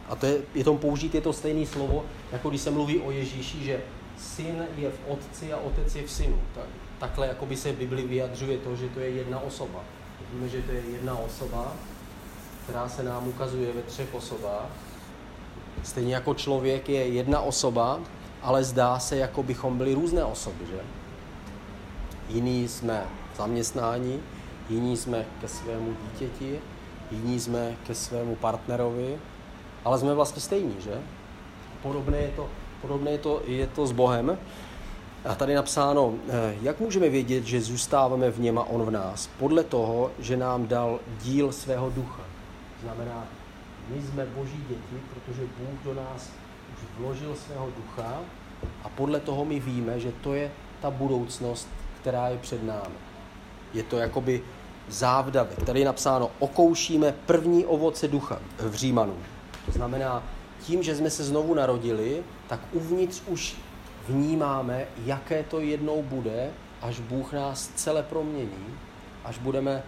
A 0.09 0.17
to 0.17 0.27
je, 0.27 0.39
je 0.55 0.65
tom 0.65 0.79
použít 0.79 1.15
je 1.15 1.21
to 1.21 1.33
stejné 1.33 1.67
slovo, 1.67 2.05
jako 2.33 2.49
když 2.49 2.61
se 2.61 2.71
mluví 2.71 3.01
o 3.01 3.11
Ježíši, 3.11 3.65
že 3.65 3.81
syn 4.19 4.67
je 4.77 4.91
v 4.91 4.99
otci 5.09 5.53
a 5.53 5.57
otec 5.57 5.97
je 5.97 6.03
v 6.03 6.11
synu. 6.11 6.41
Tak, 6.55 6.65
takhle 6.99 7.27
jako 7.27 7.47
by 7.47 7.57
se 7.57 7.73
v 7.73 7.77
Bibli 7.77 8.03
vyjadřuje 8.03 8.59
to, 8.59 8.77
že 8.77 8.89
to 8.89 9.01
je 9.01 9.11
jedna 9.11 9.41
osoba. 9.41 9.81
Víme, 10.33 10.49
že 10.49 10.63
to 10.63 10.73
je 10.73 10.83
jedna 10.93 11.19
osoba, 11.19 11.73
která 12.65 12.89
se 12.89 13.03
nám 13.03 13.29
ukazuje 13.29 13.73
ve 13.73 13.83
třech 13.83 14.15
osobách. 14.15 14.69
Stejně 15.83 16.15
jako 16.15 16.35
člověk 16.35 16.89
je 16.89 17.09
jedna 17.09 17.41
osoba, 17.41 18.01
ale 18.43 18.65
zdá 18.65 18.99
se, 18.99 19.17
jako 19.17 19.43
bychom 19.43 19.79
byli 19.79 19.95
různé 19.95 20.25
osoby, 20.25 20.67
že? 20.71 20.81
Jiní 22.29 22.69
jsme 22.69 23.05
zaměstnání, 23.37 24.21
jiní 24.71 24.97
jsme 24.97 25.27
ke 25.41 25.49
svému 25.49 25.97
dítěti, 26.03 26.61
jiní 27.11 27.41
jsme 27.41 27.77
ke 27.87 27.95
svému 27.95 28.37
partnerovi, 28.37 29.19
ale 29.85 29.99
jsme 29.99 30.15
vlastně 30.15 30.43
stejní, 30.43 30.77
že? 30.79 31.01
Podobné 31.83 32.19
je 32.19 32.33
to, 32.37 32.49
podobné 32.83 33.11
je 33.11 33.19
to, 33.19 33.43
je 33.47 33.67
to 33.67 33.87
s 33.87 33.93
Bohem. 33.93 34.39
A 35.25 35.35
tady 35.35 35.55
napsáno, 35.55 36.15
eh, 36.29 36.57
jak 36.63 36.81
můžeme 36.81 37.09
vědět, 37.09 37.45
že 37.45 37.61
zůstáváme 37.61 38.31
v 38.31 38.41
něm 38.41 38.59
a 38.59 38.65
on 38.65 38.83
v 38.83 38.91
nás? 38.91 39.31
Podle 39.39 39.65
toho, 39.65 40.11
že 40.19 40.37
nám 40.37 40.67
dal 40.67 41.01
díl 41.23 41.53
svého 41.53 41.91
ducha. 41.91 42.23
Znamená, 42.83 43.27
my 43.89 44.03
jsme 44.03 44.27
boží 44.27 44.65
děti, 44.69 45.03
protože 45.15 45.43
Bůh 45.43 45.85
do 45.85 45.95
nás 45.95 46.31
už 46.73 46.99
vložil 46.99 47.35
svého 47.35 47.71
ducha 47.77 48.21
a 48.85 48.89
podle 48.89 49.21
toho 49.21 49.45
my 49.45 49.61
víme, 49.61 50.01
že 50.01 50.13
to 50.13 50.35
je 50.35 50.51
ta 50.81 50.91
budoucnost, 50.91 51.69
která 52.01 52.29
je 52.29 52.39
před 52.39 52.65
námi. 52.65 52.95
Je 53.75 53.83
to 53.83 53.99
jakoby 53.99 54.43
závdavek. 54.89 55.63
Tady 55.65 55.81
je 55.81 55.87
napsáno, 55.87 56.31
okoušíme 56.39 57.15
první 57.27 57.67
ovoce 57.67 58.09
ducha 58.09 58.41
v 58.59 58.75
Římanu. 58.75 59.15
To 59.67 59.73
znamená, 59.73 60.23
tím, 60.61 60.83
že 60.83 60.97
jsme 60.97 61.11
se 61.11 61.25
znovu 61.25 61.55
narodili, 61.55 62.23
tak 62.49 62.61
uvnitř 62.73 63.23
už 63.27 63.57
vnímáme, 64.09 64.87
jaké 65.05 65.43
to 65.43 65.61
jednou 65.61 66.03
bude, 66.03 66.51
až 66.83 67.01
Bůh 67.01 67.33
nás 67.33 67.71
celé 67.75 68.03
promění, 68.03 68.67
až 69.25 69.39
budeme 69.39 69.83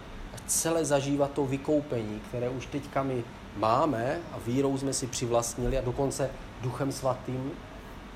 celé 0.47 0.85
zažívat 0.85 1.31
to 1.31 1.45
vykoupení, 1.45 2.21
které 2.27 2.49
už 2.49 2.65
teďka 2.65 3.03
my 3.03 3.23
máme 3.57 4.19
a 4.31 4.39
vírou 4.45 4.77
jsme 4.77 4.93
si 4.93 5.07
přivlastnili 5.07 5.77
a 5.77 5.81
dokonce 5.81 6.29
Duchem 6.61 6.91
Svatým 6.91 7.51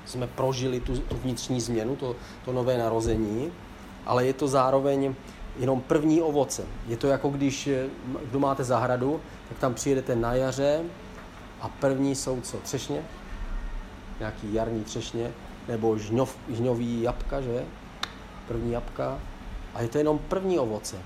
jsme 0.06 0.26
prožili 0.26 0.80
tu, 0.80 0.98
tu 0.98 1.16
vnitřní 1.16 1.60
změnu, 1.60 1.96
to, 1.96 2.16
to 2.44 2.52
nové 2.52 2.78
narození, 2.78 3.52
ale 4.06 4.26
je 4.26 4.32
to 4.32 4.48
zároveň 4.48 5.14
jenom 5.58 5.80
první 5.80 6.22
ovoce. 6.22 6.64
Je 6.86 6.96
to 6.96 7.06
jako 7.06 7.28
když, 7.28 7.68
kdo 8.24 8.38
máte 8.40 8.64
zahradu, 8.64 9.20
tak 9.48 9.58
tam 9.58 9.74
přijedete 9.74 10.16
na 10.16 10.34
jaře 10.34 10.82
a 11.60 11.68
první 11.68 12.14
jsou 12.14 12.40
co? 12.40 12.56
Třešně? 12.56 13.02
Nějaký 14.18 14.54
jarní 14.54 14.84
třešně? 14.84 15.30
Nebo 15.68 15.98
žňov, 15.98 16.38
žňový 16.48 17.02
jabka, 17.02 17.40
že? 17.40 17.64
První 18.48 18.72
jabka. 18.72 19.18
A 19.74 19.82
je 19.82 19.88
to 19.88 19.98
jenom 19.98 20.18
první 20.18 20.58
ovoce. 20.58 20.96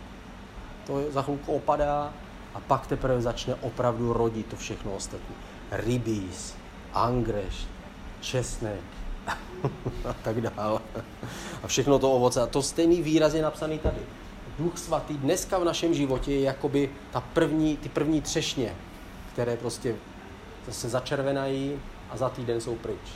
To 0.87 1.11
za 1.11 1.23
chvilku 1.23 1.53
opadá 1.53 2.13
a 2.59 2.61
pak 2.67 2.87
teprve 2.87 3.23
začne 3.23 3.55
opravdu 3.55 4.13
rodit 4.13 4.47
to 4.47 4.57
všechno 4.57 4.93
ostatní. 4.93 5.35
Rybíz, 5.71 6.55
angreš, 6.93 7.67
česnek 8.21 8.83
a 10.09 10.13
tak 10.23 10.41
dále. 10.41 10.81
A 11.63 11.67
všechno 11.67 11.99
to 11.99 12.13
ovoce. 12.13 12.43
A 12.43 12.47
to 12.47 12.63
stejný 12.63 13.03
výraz 13.03 13.35
je 13.35 13.43
napsaný 13.43 13.79
tady. 13.79 14.01
Duch 14.59 14.79
svatý 14.79 15.15
dneska 15.15 15.59
v 15.59 15.65
našem 15.65 15.95
životě 15.95 16.33
je 16.33 16.41
jakoby 16.41 16.91
ta 17.11 17.21
první, 17.21 17.77
ty 17.77 17.89
první 17.89 18.21
třešně, 18.21 18.75
které 19.33 19.57
prostě 19.57 19.95
se 20.71 20.89
začervenají 20.89 21.79
a 22.11 22.17
za 22.17 22.29
týden 22.29 22.61
jsou 22.61 22.75
pryč. 22.75 23.15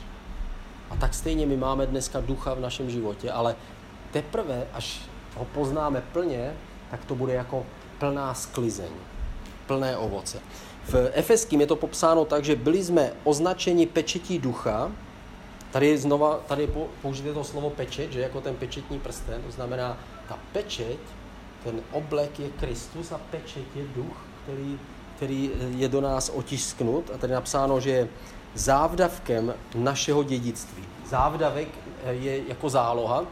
A 0.90 0.96
tak 0.96 1.14
stejně 1.14 1.46
my 1.46 1.56
máme 1.56 1.86
dneska 1.86 2.20
ducha 2.20 2.54
v 2.54 2.60
našem 2.60 2.90
životě, 2.90 3.32
ale 3.32 3.56
teprve, 4.10 4.66
až 4.72 5.00
ho 5.36 5.44
poznáme 5.44 6.02
plně, 6.12 6.54
tak 6.90 7.04
to 7.04 7.14
bude 7.14 7.32
jako 7.32 7.66
plná 7.98 8.34
sklizeň, 8.34 8.92
plné 9.66 9.96
ovoce. 9.96 10.40
V 10.84 11.10
Efeským 11.12 11.60
je 11.60 11.66
to 11.66 11.76
popsáno 11.76 12.24
tak, 12.24 12.44
že 12.44 12.56
byli 12.56 12.84
jsme 12.84 13.12
označeni 13.24 13.86
pečetí 13.86 14.38
ducha, 14.38 14.92
tady 15.70 15.88
je 15.88 15.98
znova, 15.98 16.40
tady 16.46 16.62
je 16.62 16.68
použité 17.02 17.34
to 17.34 17.44
slovo 17.44 17.70
pečet, 17.70 18.12
že 18.12 18.20
jako 18.20 18.40
ten 18.40 18.54
pečetní 18.54 18.98
prsten, 18.98 19.42
to 19.42 19.52
znamená 19.52 19.98
ta 20.28 20.38
pečeť, 20.52 20.98
ten 21.64 21.80
oblek 21.92 22.40
je 22.40 22.48
Kristus 22.48 23.12
a 23.12 23.20
pečet 23.30 23.64
je 23.74 23.84
duch, 23.96 24.16
který, 24.42 24.78
který 25.16 25.50
je 25.76 25.88
do 25.88 26.00
nás 26.00 26.28
otisknut 26.34 27.10
a 27.14 27.18
tady 27.18 27.30
je 27.30 27.34
napsáno, 27.34 27.80
že 27.80 27.90
je 27.90 28.08
závdavkem 28.54 29.54
našeho 29.74 30.22
dědictví. 30.22 30.84
Závdavek 31.06 31.68
je 32.10 32.48
jako 32.48 32.68
záloha, 32.68 33.24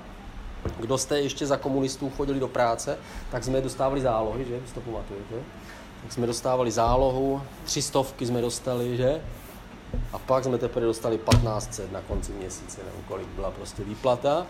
kdo 0.78 0.98
jste 0.98 1.20
ještě 1.20 1.46
za 1.46 1.56
komunistů 1.56 2.10
chodili 2.16 2.40
do 2.40 2.48
práce, 2.48 2.98
tak 3.30 3.44
jsme 3.44 3.60
dostávali 3.60 4.00
zálohy, 4.00 4.44
že? 4.44 4.54
Vy 4.54 4.72
to 4.74 4.80
pamatujete? 4.80 5.34
Tak 6.02 6.12
jsme 6.12 6.26
dostávali 6.26 6.70
zálohu, 6.70 7.42
tři 7.64 7.82
stovky 7.82 8.26
jsme 8.26 8.40
dostali, 8.40 8.96
že? 8.96 9.20
A 10.12 10.18
pak 10.18 10.44
jsme 10.44 10.58
teprve 10.58 10.86
dostali 10.86 11.18
1500 11.18 11.92
na 11.92 12.00
konci 12.00 12.32
měsíce, 12.32 12.80
nebo 12.84 12.96
kolik 13.08 13.28
byla 13.28 13.50
prostě 13.50 13.84
výplata. 13.84 14.46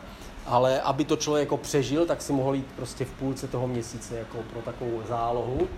Ale 0.46 0.80
aby 0.80 1.04
to 1.04 1.16
člověk 1.16 1.46
jako 1.46 1.56
přežil, 1.56 2.06
tak 2.06 2.22
si 2.22 2.32
mohl 2.32 2.54
jít 2.54 2.66
prostě 2.76 3.04
v 3.04 3.10
půlce 3.10 3.48
toho 3.48 3.68
měsíce 3.68 4.18
jako 4.18 4.38
pro 4.52 4.62
takovou 4.62 5.02
zálohu. 5.08 5.68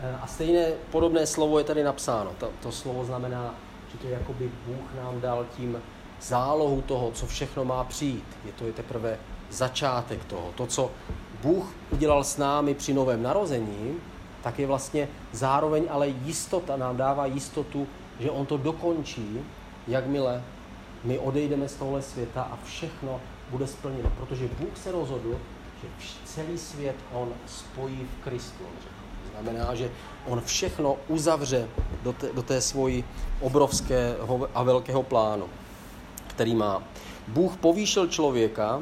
E, 0.00 0.16
a 0.22 0.26
stejné 0.26 0.72
podobné 0.90 1.26
slovo 1.26 1.58
je 1.58 1.64
tady 1.64 1.84
napsáno. 1.84 2.30
To, 2.38 2.50
to 2.62 2.72
slovo 2.72 3.04
znamená, 3.04 3.54
že 3.92 3.98
to 3.98 4.06
je 4.06 4.12
jako 4.12 4.32
by 4.32 4.50
Bůh 4.66 4.94
nám 5.02 5.20
dal 5.20 5.46
tím 5.56 5.82
zálohu 6.22 6.82
toho, 6.82 7.10
co 7.10 7.26
všechno 7.26 7.64
má 7.64 7.84
přijít. 7.84 8.24
Je 8.44 8.52
to 8.52 8.66
je 8.66 8.72
teprve 8.72 9.18
začátek 9.50 10.24
toho. 10.24 10.52
To, 10.54 10.66
co 10.66 10.90
Bůh 11.42 11.72
udělal 11.90 12.24
s 12.24 12.36
námi 12.36 12.74
při 12.74 12.94
novém 12.94 13.22
narození, 13.22 13.94
tak 14.44 14.58
je 14.58 14.66
vlastně 14.66 15.08
zároveň 15.32 15.88
ale 15.90 16.08
jistota, 16.08 16.76
nám 16.76 16.96
dává 16.96 17.26
jistotu, 17.26 17.86
že 18.20 18.30
On 18.30 18.46
to 18.46 18.56
dokončí, 18.56 19.40
jakmile 19.88 20.42
my 21.04 21.18
odejdeme 21.18 21.68
z 21.68 21.74
tohle 21.74 22.02
světa 22.02 22.42
a 22.42 22.58
všechno 22.64 23.20
bude 23.50 23.66
splněno. 23.66 24.12
Protože 24.16 24.48
Bůh 24.58 24.76
se 24.76 24.92
rozhodl, 24.92 25.38
že 25.82 26.08
celý 26.24 26.58
svět 26.58 26.96
On 27.12 27.32
spojí 27.46 28.08
v 28.20 28.24
Kristu. 28.24 28.64
To 29.24 29.42
znamená, 29.42 29.74
že 29.74 29.90
On 30.26 30.40
všechno 30.40 30.96
uzavře 31.08 31.68
do 32.02 32.12
té, 32.12 32.32
do 32.32 32.42
té 32.42 32.60
svojí 32.60 33.04
obrovského 33.40 34.48
a 34.54 34.62
velkého 34.62 35.02
plánu, 35.02 35.48
který 36.26 36.54
má. 36.54 36.82
Bůh 37.28 37.56
povýšil 37.56 38.08
člověka 38.08 38.80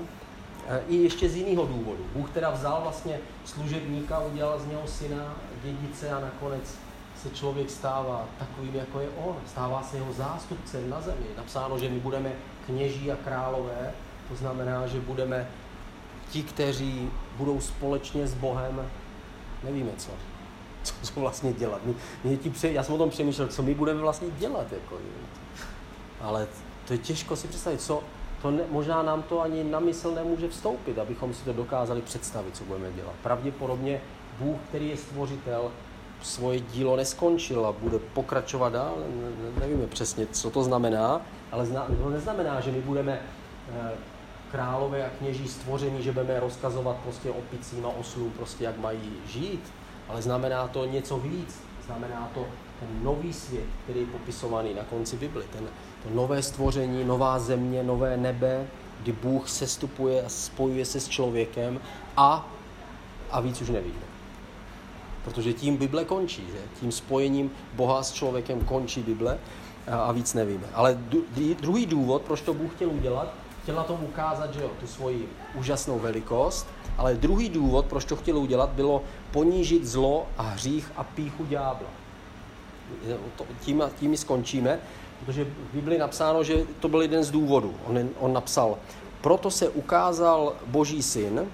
I 0.88 0.96
ještě 0.96 1.28
z 1.28 1.36
jiného 1.36 1.66
důvodu. 1.66 2.06
Bůh 2.12 2.30
teda 2.30 2.50
vzal 2.50 2.80
vlastně 2.82 3.18
služebníka, 3.44 4.18
udělal 4.18 4.60
z 4.60 4.66
něho 4.66 4.86
syna, 4.86 5.36
dědice 5.64 6.10
a 6.10 6.20
nakonec 6.20 6.78
se 7.22 7.30
člověk 7.30 7.70
stává 7.70 8.26
takovým, 8.38 8.74
jako 8.74 9.00
je 9.00 9.08
on. 9.24 9.36
Stává 9.46 9.82
se 9.82 9.96
jeho 9.96 10.12
zástupcem 10.12 10.90
na 10.90 11.00
zemi. 11.00 11.26
Napsáno, 11.36 11.78
že 11.78 11.88
my 11.88 12.00
budeme 12.00 12.32
kněží 12.66 13.12
a 13.12 13.16
králové, 13.16 13.92
to 14.28 14.36
znamená, 14.36 14.86
že 14.86 15.00
budeme 15.00 15.48
ti, 16.30 16.42
kteří 16.42 17.10
budou 17.36 17.60
společně 17.60 18.26
s 18.26 18.34
Bohem, 18.34 18.90
nevíme 19.64 19.90
co, 19.96 20.10
co, 20.82 20.94
co 21.02 21.20
vlastně 21.20 21.52
dělat. 21.52 21.84
Mě, 21.84 21.94
mě 22.24 22.36
ti 22.36 22.50
pře, 22.50 22.72
já 22.72 22.82
jsem 22.82 22.94
o 22.94 22.98
tom 22.98 23.10
přemýšlel, 23.10 23.48
co 23.48 23.62
my 23.62 23.74
budeme 23.74 24.00
vlastně 24.00 24.30
dělat. 24.30 24.72
Jako, 24.72 24.98
ale 26.20 26.46
to 26.86 26.92
je 26.92 26.98
těžko 26.98 27.36
si 27.36 27.48
představit, 27.48 27.80
co, 27.80 28.02
to 28.42 28.50
ne, 28.50 28.62
možná 28.70 29.02
nám 29.02 29.22
to 29.22 29.40
ani 29.40 29.64
na 29.64 29.80
mysl 29.80 30.14
nemůže 30.14 30.48
vstoupit, 30.48 30.98
abychom 30.98 31.34
si 31.34 31.44
to 31.44 31.52
dokázali 31.52 32.02
představit, 32.02 32.56
co 32.56 32.64
budeme 32.64 32.92
dělat. 32.92 33.14
Pravděpodobně 33.22 34.00
Bůh, 34.38 34.58
který 34.68 34.88
je 34.88 34.96
stvořitel, 34.96 35.70
svoje 36.22 36.60
dílo 36.60 36.96
neskončil 36.96 37.66
a 37.66 37.72
bude 37.72 37.98
pokračovat 37.98 38.72
dál. 38.72 38.94
Nevíme 39.60 39.86
přesně, 39.86 40.26
co 40.26 40.50
to 40.50 40.64
znamená, 40.64 41.20
ale 41.52 41.66
to 42.02 42.10
neznamená, 42.10 42.60
že 42.60 42.72
my 42.72 42.80
budeme 42.80 43.20
eh, 43.72 43.90
králové 44.52 45.06
a 45.06 45.10
kněží 45.18 45.48
stvoření, 45.48 46.02
že 46.02 46.12
budeme 46.12 46.40
rozkazovat 46.40 46.96
prostě 46.96 47.30
opicím 47.30 47.86
a 47.86 47.88
oslům, 47.88 48.30
prostě 48.30 48.64
jak 48.64 48.78
mají 48.78 49.12
žít, 49.26 49.72
ale 50.08 50.22
znamená 50.22 50.68
to 50.68 50.86
něco 50.86 51.18
víc. 51.18 51.62
Znamená 51.86 52.30
to 52.34 52.46
ten 52.80 53.04
nový 53.04 53.32
svět, 53.32 53.66
který 53.84 54.00
je 54.00 54.06
popisovaný 54.06 54.74
na 54.74 54.82
konci 54.82 55.16
Bibli, 55.16 55.44
ten, 55.52 55.68
to 56.02 56.14
nové 56.14 56.42
stvoření, 56.42 57.04
nová 57.04 57.38
země, 57.38 57.82
nové 57.82 58.16
nebe, 58.16 58.66
kdy 59.00 59.12
Bůh 59.12 59.48
sestupuje 59.48 60.22
a 60.22 60.28
spojuje 60.28 60.84
se 60.84 61.00
s 61.00 61.08
člověkem 61.08 61.80
a, 62.16 62.48
a 63.30 63.40
víc 63.40 63.62
už 63.62 63.68
nevíme. 63.68 64.12
Protože 65.24 65.52
tím 65.52 65.76
Bible 65.76 66.04
končí, 66.04 66.42
že? 66.52 66.80
tím 66.80 66.92
spojením 66.92 67.50
Boha 67.74 68.02
s 68.02 68.12
člověkem 68.12 68.60
končí 68.60 69.02
Bible 69.02 69.38
a 69.86 70.12
víc 70.12 70.34
nevíme. 70.34 70.66
Ale 70.74 70.98
druhý 71.60 71.86
důvod, 71.86 72.22
proč 72.22 72.40
to 72.40 72.54
Bůh 72.54 72.74
chtěl 72.74 72.90
udělat, 72.90 73.34
chtěl 73.62 73.74
na 73.74 73.84
tom 73.84 74.04
ukázat, 74.04 74.54
že 74.54 74.62
jo, 74.62 74.70
tu 74.80 74.86
svoji 74.86 75.28
úžasnou 75.54 75.98
velikost, 75.98 76.66
ale 76.98 77.14
druhý 77.14 77.48
důvod, 77.48 77.86
proč 77.86 78.04
to 78.04 78.16
chtěl 78.16 78.38
udělat, 78.38 78.70
bylo 78.70 79.02
ponížit 79.30 79.86
zlo 79.86 80.26
a 80.38 80.42
hřích 80.42 80.92
a 80.96 81.04
píchu 81.04 81.44
ďábla. 81.44 81.88
Tím, 83.60 83.82
tím 84.00 84.16
skončíme, 84.16 84.80
protože 85.26 85.44
v 85.44 85.74
Biblii 85.74 85.98
napsáno, 85.98 86.44
že 86.44 86.66
to 86.80 86.88
byl 86.88 87.02
jeden 87.02 87.24
z 87.24 87.30
důvodů. 87.30 87.74
On, 87.86 88.08
on 88.18 88.32
napsal, 88.32 88.78
proto 89.20 89.50
se 89.50 89.68
ukázal 89.68 90.52
Boží 90.66 91.02
syn, 91.02 91.46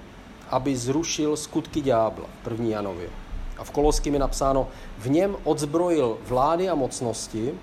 aby 0.49 0.77
zrušil 0.77 1.37
skutky 1.37 1.81
ďábla, 1.81 2.25
první 2.43 2.71
Janově. 2.71 3.09
A 3.57 3.63
v 3.63 3.71
Koloským 3.71 4.13
je 4.13 4.19
napsáno, 4.19 4.67
v 4.97 5.09
něm 5.09 5.35
odzbrojil 5.43 6.17
vlády 6.27 6.69
a 6.69 6.75
mocnosti, 6.75 7.53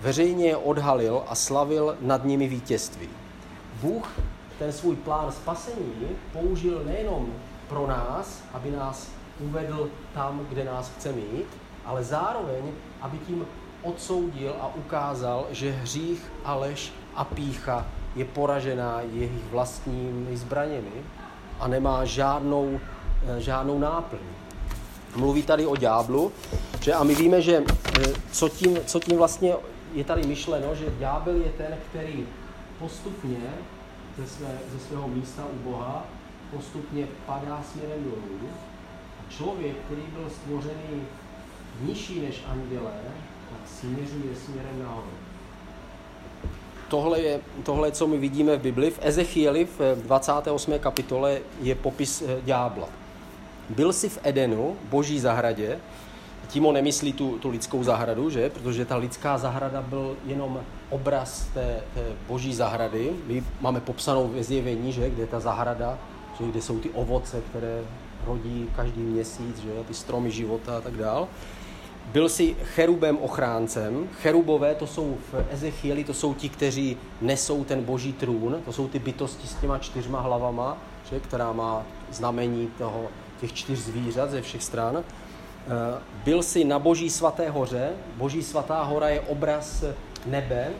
veřejně 0.00 0.46
je 0.46 0.56
odhalil 0.56 1.22
a 1.28 1.34
slavil 1.34 1.96
nad 2.00 2.24
nimi 2.24 2.48
vítězství. 2.48 3.08
Bůh 3.82 4.08
ten 4.58 4.72
svůj 4.72 4.96
plán 4.96 5.32
spasení 5.32 5.94
použil 6.32 6.82
nejenom 6.84 7.26
pro 7.68 7.86
nás, 7.86 8.42
aby 8.52 8.70
nás 8.70 9.08
uvedl 9.40 9.88
tam, 10.14 10.46
kde 10.48 10.64
nás 10.64 10.90
chce 10.90 11.12
mít, 11.12 11.46
ale 11.84 12.04
zároveň, 12.04 12.62
aby 13.00 13.18
tím 13.18 13.46
odsoudil 13.84 14.54
a 14.60 14.74
ukázal, 14.74 15.46
že 15.50 15.70
hřích 15.70 16.32
a 16.44 16.54
lež 16.54 16.92
a 17.14 17.24
pícha 17.24 17.86
je 18.16 18.24
poražená 18.24 19.00
jejich 19.00 19.44
vlastními 19.50 20.36
zbraněmi 20.36 21.04
a 21.60 21.68
nemá 21.68 22.04
žádnou, 22.04 22.80
eh, 23.26 23.40
žádnou 23.40 23.78
náplň. 23.78 24.20
Mluví 25.16 25.42
tady 25.42 25.66
o 25.66 25.76
ďáblu, 25.76 26.32
že 26.80 26.94
a 26.94 27.04
my 27.04 27.14
víme, 27.14 27.42
že 27.42 27.64
eh, 27.64 28.12
co 28.32 28.48
tím, 28.48 28.78
co 28.86 29.00
tím 29.00 29.18
vlastně 29.18 29.54
je 29.94 30.04
tady 30.04 30.26
myšleno, 30.26 30.74
že 30.74 30.84
ďábel 30.98 31.36
je 31.36 31.50
ten, 31.50 31.76
který 31.90 32.26
postupně 32.78 33.40
ze, 34.18 34.26
své, 34.26 34.58
ze 34.72 34.78
svého 34.78 35.08
místa 35.08 35.42
u 35.52 35.70
Boha 35.70 36.04
postupně 36.56 37.06
padá 37.26 37.62
směrem 37.72 38.04
dolů. 38.04 38.48
A 39.20 39.32
člověk, 39.32 39.76
který 39.86 40.02
byl 40.02 40.30
stvořený 40.30 41.02
nižší 41.80 42.20
než 42.20 42.42
andělé, 42.48 43.00
směřuje 43.84 44.36
směrem 44.44 44.82
nahoru. 44.82 45.06
Tohle 46.88 47.20
je, 47.20 47.40
tohle, 47.62 47.92
co 47.92 48.06
my 48.06 48.18
vidíme 48.18 48.56
v 48.56 48.60
Bibli. 48.60 48.90
V 48.90 48.98
Ezechieli 49.02 49.64
v 49.78 50.02
28. 50.02 50.78
kapitole 50.78 51.40
je 51.60 51.74
popis 51.74 52.22
eh, 52.22 52.40
ďábla. 52.44 52.88
Byl 53.68 53.92
si 53.92 54.08
v 54.08 54.18
Edenu, 54.22 54.76
boží 54.90 55.20
zahradě, 55.20 55.78
tím 56.48 56.66
on 56.66 56.74
nemyslí 56.74 57.12
tu, 57.12 57.38
tu 57.38 57.50
lidskou 57.50 57.82
zahradu, 57.82 58.30
že? 58.30 58.50
Protože 58.50 58.84
ta 58.84 58.96
lidská 58.96 59.38
zahrada 59.38 59.82
byl 59.82 60.16
jenom 60.26 60.60
obraz 60.90 61.46
té, 61.54 61.80
té 61.94 62.00
boží 62.28 62.54
zahrady. 62.54 63.12
My 63.26 63.44
máme 63.60 63.80
popsanou 63.80 64.28
ve 64.28 64.42
zjevení, 64.42 64.92
že? 64.92 65.10
Kde 65.10 65.22
je 65.22 65.26
ta 65.26 65.40
zahrada, 65.40 65.98
že? 66.40 66.46
kde 66.46 66.62
jsou 66.62 66.78
ty 66.78 66.90
ovoce, 66.90 67.42
které 67.50 67.82
rodí 68.26 68.68
každý 68.76 69.00
měsíc, 69.00 69.58
že? 69.58 69.70
ty 69.88 69.94
stromy 69.94 70.30
života 70.30 70.78
a 70.78 70.80
tak 70.80 70.96
dál. 70.96 71.28
Byl 72.12 72.28
si 72.28 72.56
cherubem 72.62 73.18
ochráncem. 73.18 74.08
Cherubové, 74.22 74.74
to 74.74 74.86
jsou 74.86 75.16
v 75.32 75.44
Ezechieli, 75.50 76.04
to 76.04 76.14
jsou 76.14 76.34
ti, 76.34 76.48
kteří 76.48 76.96
nesou 77.20 77.64
ten 77.64 77.84
boží 77.84 78.12
trůn. 78.12 78.62
To 78.64 78.72
jsou 78.72 78.88
ty 78.88 78.98
bytosti 78.98 79.46
s 79.46 79.54
těma 79.54 79.78
čtyřma 79.78 80.20
hlavama, 80.20 80.78
že? 81.10 81.20
která 81.20 81.52
má 81.52 81.82
znamení 82.10 82.66
toho, 82.78 83.08
těch 83.40 83.52
čtyř 83.52 83.78
zvířat 83.78 84.30
ze 84.30 84.42
všech 84.42 84.62
stran. 84.62 84.96
Eh, 84.96 86.00
byl 86.24 86.42
si 86.42 86.64
na 86.64 86.78
Boží 86.78 87.10
svaté 87.10 87.50
hoře. 87.50 87.92
Boží 88.16 88.42
svatá 88.42 88.82
hora 88.82 89.08
je 89.08 89.20
obraz 89.20 89.84
nebe, 90.26 90.70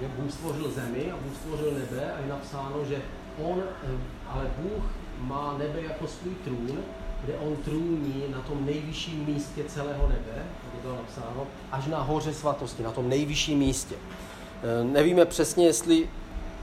že 0.00 0.08
Bůh 0.08 0.32
stvořil 0.32 0.70
zemi 0.70 1.10
a 1.12 1.16
Bůh 1.16 1.36
stvořil 1.36 1.72
nebe 1.72 2.12
a 2.12 2.20
je 2.20 2.28
napsáno, 2.28 2.84
že 2.88 3.02
on, 3.42 3.62
eh, 3.62 3.88
ale 4.28 4.50
Bůh 4.58 4.84
má 5.18 5.56
nebe 5.58 5.82
jako 5.82 6.06
svůj 6.06 6.34
trůn, 6.44 6.78
kde 7.24 7.34
on 7.34 7.56
trůní 7.56 8.24
na 8.32 8.40
tom 8.40 8.66
nejvyšším 8.66 9.24
místě 9.26 9.64
celého 9.68 10.08
nebe, 10.08 10.46
je 10.74 10.82
to 10.82 10.96
napsáno, 10.96 11.46
až 11.72 11.86
na 11.86 12.02
hoře 12.02 12.34
svatosti, 12.34 12.82
na 12.82 12.90
tom 12.90 13.08
nejvyšším 13.08 13.58
místě. 13.58 13.94
Eh, 13.94 14.84
nevíme 14.84 15.24
přesně, 15.24 15.66
jestli 15.66 16.08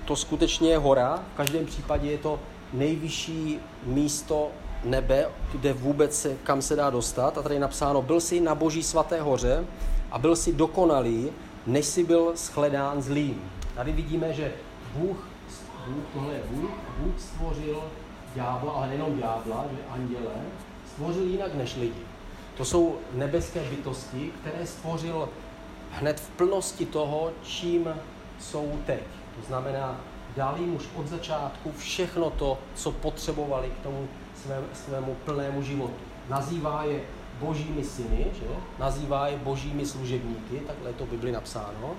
to 0.06 0.16
skutečně 0.16 0.70
je 0.70 0.78
hora, 0.78 1.24
v 1.34 1.38
každém 1.38 1.66
případě 1.66 2.12
je 2.12 2.18
to 2.18 2.40
nejvyšší 2.74 3.60
místo 3.86 4.52
nebe, 4.84 5.28
kde 5.52 5.74
vůbec 5.74 6.22
se, 6.22 6.36
kam 6.44 6.62
se 6.62 6.76
dá 6.76 6.90
dostat. 6.90 7.38
A 7.38 7.42
tady 7.42 7.56
je 7.56 7.60
napsáno, 7.60 8.02
byl 8.02 8.22
jsi 8.22 8.40
na 8.40 8.56
boží 8.56 8.84
svaté 8.84 9.22
hoře 9.22 9.66
a 10.12 10.20
byl 10.20 10.36
si 10.36 10.54
dokonalý, 10.54 11.30
než 11.68 11.86
si 11.86 12.04
byl 12.04 12.34
shledán 12.36 13.02
zlým. 13.02 13.42
Tady 13.76 13.92
vidíme, 13.92 14.34
že 14.34 14.52
Bůh, 14.96 15.28
Bůh 15.88 16.04
tohle 16.14 16.34
je 16.34 16.42
Bůh, 16.52 16.70
Bůh 17.00 17.14
stvořil 17.20 17.84
ďábla, 18.38 18.72
ale 18.72 18.88
nejenom 18.88 19.18
ďábla, 19.18 19.66
že 19.72 19.78
anděle, 19.90 20.36
stvořil 20.86 21.24
jinak 21.24 21.54
než 21.54 21.76
lidi. 21.76 22.02
To 22.58 22.66
jsou 22.66 22.98
nebeské 23.14 23.70
bytosti, 23.70 24.32
které 24.42 24.66
stvořil 24.66 25.30
hned 25.92 26.20
v 26.20 26.30
plnosti 26.30 26.86
toho, 26.86 27.32
čím 27.44 27.90
jsou 28.40 28.80
teď. 28.86 29.04
To 29.40 29.48
znamená, 29.48 29.98
dali 30.36 30.62
jim 30.62 30.76
už 30.76 30.86
od 30.96 31.08
začátku 31.08 31.72
všechno 31.78 32.30
to, 32.30 32.58
co 32.76 32.92
potřebovali 32.92 33.70
k 33.70 33.84
tomu 33.84 34.08
svém, 34.44 34.64
svému 34.74 35.16
plnému 35.26 35.62
životu. 35.62 36.04
Nazývá 36.30 36.84
je 36.84 37.02
božími 37.40 37.84
syny, 37.84 38.26
že? 38.40 38.48
nazývá 38.80 39.28
je 39.28 39.38
božími 39.38 39.86
služebníky, 39.86 40.60
takhle 40.68 40.90
je 40.90 40.94
to 40.94 41.06
v 41.06 41.10
Bibli 41.10 41.32
napsáno, 41.32 41.92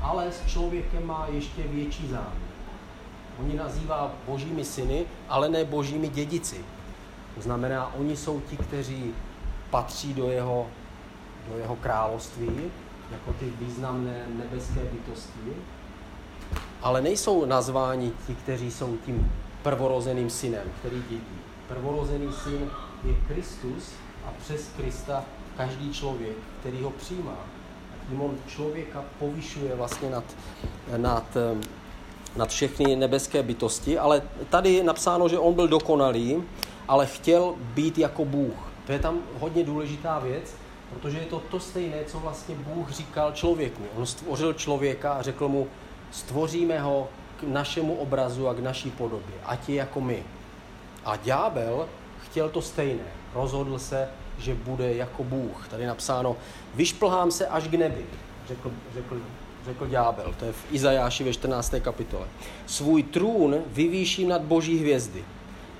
ale 0.00 0.32
s 0.32 0.46
člověkem 0.46 1.06
má 1.06 1.26
ještě 1.32 1.62
větší 1.62 2.08
záměr. 2.08 2.47
Oni 3.38 3.56
nazývá 3.56 4.12
božími 4.26 4.64
syny, 4.64 5.06
ale 5.28 5.48
ne 5.48 5.64
božími 5.64 6.08
dědici. 6.08 6.64
To 7.34 7.42
znamená, 7.42 7.94
oni 7.94 8.16
jsou 8.16 8.40
ti, 8.40 8.56
kteří 8.56 9.14
patří 9.70 10.14
do 10.14 10.30
jeho, 10.30 10.66
do 11.52 11.58
jeho 11.58 11.76
království, 11.76 12.50
jako 13.12 13.32
ty 13.32 13.52
významné 13.60 14.26
nebeské 14.28 14.80
bytosti, 14.80 15.52
ale 16.82 17.02
nejsou 17.02 17.44
nazváni 17.44 18.12
ti, 18.26 18.34
kteří 18.34 18.70
jsou 18.70 18.96
tím 19.06 19.32
prvorozeným 19.62 20.30
synem, 20.30 20.66
který 20.80 21.02
dědí. 21.08 21.38
Prvorozený 21.68 22.32
syn 22.44 22.70
je 23.04 23.14
Kristus 23.28 23.92
a 24.26 24.30
přes 24.42 24.70
Krista 24.76 25.24
každý 25.56 25.92
člověk, 25.92 26.36
který 26.60 26.82
ho 26.82 26.90
přijímá. 26.90 27.36
Tím 28.08 28.20
on 28.20 28.38
člověka 28.46 29.04
povyšuje 29.18 29.74
vlastně 29.74 30.10
nad, 30.10 30.24
nad, 30.96 31.36
nad 32.36 32.48
všechny 32.48 32.96
nebeské 32.96 33.42
bytosti, 33.42 33.98
ale 33.98 34.22
tady 34.50 34.72
je 34.72 34.84
napsáno, 34.84 35.28
že 35.28 35.38
on 35.38 35.54
byl 35.54 35.68
dokonalý, 35.68 36.42
ale 36.88 37.06
chtěl 37.06 37.54
být 37.58 37.98
jako 37.98 38.24
Bůh. 38.24 38.72
To 38.86 38.92
je 38.92 38.98
tam 38.98 39.18
hodně 39.40 39.64
důležitá 39.64 40.18
věc, 40.18 40.54
protože 40.90 41.18
je 41.18 41.26
to 41.26 41.42
to 41.50 41.60
stejné, 41.60 42.04
co 42.06 42.18
vlastně 42.18 42.54
Bůh 42.54 42.90
říkal 42.90 43.32
člověku. 43.32 43.82
On 43.96 44.06
stvořil 44.06 44.52
člověka 44.52 45.12
a 45.12 45.22
řekl 45.22 45.48
mu, 45.48 45.66
stvoříme 46.10 46.80
ho 46.80 47.08
k 47.40 47.42
našemu 47.42 47.94
obrazu 47.94 48.48
a 48.48 48.54
k 48.54 48.58
naší 48.58 48.90
podobě, 48.90 49.34
ať 49.44 49.68
je 49.68 49.74
jako 49.74 50.00
my. 50.00 50.22
A 51.04 51.16
ďábel 51.16 51.88
chtěl 52.24 52.48
to 52.48 52.62
stejné. 52.62 53.04
Rozhodl 53.34 53.78
se, 53.78 54.08
že 54.38 54.54
bude 54.54 54.94
jako 54.94 55.24
Bůh. 55.24 55.68
Tady 55.68 55.86
napsáno, 55.86 56.36
vyšplhám 56.74 57.30
se 57.30 57.46
až 57.46 57.68
k 57.68 57.74
nebi, 57.74 58.06
řekl, 58.48 58.70
řekl, 58.94 59.20
řekl 59.64 59.86
ďábel. 59.86 60.34
To 60.38 60.44
je 60.44 60.52
v 60.52 60.64
Izajáši 60.72 61.24
ve 61.24 61.32
14. 61.32 61.74
kapitole. 61.80 62.26
Svůj 62.66 63.02
trůn 63.02 63.56
vyvýším 63.66 64.28
nad 64.28 64.42
boží 64.42 64.78
hvězdy. 64.78 65.24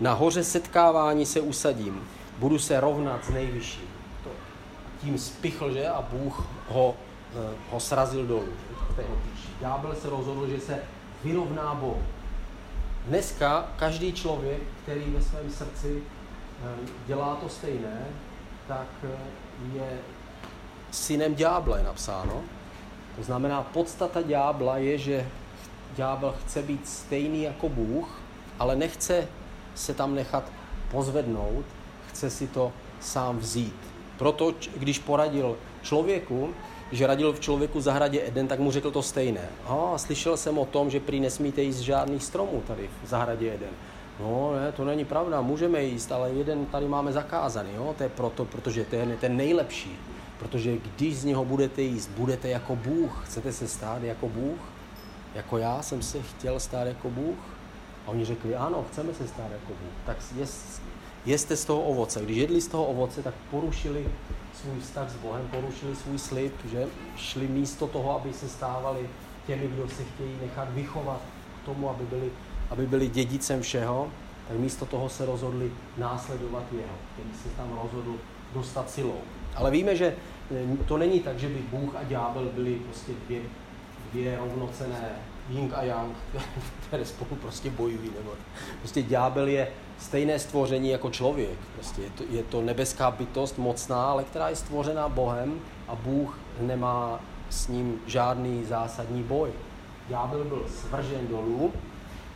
Na 0.01 0.13
hoře 0.13 0.45
setkávání 0.45 1.27
se 1.27 1.41
usadím. 1.41 2.09
Budu 2.39 2.59
se 2.59 2.81
rovnat 2.81 3.25
s 3.25 3.29
nejvyšším. 3.29 3.89
To 4.25 4.31
tím 5.01 5.19
spichl, 5.19 5.73
že? 5.73 5.89
A 5.89 6.03
Bůh 6.03 6.47
ho, 6.69 6.97
eh, 7.35 7.55
ho 7.71 7.81
srazil 7.81 8.27
dolů. 8.27 8.53
Ďábel 9.61 9.95
se 9.95 10.11
rozhodl, 10.11 10.49
že 10.49 10.61
se 10.61 10.79
vyrovná 11.25 11.75
Bohu. 11.75 12.03
Dneska 13.07 13.69
každý 13.77 14.13
člověk, 14.13 14.63
který 14.83 15.01
ve 15.01 15.23
svém 15.23 15.51
srdci 15.51 16.03
eh, 16.03 16.89
dělá 17.07 17.35
to 17.35 17.49
stejné, 17.49 18.07
tak 18.69 18.87
eh, 19.05 19.09
je 19.75 19.99
synem 20.91 21.35
ďábla, 21.35 21.79
je 21.79 21.85
napsáno. 21.85 22.43
To 23.19 23.25
znamená, 23.25 23.63
podstata 23.63 24.23
ďábla 24.23 24.79
je, 24.79 24.99
že 24.99 25.27
ďábel 25.97 26.35
chce 26.41 26.63
být 26.63 26.89
stejný 26.89 27.43
jako 27.43 27.69
Bůh, 27.69 28.21
ale 28.59 28.77
nechce 28.77 29.29
se 29.75 29.95
tam 29.95 30.15
nechat 30.15 30.45
pozvednout, 30.91 31.65
chce 32.09 32.31
si 32.31 32.47
to 32.47 32.73
sám 33.01 33.39
vzít. 33.39 33.77
Proto, 34.19 34.55
když 34.77 34.99
poradil 34.99 35.57
člověku, 35.83 36.55
že 36.93 37.07
radil 37.07 37.33
v 37.33 37.41
člověku 37.41 37.81
zahradě 37.81 38.23
Eden, 38.27 38.49
tak 38.49 38.59
mu 38.59 38.71
řekl 38.71 38.91
to 38.91 39.03
stejné. 39.03 39.49
A 39.67 39.99
slyšel 39.99 40.37
jsem 40.37 40.59
o 40.59 40.67
tom, 40.67 40.91
že 40.91 41.01
prý 41.01 41.21
nesmíte 41.21 41.63
jíst 41.63 41.79
žádných 41.79 42.25
stromů 42.25 42.63
tady 42.67 42.91
v 43.05 43.09
zahradě 43.09 43.55
Eden. 43.55 43.71
No, 44.21 44.53
ne, 44.55 44.73
to 44.73 44.85
není 44.85 45.05
pravda, 45.05 45.41
můžeme 45.41 45.83
jíst, 45.83 46.13
ale 46.13 46.31
jeden 46.31 46.67
tady 46.67 46.89
máme 46.89 47.13
zakázaný, 47.13 47.71
jo? 47.77 47.95
to 47.99 48.03
je 48.03 48.09
proto, 48.09 48.45
protože 48.45 48.85
to 48.85 48.97
je 48.97 49.17
ten 49.21 49.37
nejlepší. 49.37 49.99
Protože 50.39 50.77
když 50.97 51.17
z 51.17 51.25
něho 51.25 51.45
budete 51.45 51.83
jíst, 51.83 52.11
budete 52.17 52.49
jako 52.49 52.77
Bůh. 52.77 53.23
Chcete 53.27 53.53
se 53.53 53.69
stát 53.69 54.03
jako 54.03 54.29
Bůh? 54.29 54.59
Jako 55.35 55.59
já 55.59 55.83
jsem 55.83 56.03
se 56.03 56.23
chtěl 56.23 56.61
stát 56.61 56.87
jako 56.87 57.11
Bůh? 57.11 57.39
A 58.07 58.11
oni 58.11 58.25
řekli, 58.25 58.57
ano, 58.57 58.85
chceme 58.93 59.15
se 59.15 59.29
stát 59.29 59.51
jako 59.53 59.69
Bůh. 59.69 59.93
Tak 60.07 60.17
jest, 60.37 60.83
jeste 61.27 61.57
z 61.57 61.65
toho 61.65 61.81
ovoce. 61.81 62.25
Když 62.25 62.37
jedli 62.37 62.61
z 62.61 62.69
toho 62.69 62.85
ovoce, 62.85 63.23
tak 63.23 63.35
porušili 63.51 64.09
svůj 64.55 64.81
vztah 64.81 65.11
s 65.11 65.17
Bohem, 65.17 65.49
porušili 65.49 65.97
svůj 65.97 66.19
slib, 66.19 66.55
že 66.71 66.87
šli 67.17 67.49
místo 67.49 67.87
toho, 67.87 68.21
aby 68.21 68.33
se 68.33 68.49
stávali 68.49 69.09
těmi, 69.47 69.69
kdo 69.69 69.89
se 69.89 70.05
chtějí 70.05 70.37
nechat 70.43 70.69
vychovat 70.73 71.21
k 71.63 71.67
tomu, 71.67 71.91
aby 71.91 72.05
byli, 72.05 72.31
aby 72.71 72.87
byli 72.87 73.09
dědicem 73.09 73.63
všeho, 73.63 74.09
tak 74.49 74.59
místo 74.59 74.87
toho 74.87 75.09
se 75.09 75.27
rozhodli 75.27 75.73
následovat 75.97 76.65
jeho, 76.73 76.95
který 77.13 77.29
se 77.43 77.49
tam 77.57 77.79
rozhodl 77.83 78.15
dostat 78.55 78.91
silou. 78.91 79.21
Ale 79.59 79.71
víme, 79.71 79.97
že 79.97 80.15
to 80.87 80.99
není 80.99 81.21
tak, 81.21 81.39
že 81.39 81.49
by 81.49 81.59
Bůh 81.71 81.95
a 81.97 82.05
ďábel 82.05 82.49
byli 82.55 82.75
prostě 82.75 83.13
dvě, 83.27 83.41
dvě 84.13 84.37
rovnocené 84.37 85.09
Ying 85.51 85.73
a 85.75 85.83
Yang, 85.83 86.17
které 86.87 87.05
spolu 87.05 87.37
prostě 87.41 87.71
bojují. 87.71 88.11
Nebo 88.19 88.31
prostě 88.81 89.03
ďábel 89.03 89.49
je 89.49 89.69
stejné 89.99 90.39
stvoření 90.39 90.89
jako 90.91 91.11
člověk. 91.11 91.59
Prostě 91.75 92.03
je, 92.03 92.11
to, 92.11 92.25
je 92.31 92.43
to 92.43 92.63
nebeská 92.63 93.11
bytost 93.11 93.59
mocná, 93.59 94.11
ale 94.11 94.25
která 94.25 94.49
je 94.49 94.57
stvořená 94.57 95.09
Bohem 95.09 95.61
a 95.89 95.95
Bůh 95.95 96.39
nemá 96.61 97.21
s 97.51 97.69
ním 97.69 98.01
žádný 98.07 98.65
zásadní 98.65 99.23
boj. 99.23 99.51
Ďábel 100.09 100.45
byl 100.45 100.67
svržen 100.69 101.29
dolů 101.29 101.73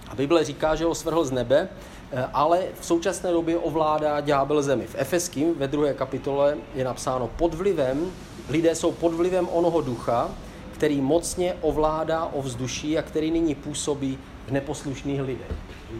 a 0.08 0.14
Bible 0.14 0.44
říká, 0.44 0.74
že 0.74 0.84
ho 0.84 0.94
svrhl 0.94 1.24
z 1.24 1.30
nebe, 1.30 1.68
eh, 1.68 2.01
ale 2.32 2.62
v 2.80 2.84
současné 2.84 3.32
době 3.32 3.58
ovládá 3.58 4.20
ďábel 4.20 4.62
zemi. 4.62 4.86
V 4.86 4.94
Efeským 4.98 5.54
ve 5.54 5.68
druhé 5.68 5.94
kapitole 5.94 6.56
je 6.74 6.84
napsáno 6.84 7.28
pod 7.28 7.54
vlivem, 7.54 8.12
lidé 8.48 8.74
jsou 8.74 8.92
pod 8.92 9.14
vlivem 9.14 9.48
onoho 9.52 9.80
ducha, 9.80 10.30
který 10.74 11.00
mocně 11.00 11.54
ovládá 11.60 12.24
ovzduší 12.24 12.98
a 12.98 13.02
který 13.02 13.30
nyní 13.30 13.54
působí 13.54 14.18
v 14.46 14.50
neposlušných 14.50 15.22
lidech. 15.22 15.52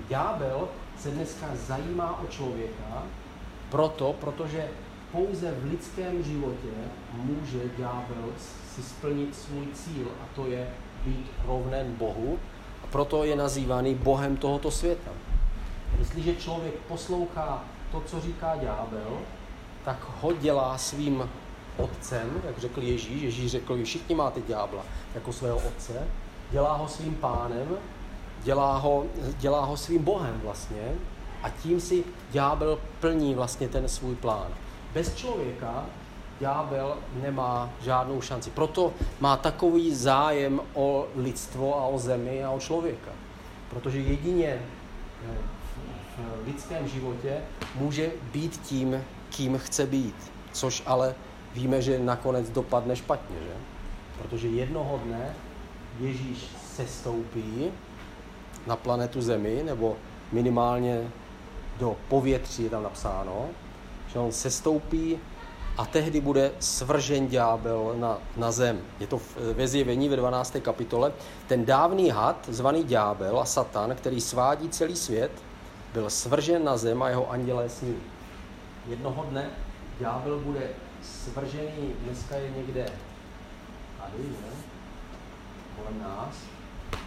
Ďábel 0.08 0.68
se 0.98 1.10
dneska 1.10 1.46
zajímá 1.66 2.20
o 2.24 2.26
člověka 2.26 3.02
proto, 3.70 4.14
protože 4.20 4.68
pouze 5.12 5.54
v 5.58 5.70
lidském 5.70 6.22
životě 6.22 6.68
může 7.14 7.58
ďábel 7.78 8.24
si 8.74 8.82
splnit 8.82 9.36
svůj 9.36 9.66
cíl 9.74 10.06
a 10.22 10.24
to 10.34 10.46
je 10.46 10.68
být 11.06 11.26
rovnen 11.46 11.94
Bohu 11.98 12.38
a 12.84 12.86
proto 12.86 13.24
je 13.24 13.36
nazývaný 13.36 13.94
Bohem 13.94 14.36
tohoto 14.36 14.70
světa. 14.70 15.10
Jestliže 15.98 16.34
člověk 16.34 16.74
poslouchá 16.74 17.64
to, 17.92 18.02
co 18.06 18.20
říká 18.20 18.56
ďábel, 18.56 19.18
tak 19.84 19.96
ho 20.20 20.32
dělá 20.32 20.78
svým 20.78 21.30
otcem, 21.76 22.42
jak 22.46 22.58
řekl 22.58 22.82
Ježíš. 22.82 23.22
Ježíš 23.22 23.50
řekl, 23.50 23.76
že 23.76 23.84
všichni 23.84 24.14
máte 24.14 24.40
ďábla 24.40 24.82
jako 25.14 25.32
svého 25.32 25.56
otce. 25.56 26.08
Dělá 26.50 26.76
ho 26.76 26.88
svým 26.88 27.14
pánem, 27.14 27.76
dělá 28.42 28.78
ho, 28.78 29.04
dělá 29.38 29.64
ho 29.64 29.76
svým 29.76 30.04
bohem 30.04 30.40
vlastně 30.44 30.94
a 31.42 31.48
tím 31.50 31.80
si 31.80 32.04
ďábel 32.30 32.78
plní 33.00 33.34
vlastně 33.34 33.68
ten 33.68 33.88
svůj 33.88 34.14
plán. 34.14 34.48
Bez 34.94 35.16
člověka 35.16 35.84
ďábel 36.40 36.96
nemá 37.22 37.70
žádnou 37.80 38.20
šanci. 38.20 38.50
Proto 38.50 38.92
má 39.20 39.36
takový 39.36 39.94
zájem 39.94 40.60
o 40.74 41.06
lidstvo 41.16 41.78
a 41.78 41.86
o 41.86 41.98
zemi 41.98 42.44
a 42.44 42.50
o 42.50 42.60
člověka. 42.60 43.10
Protože 43.70 43.98
jedině 43.98 44.48
eh, 44.48 45.38
v 46.18 46.46
lidském 46.46 46.88
životě 46.88 47.40
může 47.74 48.10
být 48.32 48.60
tím, 48.60 49.04
kým 49.30 49.58
chce 49.58 49.86
být. 49.86 50.32
Což 50.52 50.82
ale 50.86 51.14
víme, 51.54 51.82
že 51.82 51.98
nakonec 51.98 52.50
dopadne 52.50 52.96
špatně, 52.96 53.36
že? 53.42 53.54
Protože 54.22 54.48
jednoho 54.48 55.00
dne 55.04 55.34
Ježíš 56.00 56.46
sestoupí 56.74 57.70
na 58.66 58.76
planetu 58.76 59.22
Zemi, 59.22 59.62
nebo 59.64 59.96
minimálně 60.32 61.10
do 61.78 61.96
povětří 62.08 62.64
je 62.64 62.70
tam 62.70 62.82
napsáno, 62.82 63.48
že 64.12 64.18
on 64.18 64.32
sestoupí 64.32 65.18
a 65.76 65.86
tehdy 65.86 66.20
bude 66.20 66.52
svržen 66.60 67.28
ďábel 67.28 67.94
na, 67.96 68.18
na 68.36 68.52
zem. 68.52 68.80
Je 69.00 69.06
to 69.06 69.20
ve 69.52 69.68
zjevení 69.68 70.08
ve 70.08 70.16
12. 70.16 70.56
kapitole. 70.62 71.12
Ten 71.46 71.64
dávný 71.64 72.10
had, 72.10 72.36
zvaný 72.48 72.84
ďábel 72.84 73.40
a 73.40 73.44
satan, 73.44 73.94
který 73.96 74.20
svádí 74.20 74.68
celý 74.68 74.96
svět, 74.96 75.32
byl 75.92 76.10
svržen 76.10 76.64
na 76.64 76.76
zem 76.76 77.02
a 77.02 77.08
jeho 77.08 77.30
andělé 77.30 77.68
s 77.68 77.82
ním. 77.82 78.02
Jednoho 78.88 79.24
dne 79.24 79.50
ďábel 80.00 80.38
bude 80.38 80.68
svržený, 81.02 81.94
dneska 82.04 82.36
je 82.36 82.50
někde 82.50 82.86
tady, 83.98 84.22
ne? 84.22 84.52
kolem 85.76 86.02
nás, 86.02 86.36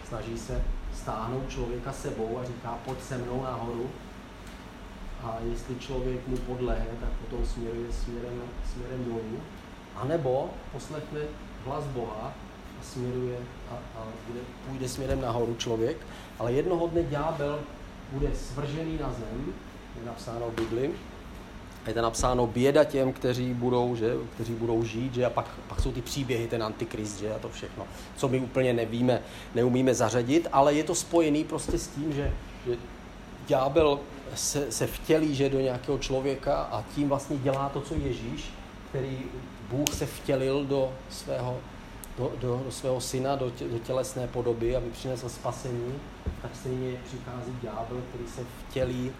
snaží 0.08 0.38
se 0.38 0.62
stáhnout 0.94 1.48
člověka 1.48 1.92
sebou 1.92 2.38
a 2.38 2.44
říká, 2.44 2.78
pojď 2.84 3.02
se 3.02 3.18
mnou 3.18 3.42
nahoru. 3.42 3.90
A 5.22 5.36
jestli 5.52 5.76
člověk 5.76 6.28
mu 6.28 6.36
podlehe, 6.36 6.86
tak 7.00 7.08
potom 7.08 7.46
směruje 7.46 7.92
směrem, 7.92 8.42
směrem 8.72 9.04
dolů. 9.04 9.40
A 9.96 10.04
nebo 10.04 10.50
poslechne 10.72 11.20
hlas 11.64 11.84
Boha 11.84 12.32
a 12.80 12.84
směruje 12.84 13.38
a, 13.70 13.74
a 13.74 14.06
bude, 14.26 14.40
půjde 14.68 14.88
směrem 14.88 15.20
nahoru 15.20 15.54
člověk. 15.54 15.96
Ale 16.38 16.52
jednoho 16.52 16.86
dne 16.86 17.02
ďábel 17.02 17.60
bude 18.12 18.30
svržený 18.34 18.98
na 19.00 19.12
zem, 19.12 19.54
je 20.00 20.06
napsáno 20.06 20.50
v 20.50 20.54
Bibli, 20.54 20.90
je 21.86 21.94
to 21.94 22.02
napsáno 22.02 22.46
běda 22.46 22.84
těm, 22.84 23.12
kteří 23.12 23.54
budou, 23.54 23.96
že, 23.96 24.14
kteří 24.34 24.54
budou 24.54 24.84
žít, 24.84 25.14
že, 25.14 25.26
a 25.26 25.30
pak, 25.30 25.50
pak 25.68 25.80
jsou 25.80 25.92
ty 25.92 26.02
příběhy, 26.02 26.48
ten 26.48 26.62
antikrist, 26.62 27.18
že, 27.18 27.34
a 27.34 27.38
to 27.38 27.48
všechno, 27.48 27.86
co 28.16 28.28
my 28.28 28.40
úplně 28.40 28.72
nevíme, 28.72 29.22
neumíme 29.54 29.94
zařadit, 29.94 30.48
ale 30.52 30.74
je 30.74 30.84
to 30.84 30.94
spojený 30.94 31.44
prostě 31.44 31.78
s 31.78 31.88
tím, 31.88 32.12
že, 32.12 32.32
že 32.66 32.76
ďábel 33.46 34.00
se, 34.34 34.72
se 34.72 34.86
vtělí 34.86 35.34
že, 35.34 35.48
do 35.48 35.60
nějakého 35.60 35.98
člověka 35.98 36.56
a 36.62 36.84
tím 36.94 37.08
vlastně 37.08 37.36
dělá 37.36 37.68
to, 37.68 37.80
co 37.80 37.94
Ježíš, 37.94 38.50
který 38.88 39.18
Bůh 39.70 39.94
se 39.94 40.06
vtělil 40.06 40.64
do 40.64 40.92
svého, 41.10 41.56
do, 42.18 42.32
do, 42.40 42.62
do 42.64 42.70
svého 42.70 43.00
syna, 43.00 43.36
do, 43.36 43.50
tě, 43.50 43.68
do 43.68 43.78
tělesné 43.78 44.26
podoby, 44.26 44.76
aby 44.76 44.90
přinesl 44.90 45.28
spasení, 45.28 45.94
tak 46.42 46.50
stejně 46.56 46.96
přichází 47.04 47.58
ďábel, 47.62 48.02
který 48.08 48.24
se 48.28 48.42
vtělí 48.68 49.12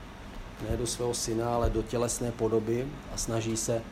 ne 0.71 0.77
do 0.77 0.87
svého 0.87 1.15
syna, 1.15 1.55
ale 1.55 1.71
do 1.71 1.83
tělesné 1.83 2.33
podoby 2.33 2.89
a 3.15 3.17
snaží 3.17 3.57
se 3.57 3.83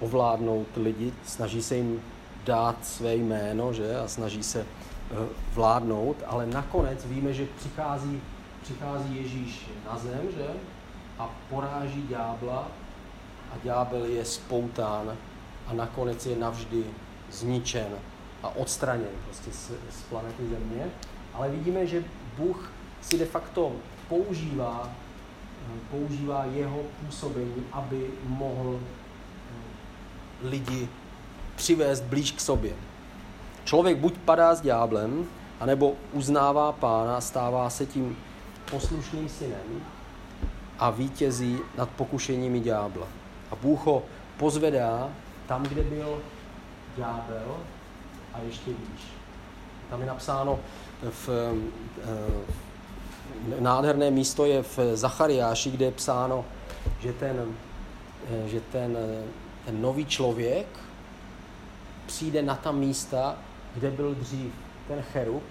ovládnout 0.00 0.66
lidi, 0.76 1.12
snaží 1.26 1.62
se 1.62 1.76
jim 1.76 2.02
dát 2.44 2.86
své 2.86 3.14
jméno, 3.14 3.72
že, 3.72 3.98
a 3.98 4.08
snaží 4.08 4.42
se 4.42 4.60
uh, 4.60 5.18
vládnout, 5.54 6.16
ale 6.26 6.46
nakonec 6.46 7.04
víme, 7.04 7.32
že 7.32 7.46
přichází, 7.56 8.20
přichází 8.62 9.16
Ježíš 9.16 9.66
na 9.86 9.98
zem, 9.98 10.20
že, 10.36 10.46
a 11.18 11.30
poráží 11.50 12.06
ďábla 12.08 12.68
a 13.52 13.54
ďábel 13.64 14.04
je 14.04 14.24
spoután 14.24 15.16
a 15.66 15.72
nakonec 15.72 16.26
je 16.26 16.36
navždy 16.36 16.84
zničen 17.30 17.88
a 18.42 18.56
odstraněn 18.56 19.10
prostě 19.24 19.50
z, 19.50 19.66
z 19.68 20.02
planety 20.08 20.48
Země. 20.48 20.90
Ale 21.34 21.50
vidíme, 21.50 21.86
že 21.86 22.04
Bůh 22.40 22.72
si 23.02 23.18
de 23.18 23.24
facto 23.24 23.72
používá, 24.08 24.90
používá 25.90 26.44
jeho 26.44 26.80
působení, 27.06 27.64
aby 27.72 28.10
mohl 28.26 28.80
eh, 28.80 30.48
lidi 30.48 30.88
přivést 31.56 32.00
blíž 32.00 32.32
k 32.32 32.40
sobě. 32.40 32.72
Člověk 33.64 33.98
buď 33.98 34.18
padá 34.18 34.54
s 34.54 34.60
ďáblem, 34.60 35.26
anebo 35.60 35.94
uznává 36.12 36.72
pána, 36.72 37.20
stává 37.20 37.70
se 37.70 37.86
tím 37.86 38.16
poslušným 38.70 39.28
synem 39.28 39.82
a 40.78 40.90
vítězí 40.90 41.58
nad 41.78 41.90
pokušeními 41.90 42.60
ďábla. 42.60 43.06
A 43.50 43.56
Bůh 43.56 43.86
ho 43.86 44.02
pozvedá 44.36 45.08
tam, 45.46 45.62
kde 45.62 45.82
byl 45.82 46.18
ďábel 46.96 47.56
a 48.34 48.38
ještě 48.46 48.70
výš. 48.70 49.02
Tam 49.90 50.00
je 50.00 50.06
napsáno 50.06 50.58
v, 51.02 51.28
v 51.28 51.54
nádherné 53.60 54.10
místo 54.10 54.44
je 54.44 54.62
v 54.62 54.78
Zachariáši, 54.94 55.70
kde 55.70 55.84
je 55.84 55.92
psáno, 55.92 56.44
že 57.00 57.12
ten, 57.12 57.54
že 58.46 58.60
ten, 58.60 58.98
ten 59.64 59.82
nový 59.82 60.06
člověk 60.06 60.66
přijde 62.06 62.42
na 62.42 62.54
ta 62.54 62.72
místa, 62.72 63.36
kde 63.74 63.90
byl 63.90 64.14
dřív 64.14 64.52
ten 64.88 65.02
cherub, 65.02 65.42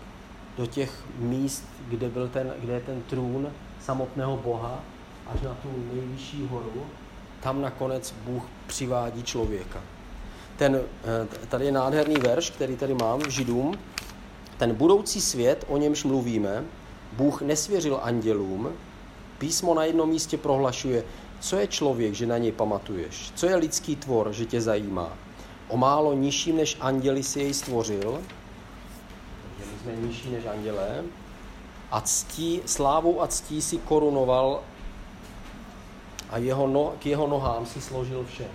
do 0.58 0.66
těch 0.66 1.04
míst, 1.18 1.64
kde, 1.88 2.10
byl 2.10 2.28
ten, 2.28 2.54
kde 2.60 2.74
je 2.74 2.80
ten 2.80 3.02
trůn 3.02 3.52
samotného 3.82 4.38
Boha, 4.38 4.80
až 5.34 5.42
na 5.42 5.54
tu 5.54 5.70
nejvyšší 5.94 6.48
horu, 6.52 6.86
tam 7.40 7.62
nakonec 7.62 8.14
Bůh 8.24 8.44
přivádí 8.68 9.24
člověka. 9.24 9.82
Ten, 10.58 10.76
eh, 10.76 11.48
tady 11.48 11.66
je 11.66 11.72
nádherný 11.72 12.16
verš, 12.16 12.50
který 12.50 12.78
tady 12.78 12.94
mám 12.94 13.20
v 13.20 13.30
Židům. 13.30 13.78
Ten 14.60 14.76
budoucí 14.76 15.22
svět, 15.22 15.66
o 15.68 15.78
němž 15.78 16.04
mluvíme, 16.04 16.66
Bůh 17.14 17.42
nesvěřil 17.42 18.00
andělům. 18.04 18.70
Písmo 19.38 19.74
na 19.74 19.84
jednom 19.84 20.10
místě 20.10 20.38
prohlašuje, 20.38 21.04
co 21.40 21.56
je 21.56 21.68
člověk, 21.68 22.14
že 22.14 22.28
na 22.28 22.38
něj 22.38 22.52
pamatuješ? 22.52 23.32
Co 23.36 23.46
je 23.46 23.56
lidský 23.56 23.96
tvor, 23.96 24.34
že 24.34 24.46
tě 24.46 24.62
zajímá? 24.62 25.14
O 25.68 25.78
málo 25.78 26.14
nižším 26.14 26.58
než 26.58 26.78
anděli 26.82 27.24
si 27.24 27.40
jej 27.40 27.54
stvořil, 27.54 28.22
takže 29.58 29.72
my 29.72 29.80
jsme 29.80 30.08
nižší 30.08 30.30
než 30.30 30.46
andělé, 30.46 31.04
a 31.92 32.02
ctí, 32.02 32.62
slávou 32.66 33.22
a 33.22 33.28
ctí 33.28 33.62
si 33.62 33.78
korunoval 33.78 34.62
a 36.30 36.38
jeho 36.38 36.68
no, 36.68 36.94
k 37.00 37.06
jeho 37.06 37.28
nohám 37.28 37.66
si 37.66 37.82
složil 37.82 38.26
vše. 38.30 38.48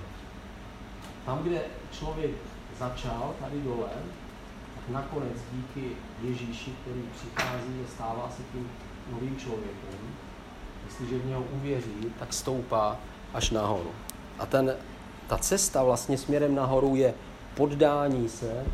Tam, 1.27 1.39
kde 1.39 1.63
člověk 1.93 2.31
začal, 2.79 3.35
tady 3.41 3.61
dole, 3.61 3.89
nakonec 4.89 5.39
díky 5.53 5.91
Ježíši, 6.23 6.73
který 6.83 7.03
přichází 7.17 7.81
a 7.85 7.91
stává 7.95 8.31
se 8.37 8.43
tím 8.53 8.71
novým 9.13 9.37
člověkem, 9.37 9.99
jestliže 10.87 11.19
v 11.19 11.27
něho 11.27 11.45
uvěří, 11.57 12.13
tak 12.19 12.33
stoupá 12.33 12.97
až 13.35 13.51
nahoru. 13.51 13.91
A 14.39 14.47
ten, 14.47 14.77
ta 15.27 15.39
cesta 15.39 15.83
vlastně 15.83 16.19
směrem 16.19 16.55
nahoru 16.55 16.97
je 16.97 17.15
poddání 17.55 18.29
se 18.29 18.65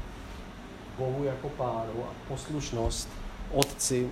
Bohu 0.99 1.25
jako 1.25 1.49
pánu 1.49 2.05
a 2.05 2.29
poslušnost 2.29 3.09
Otci 3.53 4.11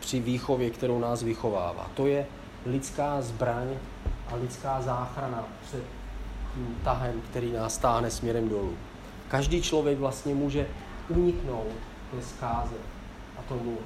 při 0.00 0.20
výchově, 0.20 0.70
kterou 0.70 0.98
nás 0.98 1.22
vychovává. 1.22 1.90
To 1.94 2.06
je 2.06 2.26
lidská 2.66 3.22
zbraň 3.22 3.68
a 4.32 4.34
lidská 4.34 4.80
záchrana 4.82 5.44
před 5.66 5.82
tím 6.54 6.80
tahem, 6.84 7.20
který 7.30 7.52
nás 7.52 7.78
táhne 7.78 8.10
směrem 8.10 8.48
dolů. 8.48 8.74
Každý 9.28 9.62
člověk 9.62 9.98
vlastně 9.98 10.34
může 10.34 10.66
uniknout 11.08 11.76
té 12.10 12.22
zkáze 12.22 12.76
a 13.38 13.42
tomu, 13.42 13.78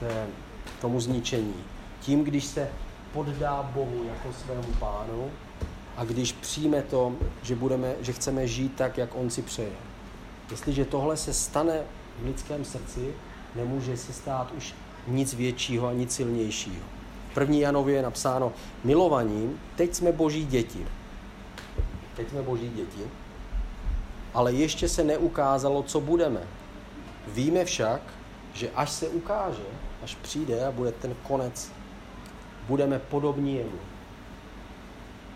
té, 0.00 0.26
tomu 0.80 1.00
zničení. 1.00 1.54
Tím, 2.00 2.24
když 2.24 2.44
se 2.44 2.68
poddá 3.12 3.70
Bohu 3.74 4.04
jako 4.04 4.32
svému 4.32 4.72
pánu 4.78 5.30
a 5.96 6.04
když 6.04 6.32
přijme 6.32 6.82
to, 6.82 7.12
že, 7.42 7.54
budeme, 7.54 7.94
že 8.00 8.12
chceme 8.12 8.46
žít 8.46 8.74
tak, 8.76 8.98
jak 8.98 9.14
On 9.14 9.30
si 9.30 9.42
přeje. 9.42 9.72
Jestliže 10.50 10.84
tohle 10.84 11.16
se 11.16 11.32
stane 11.32 11.80
v 12.18 12.24
lidském 12.24 12.64
srdci, 12.64 13.14
nemůže 13.54 13.96
se 13.96 14.12
stát 14.12 14.52
už 14.56 14.74
nic 15.06 15.34
většího 15.34 15.88
a 15.88 15.92
nic 15.92 16.12
silnějšího. 16.12 16.84
V 17.30 17.34
první 17.34 17.60
Janově 17.60 17.96
je 17.96 18.02
napsáno, 18.02 18.52
milovaním, 18.84 19.60
teď 19.76 19.94
jsme 19.94 20.12
boží 20.12 20.44
děti. 20.46 20.86
Teď 22.16 22.30
jsme 22.30 22.42
boží 22.42 22.68
děti, 22.68 23.02
ale 24.34 24.52
ještě 24.52 24.88
se 24.88 25.04
neukázalo, 25.04 25.82
co 25.82 26.00
budeme. 26.00 26.40
Víme 27.28 27.64
však, 27.64 28.00
že 28.54 28.70
až 28.74 28.90
se 28.90 29.08
ukáže, 29.08 29.66
až 30.02 30.14
přijde 30.14 30.66
a 30.66 30.70
bude 30.70 30.92
ten 30.92 31.14
konec, 31.22 31.72
budeme 32.66 32.98
podobní 32.98 33.56
jemu. 33.56 33.78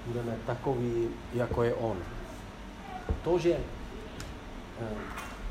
Budeme 0.06 0.36
takový, 0.46 1.08
jako 1.34 1.62
je 1.62 1.74
on. 1.74 1.96
To, 3.24 3.38
že 3.38 3.56
eh, 4.80 4.86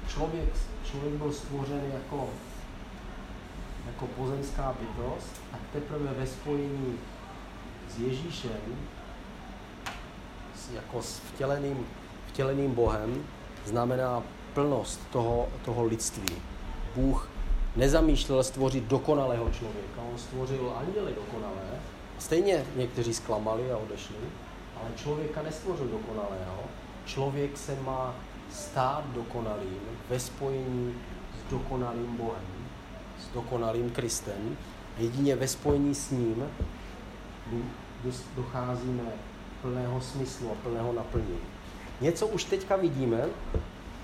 člověk, 0.07 0.49
člověk 0.83 1.13
byl 1.13 1.33
stvořen 1.33 1.81
jako 1.93 2.29
jako 3.87 4.07
pozemská 4.07 4.75
bytost, 4.79 5.41
tak 5.51 5.59
teprve 5.73 6.13
ve 6.13 6.27
spojení 6.27 6.99
s 7.89 7.99
Ježíšem, 7.99 8.51
jako 10.73 11.01
s 11.01 11.19
vtěleným, 11.19 11.85
vtěleným 12.27 12.75
Bohem, 12.75 13.23
znamená 13.67 14.23
plnost 14.53 14.99
toho, 15.11 15.47
toho 15.65 15.83
lidství. 15.83 16.35
Bůh 16.95 17.29
nezamýšlel 17.75 18.43
stvořit 18.43 18.83
dokonalého 18.83 19.49
člověka, 19.49 20.01
on 20.11 20.17
stvořil 20.17 20.73
anděly 20.77 21.13
dokonalé. 21.15 21.79
Stejně 22.19 22.65
někteří 22.75 23.13
zklamali 23.13 23.71
a 23.71 23.77
odešli, 23.77 24.15
ale 24.81 24.89
člověka 24.95 25.41
nestvořil 25.41 25.87
dokonalého. 25.87 26.63
Člověk 27.05 27.57
se 27.57 27.77
má 27.85 28.15
stát 28.51 29.03
dokonalým 29.13 29.79
ve 30.09 30.19
spojení 30.19 30.95
s 31.39 31.51
dokonalým 31.51 32.17
Bohem 32.17 32.57
s 33.19 33.33
dokonalým 33.33 33.89
Kristem. 33.89 34.57
Jedině 34.97 35.35
ve 35.35 35.47
spojení 35.47 35.95
s 35.95 36.11
ním 36.11 36.43
docházíme 38.35 39.03
plného 39.61 40.01
smyslu 40.01 40.51
a 40.51 40.55
plného 40.55 40.93
naplnění. 40.93 41.56
Něco 42.01 42.27
už 42.27 42.43
teďka 42.43 42.75
vidíme, 42.75 43.25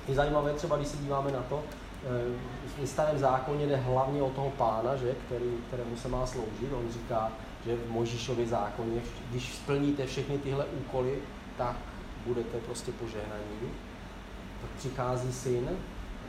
je 0.07 0.15
zajímavé 0.15 0.53
třeba, 0.53 0.77
když 0.77 0.87
se 0.87 0.97
díváme 0.97 1.31
na 1.31 1.41
to, 1.49 1.63
eh, 2.03 2.83
v 2.83 2.87
starém 2.87 3.19
zákoně 3.19 3.67
jde 3.67 3.75
hlavně 3.75 4.21
o 4.21 4.29
toho 4.29 4.49
pána, 4.49 4.95
že, 4.95 5.15
který, 5.25 5.51
kterému 5.67 5.97
se 5.97 6.07
má 6.07 6.25
sloužit. 6.25 6.73
On 6.73 6.91
říká, 6.91 7.31
že 7.65 7.75
v 7.75 7.91
Možíšově 7.91 8.47
zákoně, 8.47 9.01
když 9.29 9.55
splníte 9.55 10.05
všechny 10.05 10.37
tyhle 10.37 10.65
úkoly, 10.65 11.19
tak 11.57 11.75
budete 12.25 12.57
prostě 12.57 12.91
požehnaní. 12.91 13.71
Tak 14.61 14.69
přichází 14.77 15.33
syn, 15.33 15.69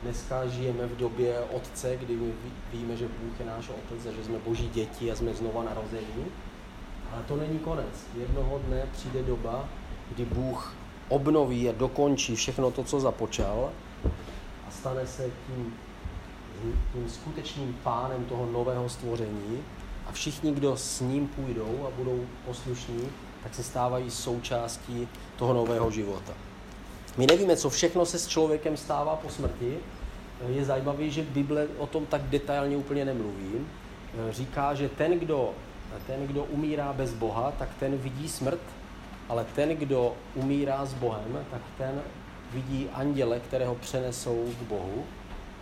Dneska 0.03 0.47
žijeme 0.47 0.87
v 0.87 0.97
době 0.97 1.39
Otce, 1.39 1.97
kdy 1.97 2.15
my 2.15 2.33
víme, 2.73 2.97
že 2.97 3.07
Bůh 3.07 3.39
je 3.39 3.45
náš 3.45 3.69
Otec 3.69 4.05
a 4.05 4.11
že 4.11 4.23
jsme 4.23 4.37
Boží 4.39 4.69
děti 4.69 5.11
a 5.11 5.15
jsme 5.15 5.33
znova 5.33 5.63
narození. 5.63 6.25
Ale 7.13 7.23
to 7.27 7.35
není 7.35 7.59
konec. 7.59 8.07
Jednoho 8.17 8.59
dne 8.67 8.87
přijde 8.91 9.23
doba, 9.23 9.69
kdy 10.11 10.25
Bůh 10.25 10.75
obnoví 11.09 11.69
a 11.69 11.71
dokončí 11.71 12.35
všechno 12.35 12.71
to, 12.71 12.83
co 12.83 12.99
započal 12.99 13.69
a 14.67 14.71
stane 14.71 15.07
se 15.07 15.23
tím, 15.47 15.73
tím 16.93 17.09
skutečným 17.09 17.77
pánem 17.83 18.25
toho 18.25 18.45
nového 18.51 18.89
stvoření 18.89 19.63
a 20.07 20.11
všichni, 20.11 20.53
kdo 20.53 20.77
s 20.77 21.01
ním 21.01 21.27
půjdou 21.27 21.87
a 21.87 21.97
budou 21.97 22.25
poslušní, 22.45 23.01
tak 23.43 23.55
se 23.55 23.63
stávají 23.63 24.11
součástí 24.11 25.07
toho 25.35 25.53
nového 25.53 25.91
života. 25.91 26.33
My 27.17 27.27
nevíme, 27.27 27.57
co 27.57 27.69
všechno 27.69 28.05
se 28.05 28.19
s 28.19 28.27
člověkem 28.27 28.77
stává 28.77 29.15
po 29.15 29.29
smrti. 29.29 29.77
Je 30.47 30.65
zajímavé, 30.65 31.09
že 31.09 31.21
Bible 31.21 31.67
o 31.77 31.87
tom 31.87 32.05
tak 32.05 32.21
detailně 32.21 32.77
úplně 32.77 33.05
nemluví. 33.05 33.51
Říká, 34.29 34.73
že 34.73 34.89
ten 34.89 35.19
kdo, 35.19 35.53
ten, 36.07 36.27
kdo 36.27 36.43
umírá 36.43 36.93
bez 36.93 37.13
Boha, 37.13 37.53
tak 37.59 37.69
ten 37.79 37.97
vidí 37.97 38.29
smrt, 38.29 38.59
ale 39.29 39.45
ten, 39.55 39.69
kdo 39.69 40.15
umírá 40.35 40.85
s 40.85 40.93
Bohem, 40.93 41.45
tak 41.51 41.61
ten 41.77 42.01
vidí 42.53 42.89
anděle, 42.93 43.39
které 43.39 43.65
ho 43.65 43.75
přenesou 43.75 44.45
k 44.59 44.63
Bohu. 44.63 45.05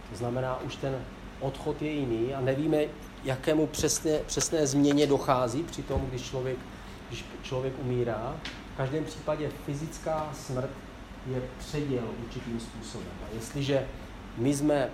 To 0.09 0.15
znamená, 0.15 0.61
už 0.61 0.75
ten 0.75 0.95
odchod 1.39 1.81
je 1.81 1.91
jiný 1.91 2.33
a 2.33 2.41
nevíme, 2.41 2.77
jakému 3.23 3.67
přesně, 3.67 4.19
přesné 4.25 4.67
změně 4.67 5.07
dochází 5.07 5.63
při 5.63 5.83
tom, 5.83 6.05
když 6.09 6.21
člověk, 6.21 6.57
když 7.07 7.25
člověk 7.43 7.73
umírá. 7.81 8.35
V 8.73 8.77
každém 8.77 9.03
případě 9.03 9.49
fyzická 9.65 10.29
smrt 10.33 10.69
je 11.31 11.41
předěl 11.59 12.03
určitým 12.25 12.59
způsobem. 12.59 13.13
A 13.25 13.35
jestliže 13.35 13.87
my 14.37 14.55
jsme 14.55 14.89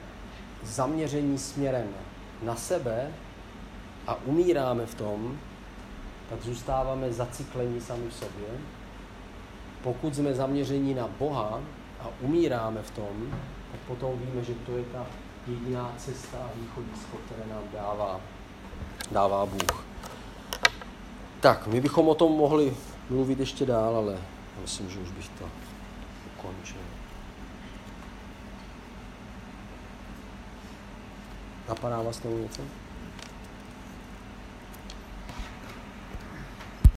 zaměření 0.64 1.38
směrem 1.38 1.88
na 2.44 2.56
sebe 2.56 3.12
a 4.08 4.16
umíráme 4.26 4.86
v 4.86 4.96
tom, 4.96 5.40
tak 6.30 6.42
zůstáváme 6.42 7.14
zaciklení 7.14 7.82
sami 7.82 8.10
v 8.10 8.14
sobě. 8.14 8.48
Pokud 9.84 10.16
jsme 10.16 10.34
zaměření 10.34 10.94
na 10.94 11.08
Boha 11.20 11.60
a 12.00 12.08
umíráme 12.22 12.82
v 12.82 12.92
tom, 12.92 13.34
tak 13.72 13.82
potom 13.88 14.20
víme, 14.20 14.44
že 14.44 14.54
to 14.54 14.78
je 14.78 14.84
ta 14.84 15.06
jediná 15.48 15.94
cesta 15.98 16.38
a 16.38 16.50
východisko, 16.56 17.18
které 17.26 17.50
nám 17.50 17.64
dává, 17.74 18.22
dává 19.12 19.46
Bůh. 19.46 19.86
Tak, 21.40 21.68
my 21.68 21.82
bychom 21.82 22.10
o 22.10 22.16
tom 22.16 22.32
mohli 22.32 22.74
mluvit 23.10 23.40
ještě 23.40 23.66
dál, 23.66 23.96
ale 23.96 24.18
myslím, 24.62 24.90
že 24.90 25.00
už 25.00 25.12
bych 25.12 25.30
to 25.30 25.46
ukončil. 26.38 26.82
Napadá 31.70 32.02
vás 32.02 32.20
tomu 32.20 32.38
něco? 32.38 32.62